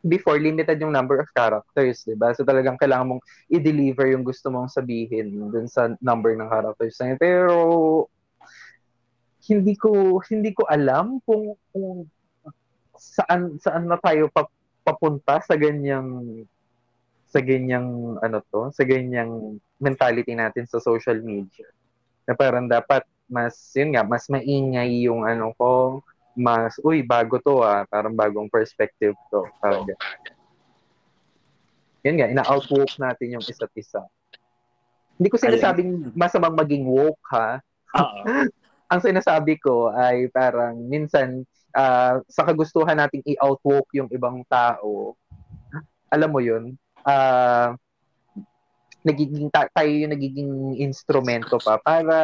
before, 0.00 0.40
limited 0.40 0.80
yung 0.80 0.96
number 0.96 1.20
of 1.20 1.28
characters, 1.36 2.08
di 2.08 2.16
ba? 2.16 2.32
So 2.32 2.48
talagang 2.48 2.80
kailangan 2.80 3.16
mong 3.16 3.22
i-deliver 3.52 4.08
yung 4.08 4.24
gusto 4.24 4.48
mong 4.48 4.72
sabihin 4.72 5.52
dun 5.52 5.68
sa 5.68 5.92
number 6.00 6.32
ng 6.40 6.48
characters 6.48 6.96
na 7.04 7.12
yun. 7.12 7.18
Pero, 7.20 7.56
hindi 9.48 9.76
ko, 9.76 10.16
hindi 10.32 10.56
ko 10.56 10.64
alam 10.64 11.20
kung, 11.28 11.52
kung 11.68 12.08
saan, 12.96 13.60
saan 13.60 13.92
na 13.92 14.00
tayo 14.00 14.32
papunta 14.84 15.44
sa 15.44 15.52
ganyang 15.52 16.24
sa 17.28 17.44
ganyang 17.44 18.16
ano 18.24 18.40
to, 18.48 18.72
sa 18.72 18.88
ganyang 18.88 19.60
mentality 19.76 20.32
natin 20.32 20.64
sa 20.64 20.80
social 20.80 21.20
media 21.20 21.68
na 22.28 22.36
parang 22.36 22.68
dapat 22.68 23.08
mas, 23.28 23.56
yun 23.72 23.96
nga, 23.96 24.04
mas 24.04 24.28
maingay 24.28 25.08
yung 25.08 25.24
ano 25.24 25.56
ko, 25.56 26.04
mas, 26.36 26.76
uy, 26.84 27.00
bago 27.00 27.40
to 27.40 27.64
ah, 27.64 27.88
parang 27.88 28.12
bagong 28.12 28.52
perspective 28.52 29.16
to. 29.32 29.44
Parang 29.60 29.88
Yun 32.06 32.14
nga, 32.20 32.30
ina-outwoke 32.30 32.94
natin 33.00 33.36
yung 33.36 33.44
isa't 33.44 33.72
isa. 33.74 34.00
Hindi 35.18 35.28
ko 35.28 35.36
sinasabing 35.36 36.14
masamang 36.14 36.54
maging 36.54 36.86
woke 36.86 37.20
ha. 37.34 37.58
Ang 38.92 39.00
sinasabi 39.02 39.58
ko 39.60 39.92
ay 39.92 40.30
parang 40.32 40.78
minsan 40.88 41.44
uh, 41.76 42.22
sa 42.30 42.46
kagustuhan 42.46 42.96
nating 42.96 43.20
i-outwoke 43.34 43.90
yung 43.92 44.08
ibang 44.14 44.40
tao, 44.48 45.18
alam 46.08 46.30
mo 46.32 46.40
yun, 46.40 46.72
uh, 47.04 47.76
nagiging 49.06 49.48
tayo 49.52 49.90
yung 49.90 50.12
nagiging 50.12 50.52
instrumento 50.82 51.56
pa 51.62 51.78
para 51.78 52.16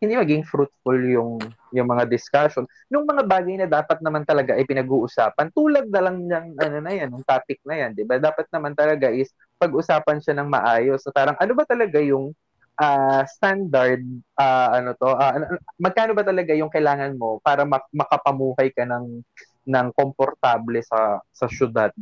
hindi 0.00 0.16
maging 0.16 0.48
fruitful 0.48 0.96
yung 0.96 1.36
yung 1.76 1.84
mga 1.84 2.08
discussion. 2.08 2.64
Nung 2.88 3.04
mga 3.04 3.28
bagay 3.28 3.60
na 3.60 3.68
dapat 3.68 4.00
naman 4.00 4.24
talaga 4.24 4.56
ay 4.56 4.64
pinag-uusapan 4.64 5.52
tulad 5.52 5.86
na 5.92 6.00
lang 6.08 6.24
ng 6.24 6.46
ano 6.56 6.76
na 6.80 6.92
yan 6.96 7.12
ng 7.12 7.24
topic 7.28 7.60
na 7.68 7.84
yan 7.84 7.92
'di 7.92 8.08
ba? 8.08 8.16
Dapat 8.16 8.48
naman 8.48 8.72
talaga 8.72 9.12
is 9.12 9.28
pag-usapan 9.60 10.24
siya 10.24 10.40
ng 10.40 10.48
maayos. 10.48 11.04
So 11.04 11.12
parang 11.12 11.36
ano 11.36 11.52
ba 11.52 11.68
talaga 11.68 12.00
yung 12.00 12.32
uh, 12.80 13.22
standard 13.28 14.00
uh, 14.40 14.68
ano 14.72 14.96
to 14.96 15.12
uh, 15.12 15.36
magkano 15.76 16.16
ba 16.16 16.24
talaga 16.24 16.56
yung 16.56 16.72
kailangan 16.72 17.12
mo 17.20 17.36
para 17.44 17.68
mak- 17.68 17.92
makapamuhay 17.92 18.72
ka 18.72 18.88
ng 18.88 19.20
ng 19.68 19.86
komportable 19.92 20.80
sa 20.80 21.20
sa 21.28 21.44
syudad? 21.44 21.92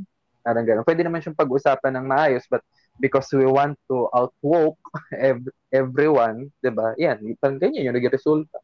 Parang 0.46 0.62
ganun. 0.62 0.86
Pwede 0.86 1.02
naman 1.02 1.18
siyang 1.18 1.36
pag-usapan 1.36 1.98
ng 1.98 2.06
maayos 2.06 2.46
but 2.46 2.62
because 2.98 3.30
we 3.34 3.46
want 3.46 3.78
to 3.86 4.10
outwoke 4.14 4.78
ev- 5.14 5.54
everyone, 5.70 6.50
'di 6.62 6.70
ba? 6.74 6.94
Yan, 6.98 7.22
parang 7.38 7.58
ganyan 7.58 7.90
yung 7.90 7.98
nagresulta. 7.98 8.58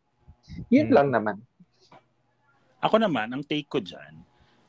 Yun 0.68 0.90
hmm. 0.90 0.94
lang 0.94 1.08
naman. 1.10 1.36
Ako 2.84 3.00
naman, 3.00 3.32
ang 3.32 3.40
take 3.40 3.64
ko 3.64 3.80
diyan, 3.80 4.20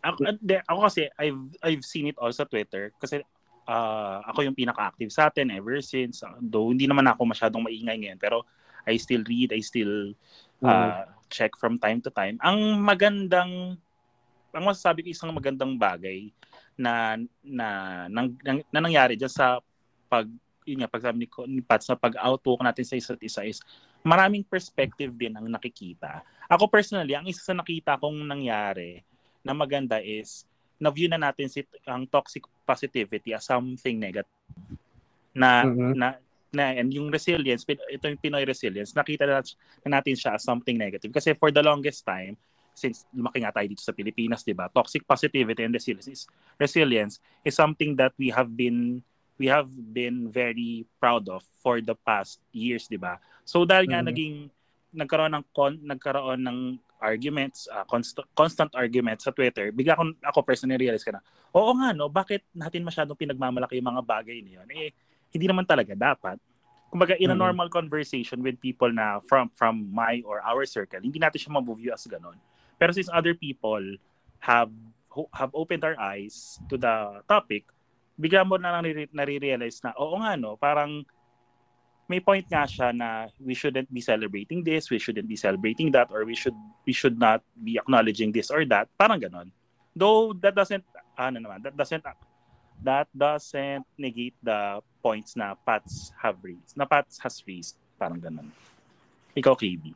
ako, 0.06 0.18
de, 0.40 0.56
ako 0.64 0.80
kasi 0.88 1.02
I've 1.20 1.42
I've 1.60 1.84
seen 1.84 2.08
it 2.08 2.18
all 2.22 2.32
sa 2.32 2.46
Twitter 2.46 2.94
kasi 2.96 3.26
uh, 3.66 4.22
ako 4.30 4.46
yung 4.46 4.58
pinaka-active 4.58 5.10
sa 5.10 5.28
atin 5.34 5.50
ever 5.50 5.82
since. 5.82 6.22
Though 6.40 6.70
hindi 6.70 6.86
naman 6.86 7.10
ako 7.10 7.26
masyadong 7.26 7.66
maingay 7.66 7.98
ngayon, 8.06 8.22
pero 8.22 8.46
I 8.86 9.02
still 9.02 9.26
read, 9.26 9.50
I 9.50 9.66
still 9.66 10.14
uh, 10.62 11.04
mm. 11.04 11.10
check 11.34 11.58
from 11.58 11.82
time 11.82 12.06
to 12.06 12.14
time. 12.14 12.38
Ang 12.46 12.86
magandang 12.86 13.82
ang 14.56 14.64
masasabi 14.64 15.04
ko 15.04 15.10
isang 15.12 15.36
magandang 15.36 15.76
bagay 15.76 16.32
na 16.76 17.16
na 17.40 17.68
nang, 18.12 18.36
nang, 18.44 18.60
na 18.68 18.80
nangyari 18.84 19.16
diyan 19.16 19.32
sa 19.32 19.64
pag 20.12 20.28
yun 20.66 20.82
nga 20.82 20.92
pagsabi 20.92 21.24
ni, 21.24 21.28
ni 21.48 21.62
Pat 21.62 21.86
sa 21.86 21.94
pag-outlook 21.94 22.60
natin 22.66 22.84
sa 22.84 22.98
isa't 22.98 23.22
isa 23.22 23.46
is 23.46 23.62
maraming 24.02 24.46
perspective 24.46 25.14
din 25.14 25.34
ang 25.34 25.46
nakikita. 25.46 26.26
Ako 26.50 26.70
personally, 26.70 27.14
ang 27.14 27.26
isa 27.26 27.42
sa 27.42 27.56
nakita 27.58 27.98
kong 27.98 28.26
nangyari 28.26 29.02
na 29.46 29.54
maganda 29.54 30.02
is 30.02 30.46
na-view 30.82 31.08
na 31.08 31.22
natin 31.22 31.48
si 31.48 31.64
ang 31.88 32.06
toxic 32.10 32.44
positivity 32.68 33.32
as 33.32 33.46
something 33.46 33.98
negative. 33.98 34.30
Na 35.38 35.64
mm-hmm. 35.64 35.94
na 35.96 36.08
na 36.56 36.72
and 36.72 36.90
yung 36.96 37.12
resilience, 37.12 37.68
ito 37.68 38.06
yung 38.08 38.22
Pinoy 38.22 38.48
resilience, 38.48 38.96
nakita 38.96 39.28
na, 39.28 39.44
na 39.84 40.00
natin 40.00 40.16
siya 40.16 40.40
as 40.40 40.44
something 40.48 40.80
negative 40.80 41.12
kasi 41.12 41.36
for 41.36 41.52
the 41.52 41.60
longest 41.60 42.08
time 42.08 42.40
since 42.76 43.08
lumaki 43.16 43.40
nga 43.42 43.56
tayo 43.56 43.72
dito 43.72 43.82
sa 43.82 43.96
Pilipinas, 43.96 44.44
'di 44.44 44.52
ba? 44.52 44.68
Toxic 44.68 45.08
positivity 45.08 45.64
and 45.64 45.72
resilience 45.72 46.12
is, 46.12 46.22
resilience 46.60 47.24
is 47.48 47.56
something 47.56 47.96
that 47.96 48.12
we 48.20 48.30
have 48.30 48.52
been 48.52 49.00
we 49.40 49.48
have 49.48 49.72
been 49.72 50.28
very 50.28 50.84
proud 51.00 51.28
of 51.32 51.44
for 51.64 51.80
the 51.80 51.96
past 52.04 52.44
years, 52.52 52.92
'di 52.92 53.00
ba? 53.00 53.18
So 53.48 53.64
dahil 53.64 53.88
nga 53.88 54.04
mm-hmm. 54.04 54.12
naging 54.12 54.36
nagkaroon 54.96 55.34
ng 55.36 55.46
con, 55.56 55.74
nagkaroon 55.84 56.42
ng 56.44 56.60
arguments, 57.04 57.68
uh, 57.68 57.84
constant, 57.84 58.28
constant 58.32 58.72
arguments 58.74 59.28
sa 59.28 59.32
Twitter, 59.36 59.70
bigla 59.76 60.00
ako, 60.00 60.16
ako 60.24 60.40
personally 60.48 60.80
realize 60.80 61.04
ka 61.04 61.12
na, 61.12 61.22
oo 61.52 61.72
nga 61.76 61.92
no, 61.92 62.08
bakit 62.08 62.42
natin 62.56 62.82
masyadong 62.82 63.20
pinagmamalaki 63.20 63.78
yung 63.78 63.92
mga 63.92 64.04
bagay 64.04 64.40
niyon? 64.40 64.68
Eh, 64.72 64.96
hindi 65.36 65.46
naman 65.46 65.68
talaga 65.68 65.92
dapat. 65.94 66.40
Kumbaga, 66.88 67.20
in 67.20 67.28
a 67.28 67.36
normal 67.36 67.68
mm-hmm. 67.68 67.76
conversation 67.84 68.40
with 68.40 68.56
people 68.64 68.88
na 68.88 69.20
from 69.28 69.52
from 69.52 69.84
my 69.92 70.24
or 70.24 70.40
our 70.48 70.64
circle, 70.64 71.04
hindi 71.04 71.20
natin 71.20 71.44
siya 71.44 71.52
mabuview 71.52 71.92
as 71.92 72.08
ganun. 72.08 72.40
Pero 72.76 72.92
since 72.92 73.08
other 73.12 73.34
people 73.34 73.82
have 74.44 74.72
have 75.32 75.52
opened 75.56 75.84
our 75.88 75.96
eyes 75.96 76.60
to 76.68 76.76
the 76.76 77.24
topic, 77.28 77.64
bigla 78.20 78.44
mo 78.44 78.60
na 78.60 78.76
lang 78.76 79.08
nare-realize 79.16 79.80
na, 79.84 79.96
oo 79.96 80.20
nga 80.20 80.36
no, 80.36 80.60
parang 80.60 81.04
may 82.06 82.22
point 82.22 82.46
nga 82.46 82.68
siya 82.68 82.94
na 82.94 83.32
we 83.42 83.56
shouldn't 83.58 83.90
be 83.90 84.02
celebrating 84.02 84.62
this, 84.62 84.92
we 84.92 85.00
shouldn't 85.00 85.28
be 85.28 85.40
celebrating 85.40 85.90
that, 85.90 86.12
or 86.14 86.24
we 86.24 86.36
should 86.38 86.56
we 86.86 86.94
should 86.94 87.18
not 87.18 87.42
be 87.64 87.80
acknowledging 87.80 88.30
this 88.30 88.52
or 88.52 88.64
that. 88.70 88.86
Parang 89.00 89.18
ganon. 89.18 89.50
Though 89.96 90.36
that 90.44 90.54
doesn't, 90.54 90.84
ano 91.18 91.40
naman, 91.40 91.64
that 91.66 91.74
doesn't 91.74 92.04
that 92.84 93.08
doesn't 93.16 93.88
negate 93.98 94.36
the 94.44 94.84
points 95.02 95.34
na 95.34 95.56
Pats 95.66 96.12
have 96.22 96.38
raised, 96.44 96.78
na 96.78 96.86
Pats 96.86 97.18
has 97.24 97.42
raised. 97.48 97.80
Parang 97.98 98.20
ganon. 98.22 98.52
Ikaw, 99.34 99.56
KB. 99.56 99.96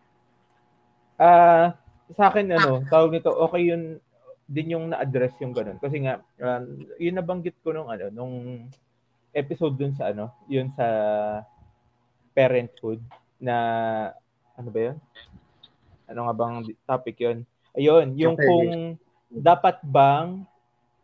Ah, 1.19 1.23
uh, 1.23 1.67
sa 2.17 2.33
akin 2.33 2.49
ano, 2.53 2.81
tawag 2.89 3.13
nito, 3.13 3.29
okay 3.29 3.69
yun 3.69 4.01
din 4.49 4.73
yung 4.73 4.89
na-address 4.89 5.37
yung 5.45 5.53
ganun. 5.53 5.77
Kasi 5.77 6.01
nga, 6.01 6.17
uh, 6.41 6.61
yun 6.97 7.17
nabanggit 7.17 7.53
ko 7.61 7.69
nung 7.69 7.89
ano, 7.89 8.09
nung 8.09 8.65
episode 9.29 9.77
dun 9.77 9.93
sa 9.93 10.09
ano, 10.09 10.33
yun 10.49 10.73
sa 10.73 10.87
parenthood 12.33 12.97
na, 13.37 13.55
ano 14.57 14.69
ba 14.73 14.79
yun? 14.89 14.97
Ano 16.09 16.25
nga 16.25 16.33
bang 16.33 16.57
topic 16.89 17.15
yun? 17.21 17.45
Ayun, 17.77 18.17
yung 18.17 18.33
okay. 18.33 18.49
kung 18.49 18.97
dapat 19.29 19.77
bang, 19.85 20.41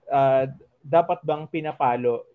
uh, 0.10 0.50
dapat 0.82 1.22
bang 1.22 1.46
pinapalo, 1.46 2.26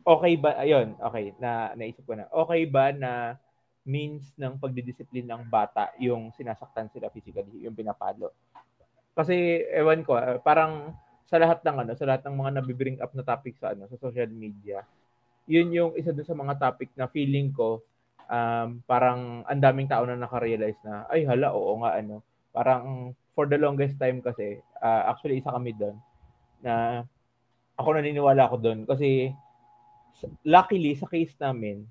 okay 0.00 0.40
ba, 0.40 0.56
ayun, 0.56 0.96
okay, 0.96 1.36
na 1.36 1.76
naisip 1.76 2.08
ko 2.08 2.16
na, 2.16 2.24
okay 2.32 2.64
ba 2.64 2.88
na 2.96 3.36
means 3.84 4.32
ng 4.40 4.56
pagdidisiplin 4.56 5.28
ng 5.28 5.44
bata 5.46 5.92
yung 6.00 6.32
sinasaktan 6.32 6.88
sila 6.90 7.12
physically, 7.12 7.64
yung 7.64 7.76
pinapalo? 7.76 8.32
Kasi 9.14 9.62
ewan 9.70 10.02
ko, 10.02 10.16
uh, 10.18 10.40
parang 10.40 10.96
sa 11.28 11.36
lahat 11.38 11.62
ng 11.62 11.76
ano, 11.86 11.92
sa 11.94 12.08
lahat 12.08 12.26
ng 12.26 12.36
mga 12.36 12.50
nabibring 12.60 12.98
up 12.98 13.12
na 13.14 13.24
topic 13.24 13.54
sa 13.60 13.76
ano, 13.76 13.86
sa 13.86 14.00
social 14.00 14.28
media, 14.32 14.82
yun 15.44 15.70
yung 15.70 15.92
isa 15.94 16.10
dun 16.10 16.24
sa 16.24 16.36
mga 16.36 16.56
topic 16.56 16.90
na 16.96 17.06
feeling 17.06 17.52
ko 17.52 17.84
um, 18.28 18.80
parang 18.88 19.44
ang 19.44 19.60
daming 19.60 19.88
tao 19.88 20.04
na 20.08 20.16
naka-realize 20.16 20.80
na 20.84 21.04
ay 21.12 21.28
hala, 21.28 21.52
oo 21.52 21.80
nga 21.84 22.00
ano. 22.00 22.24
Parang 22.54 23.12
for 23.34 23.50
the 23.50 23.58
longest 23.58 23.98
time 24.00 24.22
kasi, 24.24 24.62
uh, 24.80 25.10
actually 25.10 25.42
isa 25.42 25.52
kami 25.52 25.74
doon 25.74 25.96
na 26.64 27.04
ako 27.74 27.98
naniniwala 27.98 28.46
ako 28.46 28.56
doon 28.62 28.80
kasi 28.86 29.34
luckily 30.46 30.94
sa 30.94 31.10
case 31.10 31.34
namin, 31.42 31.84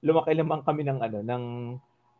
lumaki 0.00 0.32
lamang 0.32 0.64
kami 0.64 0.82
ng 0.84 0.98
ano 1.00 1.18
ng 1.20 1.44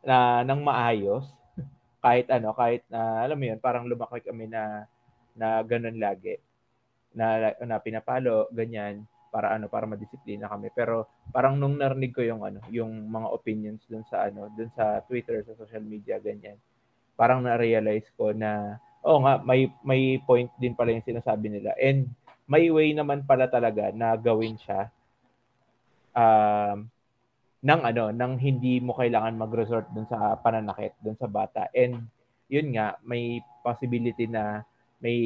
na 0.04 0.44
ng 0.44 0.60
maayos 0.64 1.24
kahit 2.04 2.26
ano, 2.32 2.56
kahit 2.56 2.82
na, 2.88 3.24
alam 3.24 3.36
mo 3.36 3.44
yun, 3.44 3.60
parang 3.60 3.84
lumaki 3.84 4.24
kami 4.24 4.48
na, 4.48 4.88
na 5.36 5.60
ganun 5.60 6.00
lagi. 6.00 6.40
Na, 7.12 7.52
na 7.60 7.76
pinapalo, 7.82 8.48
ganyan, 8.54 9.04
para 9.30 9.54
ano, 9.54 9.68
para 9.68 9.84
madisiplina 9.84 10.48
kami. 10.48 10.72
Pero 10.72 11.06
parang 11.30 11.54
nung 11.60 11.76
narinig 11.76 12.14
ko 12.16 12.24
yung 12.24 12.42
ano, 12.42 12.64
yung 12.72 12.90
mga 13.10 13.28
opinions 13.30 13.84
dun 13.86 14.02
sa 14.08 14.26
ano, 14.26 14.48
dun 14.56 14.72
sa 14.74 15.04
Twitter, 15.04 15.44
sa 15.44 15.54
social 15.58 15.84
media, 15.84 16.16
ganyan, 16.18 16.56
parang 17.14 17.44
na-realize 17.44 18.08
ko 18.16 18.32
na, 18.32 18.80
oh 19.04 19.20
nga, 19.20 19.38
may, 19.44 19.68
may 19.84 20.18
point 20.24 20.48
din 20.56 20.72
pala 20.72 20.96
yung 20.96 21.04
sinasabi 21.04 21.52
nila. 21.52 21.76
And 21.76 22.08
may 22.50 22.72
way 22.72 22.90
naman 22.96 23.28
pala 23.28 23.46
talaga 23.46 23.92
na 23.94 24.16
gawin 24.18 24.58
siya. 24.58 24.90
Um, 26.10 26.90
ng 27.60 27.80
ano, 27.84 28.08
ng 28.08 28.32
hindi 28.40 28.80
mo 28.80 28.96
kailangan 28.96 29.36
mag-resort 29.36 29.92
dun 29.92 30.08
sa 30.08 30.36
pananakit 30.40 30.96
dun 31.04 31.16
sa 31.20 31.28
bata. 31.28 31.68
And 31.76 32.08
yun 32.48 32.72
nga, 32.72 32.96
may 33.04 33.44
possibility 33.60 34.24
na 34.24 34.64
may 35.04 35.18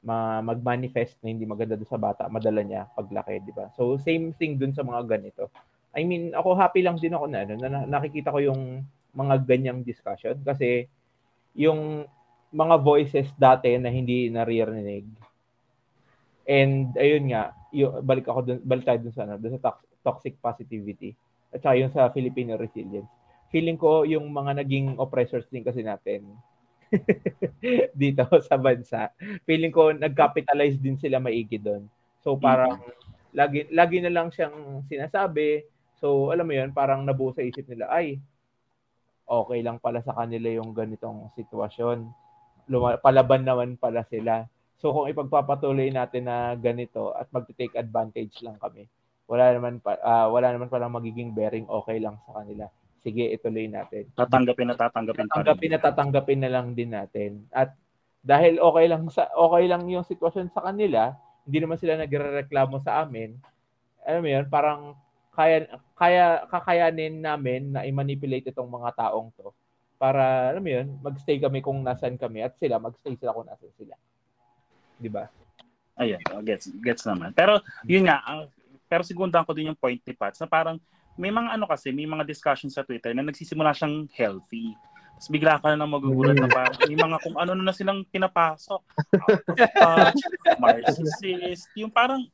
ma- 0.00 0.40
mag-manifest 0.40 1.20
na 1.20 1.28
hindi 1.28 1.44
maganda 1.44 1.76
dun 1.76 1.88
sa 1.88 2.00
bata, 2.00 2.32
madala 2.32 2.64
niya 2.64 2.88
paglaki, 2.96 3.44
di 3.44 3.52
ba? 3.52 3.68
So 3.76 4.00
same 4.00 4.32
thing 4.40 4.56
dun 4.56 4.72
sa 4.72 4.80
mga 4.80 5.04
ganito. 5.04 5.52
I 5.92 6.08
mean, 6.08 6.32
ako 6.32 6.56
happy 6.56 6.80
lang 6.80 6.96
din 6.96 7.12
ako 7.12 7.28
na 7.28 7.44
ano, 7.44 7.54
na 7.60 7.84
nakikita 7.84 8.32
ko 8.32 8.40
yung 8.40 8.80
mga 9.12 9.44
ganyang 9.44 9.84
discussion 9.84 10.40
kasi 10.40 10.88
yung 11.52 12.08
mga 12.50 12.76
voices 12.80 13.28
dati 13.36 13.76
na 13.76 13.92
hindi 13.92 14.32
naririnig. 14.32 15.04
And 16.48 16.96
ayun 16.96 17.28
nga, 17.28 17.52
yung, 17.68 18.00
balik 18.00 18.24
ako 18.24 18.40
dun, 18.48 18.58
balik 18.64 18.88
tayo 18.88 18.98
dun 19.04 19.12
sa 19.12 19.28
ano, 19.28 19.36
dun 19.36 19.60
sa 19.60 19.76
toxic 20.00 20.40
positivity 20.40 21.12
at 21.50 21.60
saka 21.62 21.74
yung 21.78 21.92
sa 21.92 22.10
Filipino 22.14 22.54
resilience. 22.54 23.10
Feeling 23.50 23.78
ko 23.78 24.06
yung 24.06 24.30
mga 24.30 24.62
naging 24.62 24.94
oppressors 25.02 25.46
din 25.50 25.66
kasi 25.66 25.82
natin 25.82 26.22
dito 28.00 28.26
sa 28.46 28.54
bansa. 28.58 29.10
Feeling 29.46 29.74
ko 29.74 29.90
nag-capitalize 29.90 30.78
din 30.78 30.98
sila 30.98 31.18
maigi 31.18 31.58
doon. 31.58 31.86
So 32.22 32.38
parang 32.38 32.78
mm-hmm. 32.78 33.34
lagi 33.34 33.60
lagi 33.70 33.98
na 34.02 34.12
lang 34.14 34.30
siyang 34.30 34.86
sinasabi. 34.86 35.66
So 35.98 36.30
alam 36.30 36.46
mo 36.46 36.54
'yun, 36.54 36.70
parang 36.70 37.02
nabuo 37.02 37.34
sa 37.34 37.42
isip 37.42 37.66
nila, 37.66 37.90
ay 37.90 38.18
okay 39.30 39.60
lang 39.62 39.78
pala 39.78 40.02
sa 40.02 40.14
kanila 40.14 40.50
yung 40.50 40.74
ganitong 40.74 41.30
sitwasyon. 41.38 42.06
Luma- 42.70 42.98
palaban 43.02 43.46
naman 43.46 43.78
pala 43.78 44.06
sila. 44.10 44.46
So 44.78 44.90
kung 44.94 45.10
ipagpapatuloy 45.10 45.92
natin 45.92 46.26
na 46.26 46.56
ganito 46.56 47.12
at 47.14 47.28
magte-take 47.30 47.76
advantage 47.76 48.40
lang 48.40 48.56
kami, 48.58 48.88
wala 49.30 49.54
naman 49.54 49.78
pa, 49.78 49.94
uh, 50.02 50.26
wala 50.34 50.50
naman 50.50 50.66
palang 50.66 50.90
magiging 50.90 51.30
bearing 51.30 51.62
okay 51.70 52.02
lang 52.02 52.18
sa 52.26 52.42
kanila. 52.42 52.66
Sige, 52.98 53.30
ituloy 53.30 53.70
natin. 53.70 54.10
Tatanggapin 54.18 54.66
na 54.66 54.74
tatanggapin 54.74 55.30
Tatanggapin 55.30 55.70
na 55.70 55.78
tatanggapin 55.78 56.40
na 56.42 56.50
lang 56.50 56.66
din 56.74 56.90
natin. 56.90 57.46
At 57.54 57.78
dahil 58.26 58.58
okay 58.58 58.90
lang 58.90 59.06
sa 59.08 59.30
okay 59.32 59.70
lang 59.70 59.86
yung 59.86 60.02
sitwasyon 60.02 60.50
sa 60.50 60.66
kanila, 60.66 61.14
hindi 61.46 61.62
naman 61.62 61.78
sila 61.78 61.94
nagrereklamo 61.96 62.82
sa 62.82 63.06
amin. 63.06 63.38
Alam 64.02 64.20
mo 64.26 64.28
'yun, 64.34 64.46
parang 64.50 64.98
kaya 65.30 65.64
kaya 65.94 66.44
kakayanin 66.50 67.22
namin 67.22 67.70
na 67.70 67.86
i-manipulate 67.86 68.50
itong 68.50 68.68
mga 68.68 68.98
taong 68.98 69.30
'to 69.38 69.54
para 69.96 70.52
alam 70.52 70.60
mo 70.60 70.70
'yun, 70.74 70.86
magstay 71.00 71.38
kami 71.38 71.62
kung 71.62 71.80
nasan 71.80 72.18
kami 72.18 72.42
at 72.44 72.58
sila 72.58 72.82
magstay 72.82 73.14
sila 73.14 73.32
kung 73.32 73.46
nasan 73.48 73.72
sila. 73.78 73.94
'Di 75.00 75.08
ba? 75.08 75.30
Ayun, 75.96 76.20
gets 76.44 76.68
gets 76.84 77.06
naman. 77.08 77.32
Pero 77.32 77.62
yun 77.88 78.04
nga, 78.08 78.20
ang 78.26 78.48
pero 78.90 79.06
sigundan 79.06 79.46
ko 79.46 79.54
din 79.54 79.70
yung 79.70 79.78
point 79.78 80.02
ni 80.02 80.10
Pat 80.10 80.34
na 80.42 80.50
parang 80.50 80.82
may 81.14 81.30
mga 81.30 81.54
ano 81.54 81.70
kasi, 81.70 81.94
may 81.94 82.10
mga 82.10 82.26
discussions 82.26 82.74
sa 82.74 82.82
Twitter 82.82 83.14
na 83.14 83.22
nagsisimula 83.22 83.70
siyang 83.70 84.10
healthy. 84.10 84.74
Tapos 85.14 85.30
bigla 85.30 85.60
ka 85.62 85.70
na 85.70 85.84
nang 85.84 85.94
magugulat 85.94 86.34
na 86.34 86.50
parang 86.50 86.74
may 86.88 86.98
mga 86.98 87.16
kung 87.22 87.36
ano 87.38 87.52
na 87.54 87.76
silang 87.76 88.02
pinapasok. 88.08 88.82
Out 89.78 90.16
narcissist. 90.64 91.70
Yung 91.78 91.92
parang, 91.92 92.24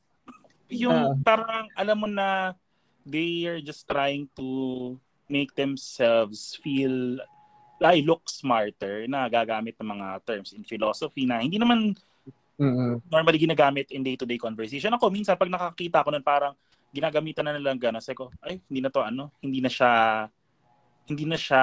yung 0.72 0.94
ah. 0.94 1.18
parang 1.20 1.68
alam 1.76 1.98
mo 1.98 2.08
na 2.08 2.56
they 3.02 3.44
are 3.44 3.60
just 3.60 3.84
trying 3.90 4.30
to 4.38 4.94
make 5.26 5.50
themselves 5.58 6.54
feel 6.62 7.18
ay 7.82 8.00
look 8.00 8.24
smarter 8.30 9.04
na 9.04 9.28
gagamit 9.28 9.76
ng 9.76 9.90
mga 9.98 10.08
terms 10.24 10.56
in 10.56 10.64
philosophy 10.64 11.28
na 11.28 11.44
hindi 11.44 11.60
naman 11.60 11.92
mm-hmm. 12.60 13.08
normally 13.08 13.40
ginagamit 13.40 13.92
in 13.92 14.02
day-to-day 14.02 14.40
conversation. 14.40 14.92
Ako, 14.96 15.12
minsan, 15.12 15.36
pag 15.36 15.52
nakakita 15.52 16.04
ko 16.04 16.10
nun, 16.12 16.24
parang 16.24 16.56
ginagamitan 16.92 17.44
na 17.44 17.56
nilang 17.56 17.80
gano'n. 17.80 18.00
Sabi 18.00 18.16
ko, 18.16 18.32
ay, 18.40 18.60
hindi 18.68 18.80
na 18.80 18.90
to, 18.90 19.00
ano, 19.04 19.32
hindi 19.44 19.60
na 19.60 19.68
siya, 19.68 19.90
hindi 21.06 21.24
na 21.28 21.36
siya, 21.36 21.62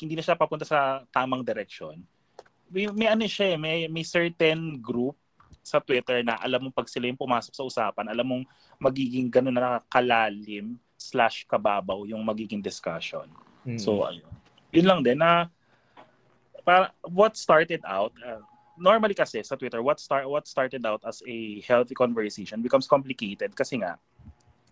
hindi 0.00 0.14
na 0.14 0.22
siya 0.22 0.38
papunta 0.38 0.64
sa 0.64 1.02
tamang 1.10 1.42
direction. 1.42 2.00
May, 2.70 2.86
may 2.94 3.10
ano 3.10 3.26
siya, 3.26 3.54
eh, 3.54 3.58
may, 3.58 3.90
may 3.90 4.06
certain 4.06 4.78
group 4.78 5.18
sa 5.60 5.82
Twitter 5.82 6.24
na 6.24 6.40
alam 6.40 6.66
mo 6.66 6.70
pag 6.72 6.88
sila 6.88 7.10
yung 7.10 7.20
pumasok 7.20 7.52
sa 7.52 7.66
usapan, 7.66 8.08
alam 8.08 8.24
mong 8.24 8.44
magiging 8.80 9.28
gano'n 9.28 9.54
na 9.54 9.82
kalalim 9.90 10.78
slash 10.96 11.44
kababaw 11.44 12.06
yung 12.08 12.22
magiging 12.24 12.62
discussion. 12.64 13.28
Mm-hmm. 13.66 13.80
So, 13.80 14.04
ayun. 14.06 14.30
Yun 14.70 14.86
lang 14.86 15.00
din 15.02 15.18
na 15.18 15.50
para 16.62 16.92
what 17.08 17.34
started 17.34 17.82
out 17.82 18.14
uh, 18.22 18.44
normally 18.80 19.12
kasi 19.14 19.44
sa 19.44 19.54
Twitter, 19.54 19.84
what 19.84 20.00
start 20.00 20.24
what 20.24 20.48
started 20.48 20.80
out 20.88 21.04
as 21.04 21.20
a 21.28 21.60
healthy 21.62 21.92
conversation 21.92 22.64
becomes 22.64 22.88
complicated 22.88 23.52
kasi 23.52 23.78
nga 23.78 24.00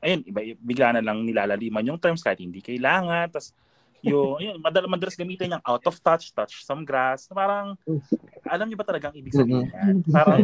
ayun, 0.03 0.23
iba, 0.27 0.41
bigla 0.59 0.95
na 0.95 1.03
lang 1.03 1.23
nilalaliman 1.27 1.87
yung 1.95 2.01
terms 2.01 2.23
kahit 2.23 2.39
hindi 2.43 2.63
kailangan. 2.63 3.31
Tapos, 3.31 3.55
yung, 4.03 4.37
ayun, 4.41 4.59
madal, 4.63 4.87
madalas 4.87 5.19
gamitin 5.19 5.59
yung 5.59 5.65
out 5.67 5.85
of 5.87 5.99
touch, 6.03 6.31
touch 6.35 6.63
some 6.63 6.87
grass. 6.87 7.27
Parang, 7.31 7.75
alam 8.47 8.67
niyo 8.67 8.79
ba 8.79 8.87
talagang 8.87 9.15
ibig 9.19 9.35
sabihin 9.35 9.71
yan? 9.71 9.97
Parang, 10.11 10.41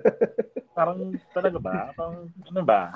parang, 0.78 0.98
talaga 1.34 1.58
ba? 1.58 1.76
Parang, 1.94 2.30
ano 2.30 2.60
ba? 2.62 2.94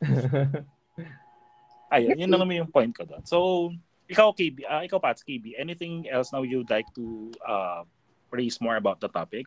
ayun, 1.94 2.16
yun 2.16 2.30
lang 2.32 2.40
naman 2.40 2.64
yung 2.64 2.72
point 2.72 2.92
ko 2.96 3.04
doon. 3.04 3.24
So, 3.28 3.68
ikaw, 4.10 4.32
KB, 4.34 4.64
uh, 4.66 4.80
ah, 4.80 4.82
ikaw, 4.82 4.98
Pats, 4.98 5.22
KB, 5.22 5.54
anything 5.60 6.08
else 6.08 6.32
now 6.32 6.42
you'd 6.42 6.70
like 6.72 6.88
to 6.96 7.30
uh, 7.44 7.84
raise 8.30 8.58
more 8.62 8.78
about 8.78 8.98
the 9.02 9.10
topic? 9.10 9.46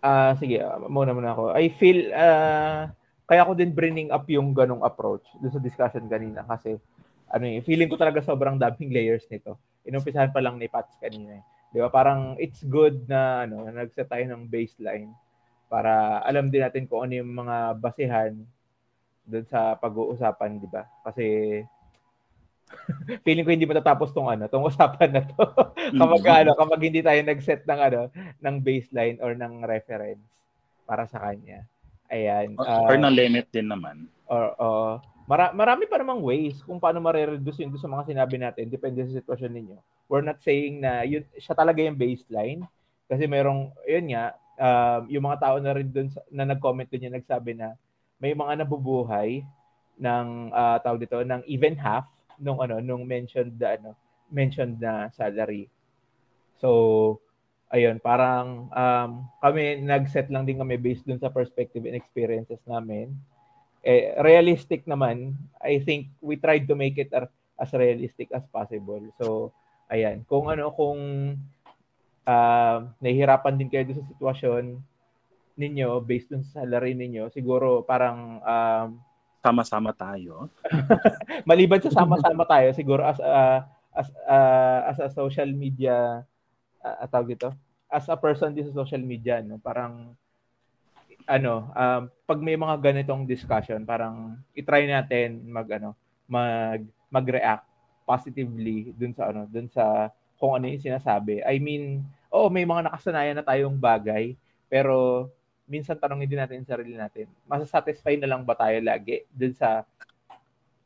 Ah, 0.00 0.32
uh, 0.32 0.40
sige, 0.40 0.58
muna 0.88 1.12
muna 1.12 1.36
ako. 1.36 1.52
I 1.52 1.68
feel 1.76 2.08
uh, 2.14 2.88
kaya 3.28 3.40
ako 3.44 3.52
din 3.54 3.70
bringing 3.70 4.10
up 4.10 4.26
yung 4.26 4.56
ganong 4.56 4.82
approach 4.82 5.22
doon 5.38 5.52
sa 5.54 5.62
discussion 5.62 6.08
kanina 6.10 6.42
kasi 6.48 6.80
ano 7.30 7.46
eh, 7.46 7.62
feeling 7.62 7.86
ko 7.86 7.94
talaga 7.94 8.24
sobrang 8.24 8.58
daming 8.58 8.90
layers 8.90 9.22
nito. 9.30 9.54
Inumpisahan 9.86 10.34
pa 10.34 10.42
lang 10.42 10.58
ni 10.58 10.66
Pats 10.66 10.98
kanina 10.98 11.38
eh. 11.38 11.44
'Di 11.70 11.78
ba? 11.78 11.88
Parang 11.92 12.34
it's 12.42 12.66
good 12.66 13.06
na 13.06 13.46
ano, 13.46 13.62
na 13.68 13.86
nagset 13.86 14.10
tayo 14.10 14.26
ng 14.26 14.50
baseline 14.50 15.14
para 15.70 16.18
alam 16.26 16.50
din 16.50 16.66
natin 16.66 16.90
kung 16.90 17.06
ano 17.06 17.14
yung 17.14 17.30
mga 17.30 17.78
basehan 17.78 18.34
doon 19.22 19.46
sa 19.46 19.78
pag-uusapan, 19.78 20.58
'di 20.58 20.68
ba? 20.68 20.90
Kasi 21.06 21.26
feeling 23.24 23.44
ko 23.46 23.50
hindi 23.52 23.68
matatapos 23.68 24.14
tong 24.14 24.30
ano, 24.30 24.46
tong 24.46 24.66
usapan 24.66 25.10
na 25.10 25.22
to. 25.24 25.42
kapag 26.00 26.22
mm-hmm. 26.22 26.40
ano, 26.44 26.50
kapag 26.56 26.80
hindi 26.80 27.00
tayo 27.02 27.20
nag-set 27.22 27.62
ng 27.66 27.80
ano, 27.80 28.00
ng 28.40 28.56
baseline 28.62 29.16
or 29.22 29.34
ng 29.34 29.64
reference 29.66 30.22
para 30.86 31.06
sa 31.06 31.22
kanya. 31.22 31.66
Ayan. 32.10 32.58
Uh, 32.58 32.90
or 32.90 32.98
ng 32.98 33.14
limit 33.14 33.46
din 33.54 33.70
naman. 33.70 34.10
Or 34.26 34.54
uh, 34.58 34.94
mara- 35.30 35.54
marami 35.54 35.86
pa 35.86 35.98
namang 36.02 36.18
ways 36.22 36.58
kung 36.66 36.82
paano 36.82 36.98
mare-reduce 36.98 37.62
yun 37.62 37.70
sa 37.78 37.86
mga 37.86 38.10
sinabi 38.10 38.36
natin 38.38 38.66
depende 38.66 39.06
sa 39.06 39.22
sitwasyon 39.22 39.52
ninyo. 39.54 39.78
We're 40.10 40.26
not 40.26 40.42
saying 40.42 40.82
na 40.82 41.06
yun 41.06 41.22
siya 41.38 41.54
talaga 41.54 41.78
yung 41.82 41.94
baseline 41.94 42.66
Kasi 43.10 43.26
merong, 43.26 43.74
yun 43.90 44.14
nga, 44.14 44.38
uh, 44.54 45.02
yung 45.10 45.26
mga 45.26 45.42
tao 45.42 45.56
na 45.58 45.74
rin 45.74 45.90
dun 45.90 46.14
na 46.30 46.46
nag-comment 46.46 46.86
din 46.86 47.10
yung 47.10 47.18
nagsabi 47.18 47.58
na 47.58 47.74
may 48.22 48.38
mga 48.38 48.62
nabubuhay 48.62 49.42
ng 49.98 50.26
uh, 50.54 50.78
tawag 50.78 51.02
dito 51.02 51.18
ng 51.18 51.42
even 51.50 51.74
half 51.74 52.06
nung 52.40 52.58
ano 52.64 52.80
nung 52.80 53.04
mentioned 53.04 53.60
the, 53.60 53.76
ano 53.76 53.92
mentioned 54.32 54.80
na 54.80 55.12
salary. 55.12 55.68
So 56.58 57.20
ayun, 57.70 58.02
parang 58.02 58.66
um, 58.74 59.10
kami 59.38 59.78
nag-set 59.80 60.26
lang 60.28 60.44
din 60.44 60.58
kami 60.58 60.76
based 60.76 61.06
dun 61.06 61.22
sa 61.22 61.30
perspective 61.30 61.86
and 61.86 61.94
experiences 61.94 62.58
namin. 62.66 63.14
Eh, 63.80 64.12
realistic 64.20 64.84
naman, 64.84 65.38
I 65.62 65.80
think 65.80 66.12
we 66.20 66.36
tried 66.36 66.68
to 66.68 66.76
make 66.76 67.00
it 67.00 67.08
as 67.14 67.70
realistic 67.72 68.28
as 68.34 68.44
possible. 68.52 69.00
So, 69.16 69.56
ayan, 69.88 70.28
kung 70.28 70.52
ano, 70.52 70.68
kung 70.76 71.00
uh, 72.28 72.78
nahihirapan 73.00 73.56
din 73.56 73.72
kayo 73.72 73.88
sa 73.96 74.04
sitwasyon 74.04 74.84
ninyo 75.56 75.88
based 76.04 76.28
dun 76.28 76.44
sa 76.44 76.60
salary 76.60 76.92
ninyo, 76.92 77.32
siguro 77.32 77.80
parang 77.86 78.42
um, 78.44 78.88
sama-sama 79.40 79.90
tayo. 79.96 80.48
maliban 81.48 81.80
sa 81.80 81.92
sama-sama 81.92 82.44
tayo, 82.44 82.72
siguro 82.76 83.02
as 83.04 83.18
uh, 83.20 83.64
as 83.96 84.08
uh, 84.28 84.80
as 84.92 84.98
a 85.00 85.08
social 85.10 85.48
media 85.50 86.24
uh, 86.84 87.08
tawag 87.08 87.36
dito, 87.36 87.50
as 87.90 88.06
a 88.06 88.16
person 88.16 88.52
din 88.52 88.68
sa 88.68 88.76
social 88.76 89.02
media, 89.02 89.40
no, 89.40 89.58
parang 89.60 90.14
ano, 91.28 91.68
um, 91.72 92.02
pag 92.26 92.40
may 92.40 92.56
mga 92.56 92.76
ganitong 92.80 93.28
discussion, 93.28 93.84
parang 93.84 94.38
i-try 94.56 94.88
natin 94.88 95.44
mag 95.48 95.68
ano, 95.72 95.96
mag 96.30 96.84
mag-react 97.10 97.66
positively 98.06 98.94
dun 98.94 99.14
sa 99.14 99.30
ano, 99.30 99.46
dun 99.50 99.66
sa 99.70 100.10
kung 100.40 100.56
ano 100.56 100.70
yung 100.70 100.82
sinasabi. 100.82 101.44
I 101.44 101.60
mean, 101.60 102.06
oh, 102.32 102.48
may 102.48 102.64
mga 102.64 102.88
nakasanayan 102.88 103.36
na 103.38 103.44
tayong 103.44 103.76
bagay, 103.76 104.34
pero 104.70 105.28
minsan 105.70 105.94
tanongin 105.94 106.26
din 106.26 106.42
natin 106.42 106.66
sa 106.66 106.74
sarili 106.74 106.98
natin, 106.98 107.30
masasatisfy 107.46 108.18
na 108.18 108.26
lang 108.26 108.42
ba 108.42 108.58
tayo 108.58 108.82
lagi 108.82 109.22
dun 109.30 109.54
sa 109.54 109.86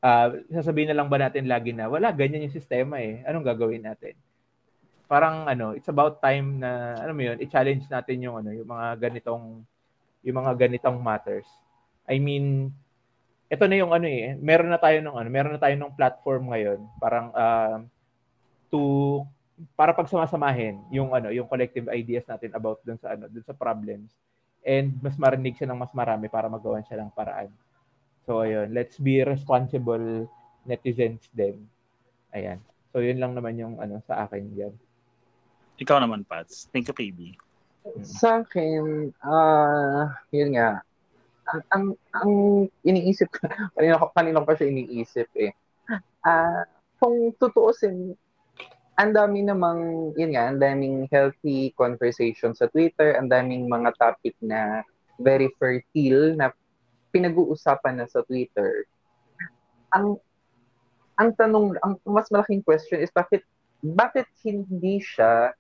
uh, 0.05 0.29
sasabihin 0.53 0.93
na 0.93 1.01
lang 1.01 1.09
ba 1.09 1.17
natin 1.17 1.49
lagi 1.49 1.73
na 1.73 1.89
wala 1.89 2.13
ganyan 2.13 2.45
yung 2.45 2.53
sistema 2.53 3.01
eh. 3.01 3.25
Anong 3.25 3.49
gagawin 3.49 3.81
natin? 3.81 4.13
Parang 5.09 5.49
ano, 5.49 5.73
it's 5.73 5.89
about 5.89 6.21
time 6.21 6.61
na 6.61 7.01
ano 7.01 7.17
mo 7.17 7.23
yun, 7.25 7.41
i-challenge 7.41 7.89
natin 7.89 8.21
yung 8.21 8.37
ano, 8.45 8.53
yung 8.53 8.69
mga 8.69 9.09
ganitong 9.09 9.65
yung 10.21 10.37
mga 10.37 10.53
ganitong 10.69 11.01
matters. 11.01 11.49
I 12.05 12.21
mean, 12.21 12.69
ito 13.49 13.65
na 13.65 13.77
yung 13.81 13.93
ano 13.97 14.05
eh, 14.05 14.37
meron 14.37 14.69
na 14.69 14.81
tayo 14.81 15.01
ng 15.01 15.17
ano, 15.17 15.29
meron 15.33 15.57
na 15.57 15.61
tayo 15.61 15.73
ng 15.81 15.97
platform 15.97 16.53
ngayon, 16.53 16.81
parang 17.01 17.33
uh, 17.33 17.81
to 18.69 19.25
para 19.79 19.97
pagsamasamahin 19.97 20.83
yung 20.93 21.17
ano, 21.17 21.33
yung 21.33 21.49
collective 21.49 21.89
ideas 21.89 22.29
natin 22.29 22.53
about 22.53 22.85
dun 22.85 23.01
sa 23.01 23.17
ano, 23.17 23.31
dun 23.33 23.45
sa 23.47 23.57
problems 23.57 24.13
and 24.65 24.97
mas 25.05 25.15
marinig 25.21 25.61
siya 25.61 25.69
ng 25.71 25.79
mas 25.79 25.93
marami 25.93 26.27
para 26.33 26.49
magawan 26.49 26.83
siya 26.89 27.05
ng 27.05 27.13
paraan. 27.13 27.53
So, 28.25 28.41
ayun. 28.41 28.73
Let's 28.73 28.97
be 28.97 29.21
responsible 29.21 30.27
netizens 30.65 31.29
din. 31.37 31.69
Ayan. 32.33 32.59
So, 32.91 33.05
yun 33.05 33.21
lang 33.21 33.37
naman 33.37 33.61
yung 33.61 33.77
ano 33.77 34.01
sa 34.09 34.25
akin 34.25 34.49
yan. 34.57 34.75
Ikaw 35.77 36.01
naman, 36.01 36.25
Pats. 36.25 36.73
Thank 36.73 36.89
you, 36.89 36.97
KB. 36.97 37.37
Sa 38.01 38.41
akin, 38.41 39.13
uh, 39.21 40.09
yun 40.33 40.57
nga, 40.57 40.81
ang, 41.45 41.63
ang, 41.69 41.85
ang 42.17 42.33
iniisip 42.81 43.29
ko, 43.35 43.45
kanina, 43.77 44.01
kanina 44.17 44.41
ko 44.41 44.47
pa 44.49 44.57
siya 44.57 44.73
iniisip 44.73 45.29
eh. 45.37 45.53
Uh, 46.25 46.65
kung 46.97 47.37
tutuusin, 47.37 48.17
ang 48.95 49.11
dami 49.11 49.43
namang, 49.43 50.13
yun 50.15 50.39
nga, 50.39 50.51
ang 50.51 50.59
daming 50.63 51.11
healthy 51.11 51.75
conversation 51.75 52.55
sa 52.55 52.71
Twitter, 52.71 53.19
ang 53.19 53.27
daming 53.27 53.67
mga 53.67 53.91
topic 53.99 54.39
na 54.39 54.87
very 55.19 55.51
fertile 55.59 56.35
na 56.39 56.55
pinag-uusapan 57.11 58.03
na 58.03 58.07
sa 58.07 58.23
Twitter. 58.27 58.87
Ang 59.95 60.19
ang 61.15 61.31
tanong, 61.39 61.79
ang 61.87 61.95
mas 62.11 62.27
malaking 62.35 62.63
question 62.67 62.99
is 62.99 63.11
bakit 63.15 63.47
bakit 63.83 64.27
hindi 64.43 64.99
siya 64.99 65.55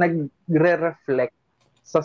nagre-reflect 0.00 1.36
sa 1.84 2.00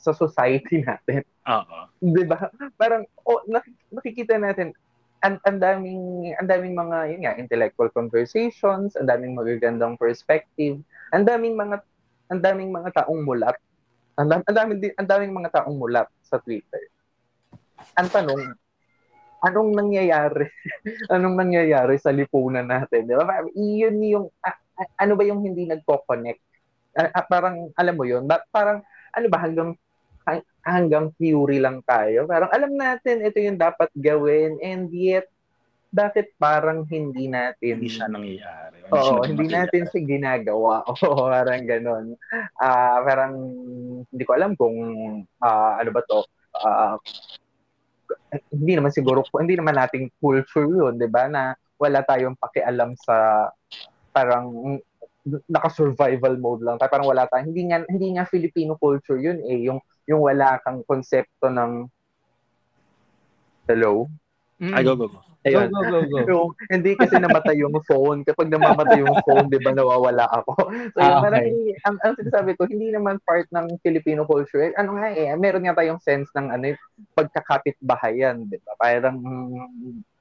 sa 0.00 0.12
society 0.16 0.80
natin? 0.88 1.24
Oo. 1.48 1.78
'Di 2.00 2.24
ba? 2.24 2.48
Parang 2.80 3.04
oh, 3.28 3.44
nakikita 3.92 4.40
natin 4.40 4.72
ang 5.22 5.38
ang 5.46 5.58
daming 5.62 6.34
ang 6.34 6.48
daming 6.50 6.74
mga 6.74 6.96
yun 7.14 7.20
nga 7.22 7.38
intellectual 7.38 7.90
conversations, 7.94 8.98
ang 8.98 9.06
daming 9.06 9.38
magagandang 9.38 9.94
perspective, 9.94 10.82
ang 11.14 11.22
daming 11.22 11.54
mga 11.54 11.78
ang 12.32 12.40
daming 12.42 12.74
mga 12.74 12.90
taong 13.02 13.22
mulat. 13.22 13.54
Ang, 14.18 14.28
dam, 14.28 14.40
ang 14.44 14.56
daming 14.56 14.78
ang 14.98 15.08
daming 15.08 15.32
mga 15.32 15.50
taong 15.62 15.76
mulat 15.78 16.08
sa 16.26 16.42
Twitter. 16.42 16.90
Ang 17.96 18.08
tanong, 18.12 18.40
anong 19.46 19.70
nangyayari? 19.72 20.48
anong 21.14 21.36
nangyayari 21.38 21.96
sa 21.96 22.12
lipunan 22.12 22.66
natin? 22.66 23.08
Di 23.08 23.14
ba? 23.16 23.46
Iyon 23.56 23.96
yung 24.04 24.26
ano 24.98 25.12
ba 25.14 25.22
yung 25.22 25.40
hindi 25.44 25.64
nagko-connect? 25.68 26.42
Ah, 26.92 27.24
parang 27.24 27.72
alam 27.78 27.94
mo 27.96 28.04
yun, 28.04 28.28
parang 28.52 28.84
ano 29.12 29.26
ba 29.32 29.38
hanggang 29.40 29.76
hanggang 30.62 31.10
theory 31.18 31.58
lang 31.58 31.82
tayo. 31.82 32.24
Parang 32.30 32.50
alam 32.54 32.72
natin 32.74 33.26
ito 33.26 33.38
yung 33.42 33.58
dapat 33.58 33.90
gawin 33.98 34.58
and 34.62 34.88
yet 34.94 35.26
bakit 35.92 36.32
parang 36.40 36.88
hindi 36.88 37.28
natin 37.28 37.76
hindi 37.76 37.92
siya 37.92 38.08
nangyayari. 38.08 38.76
Hindi 38.80 38.96
oo, 38.96 39.04
siya 39.04 39.28
hindi 39.28 39.46
natin 39.52 39.82
siya 39.92 40.02
ginagawa. 40.08 40.74
Oo, 41.04 41.28
parang 41.28 41.68
ganoon. 41.68 42.06
Ah, 42.56 42.64
uh, 42.64 42.98
parang 43.04 43.32
hindi 44.08 44.24
ko 44.24 44.32
alam 44.32 44.56
kung 44.56 44.76
uh, 45.28 45.72
ano 45.76 45.90
ba 45.92 46.00
to. 46.08 46.24
Uh, 46.56 46.96
hindi 48.48 48.72
naman 48.72 48.88
siguro 48.88 49.20
hindi 49.36 49.60
naman 49.60 49.76
nating 49.76 50.08
culture 50.16 50.64
'yun, 50.64 50.96
'di 50.96 51.08
ba? 51.12 51.28
Na 51.28 51.52
wala 51.76 52.00
tayong 52.00 52.40
pakialam 52.40 52.96
sa 52.96 53.48
parang 54.16 54.78
naka-survival 55.46 56.40
mode 56.40 56.64
lang. 56.64 56.80
Parang 56.80 57.04
wala 57.04 57.28
tayong 57.28 57.52
hindi 57.52 57.68
nga 57.68 57.84
hindi 57.84 58.16
nga 58.16 58.24
Filipino 58.24 58.80
culture 58.80 59.20
'yun 59.20 59.44
eh, 59.44 59.68
yung 59.68 59.76
yung 60.06 60.22
wala 60.22 60.58
kang 60.62 60.82
konsepto 60.86 61.50
ng 61.50 61.86
hello. 63.70 64.10
Mm. 64.58 64.74
Ay, 64.74 64.82
go, 64.82 64.94
go, 64.94 65.06
go. 65.10 65.20
Ayun. 65.42 65.74
Go, 65.74 65.82
go, 65.82 65.90
go, 65.90 66.06
go. 66.06 66.18
yung, 66.30 66.48
hindi 66.70 66.94
kasi 66.94 67.18
namatay 67.18 67.58
yung 67.58 67.74
phone. 67.82 68.22
Kapag 68.22 68.46
namamatay 68.46 69.02
yung 69.02 69.18
phone, 69.26 69.50
di 69.50 69.58
ba, 69.58 69.74
nawawala 69.74 70.30
ako. 70.30 70.54
So, 70.94 70.98
ah, 71.02 71.18
okay. 71.18 71.22
parang, 71.26 71.44
ang, 71.82 71.96
ang 72.06 72.14
sinasabi 72.14 72.54
ko, 72.54 72.70
hindi 72.70 72.94
naman 72.94 73.18
part 73.26 73.50
ng 73.50 73.74
Filipino 73.82 74.22
culture. 74.22 74.70
Ano 74.78 74.94
nga 74.94 75.10
eh, 75.10 75.34
meron 75.34 75.66
nga 75.66 75.74
tayong 75.74 75.98
sense 75.98 76.30
ng 76.38 76.46
ano, 76.46 76.78
pagkakapit 77.18 77.74
bahayan, 77.82 78.46
di 78.46 78.58
ba? 78.62 78.78
Parang, 78.78 79.18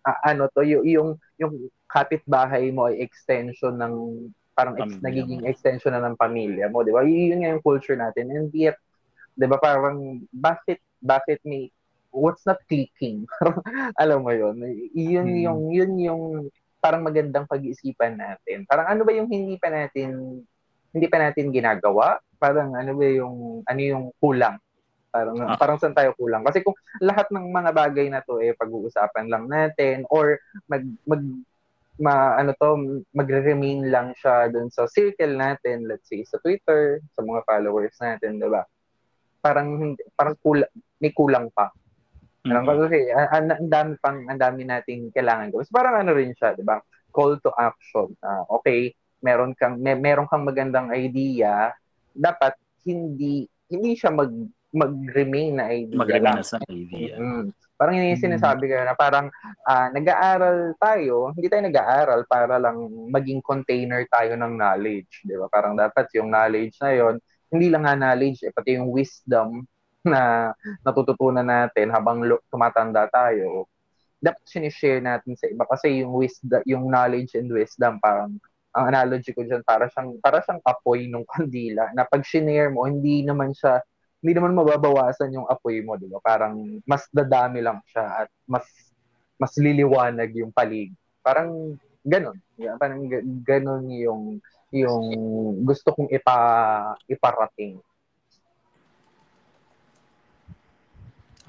uh, 0.09 0.19
ano 0.25 0.49
to, 0.57 0.65
yung, 0.65 0.83
yung, 0.89 1.09
yung 1.37 1.53
kapitbahay 1.85 2.73
mo 2.73 2.89
ay 2.89 3.05
extension 3.05 3.77
ng, 3.77 4.25
parang 4.57 4.73
ex, 4.81 4.97
nagiging 5.05 5.45
extension 5.45 5.93
na 5.93 6.01
ng 6.01 6.17
pamilya 6.17 6.65
mo, 6.73 6.81
di 6.81 6.89
ba? 6.89 7.05
Yun 7.05 7.45
nga 7.45 7.53
yung 7.53 7.61
culture 7.61 7.93
natin. 7.93 8.33
And 8.33 8.49
yet, 8.57 8.81
'di 9.35 9.45
ba 9.47 9.57
parang 9.57 10.21
bakit 10.31 10.79
bakit 11.01 11.41
may 11.47 11.71
what's 12.11 12.43
not 12.43 12.59
clicking? 12.67 13.25
Alam 14.01 14.27
mo 14.27 14.31
yon 14.35 14.59
yun 14.91 15.27
hmm. 15.27 15.43
yung 15.47 15.61
yun 15.71 15.91
yung 15.97 16.23
parang 16.83 17.05
magandang 17.05 17.47
pag-iisipan 17.47 18.19
natin. 18.19 18.67
Parang 18.67 18.91
ano 18.91 19.01
ba 19.07 19.11
yung 19.15 19.31
hindi 19.31 19.55
pa 19.55 19.71
natin 19.71 20.43
hindi 20.91 21.07
pa 21.07 21.17
natin 21.17 21.55
ginagawa? 21.55 22.19
Parang 22.37 22.75
ano 22.75 22.91
ba 22.93 23.05
yung 23.07 23.63
ano 23.63 23.79
yung 23.81 24.05
kulang? 24.19 24.59
Parang 25.11 25.35
ah. 25.43 25.55
parang 25.55 25.79
saan 25.79 25.95
tayo 25.95 26.11
kulang? 26.19 26.43
Kasi 26.43 26.63
kung 26.63 26.75
lahat 26.99 27.31
ng 27.31 27.47
mga 27.47 27.71
bagay 27.71 28.07
na 28.11 28.23
to 28.23 28.43
eh 28.43 28.51
pag-uusapan 28.55 29.31
lang 29.31 29.47
natin 29.47 30.03
or 30.11 30.35
mag 30.67 30.83
mag 31.07 31.23
ma 32.01 32.33
ano 32.39 32.51
to 32.57 33.03
magre-remain 33.13 33.87
lang 33.93 34.07
siya 34.17 34.49
doon 34.49 34.67
sa 34.73 34.89
circle 34.89 35.37
natin. 35.37 35.85
Let's 35.85 36.09
say 36.09 36.25
sa 36.27 36.41
Twitter 36.41 36.99
sa 37.13 37.21
mga 37.23 37.45
followers 37.45 37.95
natin 38.01 38.41
'di 38.41 38.49
ba 38.51 38.65
parang 39.41 39.97
parang 40.15 40.35
kulang, 40.39 40.71
may 41.01 41.11
kulang 41.11 41.49
pa. 41.51 41.73
Mm-hmm. 42.41 42.65
kasi 42.65 42.99
ang, 43.13 43.53
ang 43.53 43.69
dami 43.69 43.91
pang 44.01 44.25
ang 44.25 44.39
dami 44.41 44.65
nating 44.65 45.13
kailangan 45.13 45.53
gawin. 45.53 45.65
So, 45.65 45.77
parang 45.77 46.01
ano 46.01 46.17
rin 46.17 46.33
siya, 46.33 46.57
'di 46.57 46.65
ba? 46.65 46.81
Call 47.13 47.37
to 47.43 47.53
action. 47.53 48.17
Uh, 48.17 48.45
okay, 48.61 48.97
meron 49.21 49.53
kang 49.53 49.77
may, 49.77 49.93
meron 49.93 50.25
kang 50.25 50.41
magandang 50.41 50.89
idea, 50.89 51.69
dapat 52.17 52.57
hindi 52.81 53.45
hindi 53.69 53.93
siya 53.93 54.09
mag 54.09 54.33
mag-remain 54.71 55.53
na 55.53 55.65
idea. 55.69 55.99
Mag-remain 55.99 56.41
na 56.41 56.47
sa 56.47 56.57
idea. 56.65 57.19
Mm-hmm. 57.19 57.77
Parang 57.81 57.97
yun 57.97 58.13
yung 58.13 58.25
sinasabi 58.29 58.69
ko 58.69 58.77
na 58.77 58.93
parang 58.93 59.27
uh, 59.65 59.87
nag-aaral 59.89 60.77
tayo, 60.77 61.33
hindi 61.33 61.49
tayo 61.49 61.65
nag-aaral 61.65 62.29
para 62.29 62.61
lang 62.61 62.77
maging 63.09 63.41
container 63.41 64.05
tayo 64.05 64.37
ng 64.37 64.53
knowledge, 64.53 65.25
di 65.25 65.33
ba? 65.33 65.49
Parang 65.49 65.73
dapat 65.73 66.05
yung 66.13 66.29
knowledge 66.29 66.77
na 66.77 66.93
yon 66.93 67.17
hindi 67.51 67.67
lang 67.67 67.83
nga 67.83 67.99
knowledge, 67.99 68.47
eh, 68.47 68.51
pati 68.55 68.79
yung 68.79 68.89
wisdom 68.89 69.61
na 70.01 70.51
natututunan 70.81 71.45
natin 71.45 71.91
habang 71.93 72.23
tumatanda 72.49 73.05
tayo, 73.11 73.69
dapat 74.21 74.41
sinishare 74.45 75.01
natin 75.01 75.33
sa 75.35 75.49
iba 75.49 75.65
kasi 75.65 76.01
yung 76.01 76.13
wisdom, 76.13 76.61
yung 76.65 76.89
knowledge 76.89 77.37
and 77.37 77.49
wisdom 77.49 77.97
parang 78.01 78.37
ang 78.71 78.87
analogy 78.87 79.35
ko 79.35 79.43
dyan, 79.43 79.59
para 79.67 79.91
siyang, 79.91 80.15
para 80.23 80.39
siyang 80.39 80.63
apoy 80.63 81.03
ng 81.11 81.27
kandila 81.27 81.91
na 81.91 82.07
pag 82.07 82.23
shinare 82.23 82.71
mo, 82.71 82.87
hindi 82.87 83.19
naman 83.19 83.51
siya, 83.51 83.83
hindi 84.23 84.31
naman 84.37 84.55
mababawasan 84.55 85.35
yung 85.35 85.47
apoy 85.51 85.83
mo, 85.83 85.99
di 85.99 86.07
ba? 86.07 86.23
Parang 86.23 86.79
mas 86.87 87.03
dadami 87.11 87.59
lang 87.59 87.83
siya 87.91 88.23
at 88.23 88.29
mas 88.47 88.63
mas 89.41 89.57
liliwanag 89.57 90.29
yung 90.37 90.53
palig. 90.53 90.93
Parang 91.25 91.75
ganun. 92.05 92.37
Yeah, 92.61 92.77
parang 92.77 93.09
ganun 93.41 93.89
yung 93.89 94.21
yung 94.71 95.05
gusto 95.67 95.91
kong 95.91 96.09
ipa 96.09 96.37
iparating. 97.05 97.79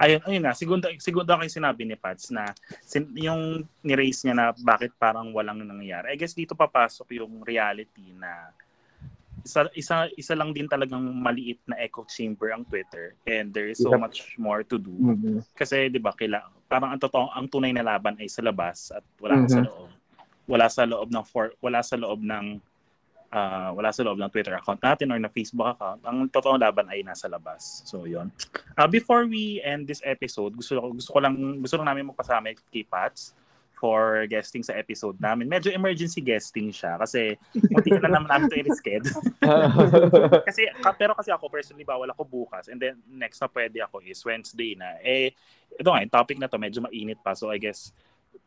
Ayun, 0.03 0.21
ayun 0.27 0.43
na. 0.43 0.51
Segundo, 0.51 0.91
segundo 0.99 1.31
kayo 1.31 1.47
sinabi 1.47 1.87
ni 1.87 1.95
Pats 1.95 2.27
na 2.27 2.51
sin, 2.83 3.07
yung 3.15 3.63
ni-raise 3.79 4.27
niya 4.27 4.35
na 4.35 4.45
bakit 4.51 4.91
parang 4.99 5.31
walang 5.31 5.63
nangyayari. 5.63 6.11
I 6.11 6.19
guess 6.19 6.35
dito 6.35 6.57
papasok 6.57 7.23
yung 7.23 7.39
reality 7.45 8.11
na 8.11 8.51
isa, 9.43 9.67
isa, 9.75 9.95
isa 10.19 10.33
lang 10.35 10.51
din 10.51 10.67
talagang 10.67 11.03
maliit 11.03 11.59
na 11.67 11.79
echo 11.79 12.03
chamber 12.07 12.51
ang 12.51 12.67
Twitter 12.67 13.15
and 13.27 13.51
there 13.55 13.71
is 13.71 13.79
so 13.79 13.95
much 13.95 14.35
more 14.35 14.63
to 14.63 14.75
do. 14.75 14.91
Mm-hmm. 14.91 15.37
Kasi 15.55 15.91
'di 15.91 15.99
ba, 16.03 16.11
kila, 16.15 16.41
parang 16.67 16.95
ang 16.95 16.99
totoo, 16.99 17.31
ang 17.31 17.47
tunay 17.47 17.75
na 17.75 17.83
laban 17.83 18.19
ay 18.19 18.27
sa 18.27 18.43
labas 18.43 18.91
at 18.91 19.03
wala 19.19 19.39
mm-hmm. 19.39 19.51
sa 19.51 19.59
loob. 19.63 19.89
Wala 20.43 20.67
sa 20.67 20.83
loob 20.83 21.07
ng 21.11 21.25
for, 21.27 21.55
wala 21.63 21.79
sa 21.79 21.95
loob 21.95 22.19
ng 22.19 22.59
uh, 23.33 23.69
wala 23.73 23.89
sa 23.89 24.05
loob 24.05 24.21
ng 24.21 24.29
Twitter 24.29 24.53
account 24.53 24.79
natin 24.79 25.09
or 25.09 25.17
na 25.17 25.33
Facebook 25.33 25.73
account. 25.73 25.99
Ang 26.05 26.29
totoong 26.29 26.61
laban 26.61 26.85
ay 26.93 27.01
nasa 27.01 27.25
labas. 27.25 27.81
So, 27.89 28.05
yon. 28.05 28.29
Uh, 28.77 28.85
before 28.85 29.25
we 29.25 29.57
end 29.65 29.89
this 29.89 30.05
episode, 30.05 30.53
gusto 30.53 30.77
ko 30.77 30.93
gusto 30.93 31.09
ko 31.09 31.19
lang 31.19 31.35
gusto 31.59 31.75
lang 31.81 31.89
namin 31.89 32.13
magpasama 32.13 32.53
kay 32.69 32.85
Pats 32.85 33.33
for 33.83 34.23
guesting 34.31 34.63
sa 34.63 34.79
episode 34.79 35.19
namin. 35.19 35.49
Medyo 35.51 35.75
emergency 35.75 36.23
guesting 36.23 36.71
siya 36.71 36.95
kasi 36.95 37.35
munti 37.51 37.91
na 37.91 38.15
naman 38.15 38.31
namin 38.31 38.47
ito 38.47 38.55
i-reschedule. 38.63 39.11
kasi, 40.47 40.71
pero 40.95 41.11
kasi 41.11 41.35
ako 41.35 41.51
personally 41.51 41.83
bawal 41.83 42.07
ako 42.07 42.23
bukas 42.23 42.71
and 42.71 42.79
then 42.79 42.95
next 43.11 43.43
na 43.43 43.51
pwede 43.51 43.83
ako 43.83 43.99
is 44.07 44.23
Wednesday 44.23 44.79
na. 44.79 44.95
Eh, 45.03 45.35
ito 45.75 45.89
nga, 45.91 45.99
yung 45.99 46.15
topic 46.15 46.39
na 46.39 46.47
to 46.47 46.55
medyo 46.55 46.79
mainit 46.79 47.19
pa 47.19 47.35
so 47.35 47.51
I 47.51 47.59
guess 47.59 47.91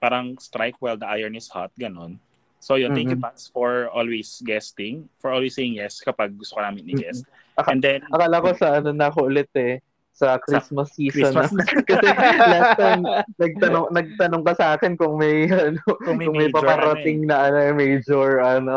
parang 0.00 0.40
strike 0.40 0.80
while 0.80 0.96
the 0.96 1.04
iron 1.04 1.36
is 1.36 1.52
hot, 1.52 1.68
ganun. 1.76 2.16
So 2.60 2.74
yun, 2.80 2.96
thank 2.96 3.12
mm-hmm. 3.12 3.20
you 3.20 3.24
Pats 3.24 3.48
for 3.48 3.88
always 3.92 4.42
guesting, 4.42 5.08
for 5.20 5.30
always 5.30 5.54
saying 5.54 5.78
yes 5.78 6.02
kapag 6.02 6.34
gusto 6.34 6.56
ka 6.56 6.66
namin 6.66 6.88
i-guest. 6.90 7.24
Mm-hmm. 7.24 7.70
And 7.70 7.80
then 7.80 8.00
akala 8.10 8.42
ko 8.42 8.50
sa 8.56 8.80
ano 8.80 8.90
na 8.92 9.08
ako 9.08 9.30
ulit 9.32 9.48
eh 9.56 9.80
sa 10.16 10.40
Christmas 10.40 10.88
sa 10.92 10.96
season. 10.96 11.32
Christmas. 11.32 11.52
Na. 11.52 11.64
Kasi 11.84 12.08
last 12.56 12.72
time 12.80 13.02
nagtanong 13.36 13.86
nagtanong 13.92 14.42
ka 14.48 14.52
sa 14.56 14.66
akin 14.76 14.96
kung 14.96 15.20
may 15.20 15.44
ano 15.52 15.80
kung 16.04 16.16
may, 16.16 16.26
kung 16.26 16.36
may 16.40 16.48
paparating 16.48 17.28
ano, 17.28 17.28
na 17.28 17.36
ano 17.52 17.58
major 17.76 18.40
ano 18.40 18.76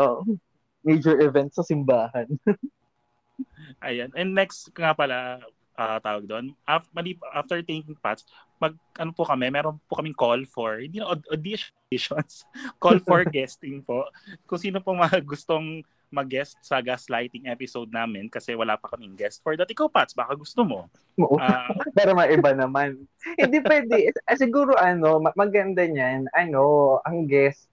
major 0.84 1.16
event 1.24 1.52
sa 1.56 1.64
simbahan. 1.64 2.28
Ayan. 3.86 4.12
And 4.12 4.36
next 4.36 4.68
nga 4.76 4.92
pala 4.92 5.40
uh, 5.80 5.98
tawag 6.04 6.28
doon. 6.28 6.52
After, 6.68 7.00
after 7.32 7.58
taking 7.64 7.96
Pats, 7.96 8.28
mag 8.60 8.76
ano 9.00 9.16
po 9.16 9.24
kami, 9.24 9.48
meron 9.48 9.80
po 9.88 9.96
kaming 9.96 10.16
call 10.16 10.44
for 10.44 10.76
hindi 10.76 11.00
na 11.00 11.16
auditions, 11.32 12.44
call 12.82 13.00
for 13.00 13.24
guesting 13.34 13.80
po. 13.80 14.04
Kung 14.44 14.60
sino 14.60 14.84
po 14.84 14.92
mga 14.92 15.24
gustong 15.24 15.80
mag-guest 16.10 16.58
sa 16.58 16.82
gaslighting 16.82 17.46
episode 17.46 17.86
namin 17.94 18.26
kasi 18.26 18.50
wala 18.58 18.74
pa 18.74 18.90
kaming 18.92 19.14
guest 19.14 19.40
for 19.46 19.54
that. 19.54 19.70
Ikaw, 19.70 19.86
Pats, 19.86 20.12
baka 20.12 20.34
gusto 20.34 20.66
mo. 20.66 20.90
Uh, 21.16 21.70
Pero 21.96 22.18
maiba 22.18 22.50
naman. 22.50 23.06
Hindi 23.38 23.62
pwede. 23.62 24.10
Eh, 24.10 24.36
siguro 24.36 24.74
ano, 24.74 25.22
maganda 25.38 25.86
niyan, 25.86 26.26
ano, 26.34 26.98
ang 27.06 27.30
guest, 27.30 27.69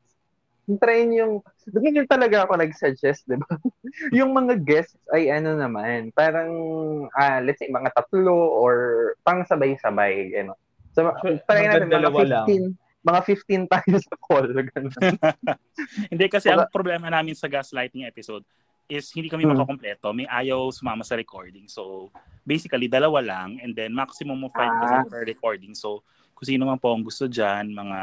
try 0.76 1.08
yung, 1.08 1.40
doon 1.72 2.04
yung 2.04 2.12
talaga 2.12 2.44
ako 2.44 2.60
nag-suggest, 2.60 3.24
di 3.24 3.40
ba? 3.40 3.48
yung 4.20 4.36
mga 4.36 4.60
guests 4.68 5.00
ay 5.16 5.32
ano 5.32 5.56
naman, 5.56 6.12
parang, 6.12 6.52
uh, 7.08 7.40
let's 7.40 7.64
say, 7.64 7.72
mga 7.72 7.96
tatlo 7.96 8.36
or 8.36 8.76
pang 9.24 9.48
sabay-sabay, 9.48 10.36
you 10.36 10.44
know. 10.44 10.60
So, 10.92 11.08
try 11.48 11.72
natin 11.72 11.88
mga 11.88 12.12
15, 12.12 12.28
lang. 12.28 12.46
mga 13.08 13.20
15 13.24 13.70
tayo 13.72 13.96
sa 14.04 14.16
call. 14.20 14.48
hindi 16.12 16.26
kasi 16.28 16.52
ang 16.52 16.68
problema 16.68 17.08
namin 17.08 17.32
sa 17.32 17.48
gaslighting 17.48 18.04
episode 18.04 18.44
is 18.92 19.08
hindi 19.16 19.32
kami 19.32 19.48
hmm. 19.48 19.56
makakompleto. 19.56 20.12
May 20.12 20.28
ayaw 20.28 20.68
sumama 20.76 21.08
sa 21.08 21.16
recording. 21.16 21.72
So, 21.72 22.12
basically, 22.44 22.92
dalawa 22.92 23.24
lang 23.24 23.64
and 23.64 23.72
then 23.72 23.96
maximum 23.96 24.44
of 24.44 24.52
5 24.52 24.60
ah. 24.60 24.68
kasi 24.84 24.96
per 25.08 25.24
recording. 25.24 25.72
So, 25.76 26.04
kung 26.36 26.48
sino 26.48 26.68
man 26.68 26.80
po 26.80 26.92
ang 26.92 27.04
gusto 27.04 27.28
dyan, 27.28 27.72
mga 27.72 28.00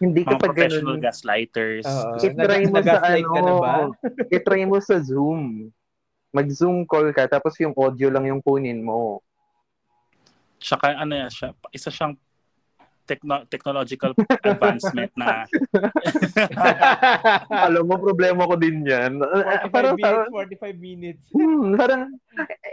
hindi 0.00 0.24
mga 0.24 0.40
professional 0.40 0.96
ganun, 0.96 1.04
gaslighters. 1.04 1.84
Uh, 1.84 2.16
itry 2.24 2.64
mo 2.72 2.80
sa 2.80 2.98
ano, 3.04 3.92
itry 4.32 4.62
mo 4.70 4.78
sa 4.80 4.96
Zoom. 4.98 5.68
Mag-Zoom 6.32 6.88
call 6.88 7.12
ka, 7.12 7.28
tapos 7.28 7.58
yung 7.60 7.76
audio 7.76 8.08
lang 8.08 8.24
yung 8.24 8.40
kunin 8.40 8.80
mo. 8.80 9.20
Tsaka 10.56 10.96
ano 10.96 11.12
yan 11.12 11.28
siya, 11.28 11.52
isa 11.68 11.92
siyang 11.92 12.16
techno- 13.10 13.44
technological 13.50 14.14
advancement 14.46 15.10
na. 15.18 15.42
Alam 17.66 17.90
mo 17.90 17.98
problema 17.98 18.46
ko 18.46 18.54
din 18.54 18.86
yan. 18.86 19.18
45 19.18 19.74
parang, 19.74 19.96
minutes 19.98 20.30
45 20.30 20.78
minutes. 20.78 21.22
Hmm, 21.34 21.74
parang 21.74 22.02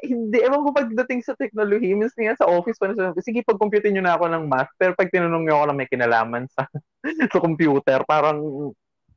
hindi 0.05 0.37
ewan 0.45 0.61
ko 0.61 0.69
pagdating 0.69 1.25
sa 1.25 1.33
technology 1.33 1.89
minsan 1.97 2.29
nga 2.29 2.37
sa 2.37 2.45
office 2.45 2.77
pa 2.77 2.93
na 2.93 3.17
sige 3.25 3.41
pag-compute 3.41 3.89
nyo 3.89 4.05
na 4.05 4.13
ako 4.13 4.29
ng 4.29 4.45
math 4.45 4.69
pero 4.77 4.93
pag 4.93 5.09
tinanong 5.09 5.49
nyo 5.49 5.53
ako 5.57 5.65
na 5.73 5.77
may 5.81 5.89
kinalaman 5.89 6.45
sa 6.53 6.69
sa 7.33 7.39
computer 7.41 8.05
parang 8.05 8.37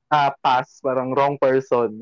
uh, 0.09 0.31
pass 0.41 0.81
parang 0.81 1.13
wrong 1.13 1.37
person. 1.37 1.93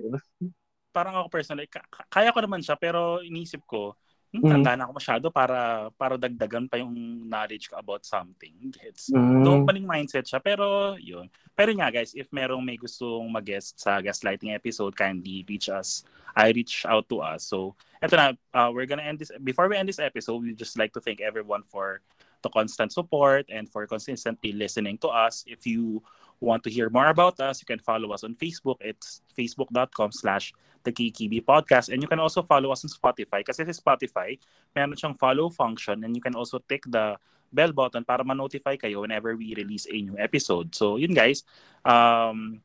Parang 0.94 1.18
ako 1.18 1.26
personally 1.26 1.66
kaya 2.06 2.30
ko 2.30 2.38
naman 2.38 2.62
siya 2.62 2.78
pero 2.78 3.18
inisip 3.26 3.66
ko 3.66 3.98
Hmm, 4.28 4.44
mm. 4.44 4.50
tanda 4.52 4.76
na 4.76 4.84
ako 4.84 4.92
masyado 5.00 5.26
para 5.32 5.88
para 5.96 6.20
dagdagan 6.20 6.68
pa 6.68 6.76
yung 6.76 6.92
knowledge 7.24 7.72
ko 7.72 7.80
about 7.80 8.04
something. 8.04 8.52
Gets. 8.76 9.08
Mm. 9.08 9.40
Doon 9.40 9.60
paling 9.64 9.88
mindset 9.88 10.28
siya. 10.28 10.36
Pero, 10.36 10.96
yun. 11.00 11.32
Pero 11.56 11.72
nga 11.72 11.88
guys, 11.88 12.12
if 12.12 12.28
merong 12.28 12.60
may 12.60 12.76
gustong 12.76 13.24
mag-guest 13.32 13.80
sa 13.80 14.04
gaslighting 14.04 14.52
episode, 14.52 14.92
kindly 14.92 15.48
reach 15.48 15.72
us. 15.72 16.04
I 16.36 16.52
reach 16.52 16.84
out 16.84 17.08
to 17.08 17.24
us. 17.24 17.48
So, 17.48 17.72
eto 18.04 18.20
na, 18.20 18.36
uh, 18.52 18.68
we're 18.68 18.84
gonna 18.84 19.08
end 19.08 19.24
this. 19.24 19.32
Before 19.40 19.64
we 19.64 19.80
end 19.80 19.88
this 19.88 19.98
episode, 19.98 20.44
we 20.44 20.52
just 20.52 20.76
like 20.76 20.92
to 20.92 21.00
thank 21.00 21.24
everyone 21.24 21.64
for 21.64 22.04
the 22.44 22.52
constant 22.52 22.92
support 22.92 23.48
and 23.48 23.64
for 23.64 23.88
consistently 23.88 24.52
listening 24.52 25.00
to 25.02 25.08
us. 25.08 25.42
If 25.48 25.66
you 25.66 26.04
want 26.40 26.62
to 26.64 26.70
hear 26.70 26.90
more 26.90 27.08
about 27.08 27.40
us, 27.40 27.60
you 27.60 27.66
can 27.66 27.80
follow 27.80 28.12
us 28.12 28.22
on 28.22 28.36
Facebook. 28.36 28.76
It's 28.84 29.22
facebook.com 29.34 30.12
slash 30.12 30.52
the 30.89 30.95
KKB 30.97 31.45
podcast. 31.45 31.93
And 31.93 32.01
you 32.01 32.09
can 32.09 32.18
also 32.18 32.41
follow 32.41 32.72
us 32.72 32.80
on 32.84 32.91
Spotify. 32.91 33.45
Kasi 33.45 33.68
sa 33.68 33.74
Spotify, 33.76 34.41
meron 34.72 34.97
siyang 34.97 35.16
follow 35.20 35.53
function 35.53 36.01
and 36.01 36.16
you 36.16 36.24
can 36.24 36.32
also 36.32 36.57
tick 36.64 36.89
the 36.89 37.20
bell 37.53 37.72
button 37.72 38.05
para 38.05 38.24
ma-notify 38.24 38.76
kayo 38.80 39.05
whenever 39.05 39.36
we 39.36 39.53
release 39.53 39.84
a 39.93 39.97
new 40.01 40.16
episode. 40.16 40.72
So, 40.72 40.97
yun 40.97 41.12
guys. 41.12 41.45
Um, 41.84 42.64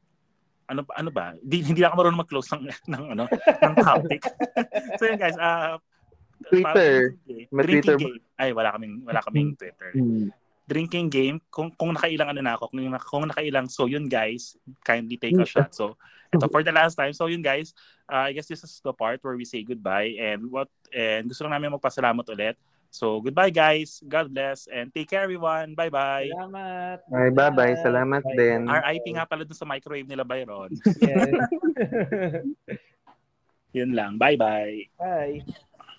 ano 0.67 0.87
ano 0.95 1.11
ba? 1.11 1.35
Di, 1.43 1.59
hindi 1.59 1.83
ako 1.83 1.93
marunong 1.99 2.21
mag-close 2.23 2.47
ng, 2.55 2.63
ng 2.95 3.03
ano 3.19 3.23
ng 3.27 3.75
topic. 3.83 4.23
so 4.99 5.03
yun 5.03 5.19
guys, 5.19 5.35
uh, 5.35 5.75
Twitter. 6.47 7.19
Drinking 7.51 7.99
game. 7.99 8.23
Ay, 8.39 8.55
wala 8.55 8.71
kaming 8.75 9.03
wala 9.03 9.19
kaming 9.19 9.59
Twitter. 9.59 9.91
Hmm 9.91 10.31
drinking 10.63 11.11
game, 11.11 11.43
kung, 11.51 11.75
kung 11.75 11.91
nakailang 11.91 12.31
ano 12.31 12.39
na 12.39 12.55
ako, 12.55 12.71
kung, 12.71 12.87
kung 12.87 13.27
nakailang, 13.27 13.67
so 13.67 13.83
yun 13.83 14.07
guys, 14.07 14.55
kindly 14.79 15.19
take 15.19 15.35
a 15.35 15.43
shot. 15.43 15.75
So, 15.75 15.99
ito 16.33 16.49
for 16.49 16.65
the 16.65 16.73
last 16.73 16.97
time. 16.97 17.13
So 17.13 17.29
yun 17.29 17.45
guys, 17.45 17.77
uh, 18.09 18.27
I 18.27 18.31
guess 18.33 18.47
this 18.47 18.63
is 18.63 18.81
the 18.83 18.93
part 18.93 19.23
where 19.23 19.35
we 19.35 19.45
say 19.45 19.63
goodbye 19.63 20.15
and 20.19 20.51
what 20.51 20.69
and 20.91 21.27
gusto 21.29 21.45
lang 21.45 21.55
namin 21.55 21.75
magpasalamat 21.77 22.25
ulit. 22.31 22.55
So 22.93 23.17
goodbye 23.25 23.49
guys. 23.49 24.05
God 24.05 24.29
bless 24.29 24.69
and 24.69 24.93
take 24.93 25.09
care 25.09 25.25
everyone. 25.25 25.73
Bye-bye. 25.73 26.29
Salamat. 26.29 26.97
Bye 27.09 27.33
bye-bye. 27.33 27.75
Salamat 27.81 28.21
bye. 28.21 28.37
din. 28.37 28.69
RIP 28.69 29.05
nga 29.17 29.25
pala 29.25 29.41
dun 29.41 29.57
sa 29.57 29.65
microwave 29.65 30.05
nila 30.05 30.21
Byron. 30.21 30.69
Yes. 31.01 31.33
yun 33.81 33.97
lang. 33.97 34.21
Bye-bye. 34.21 34.93
Bye. 35.01 35.41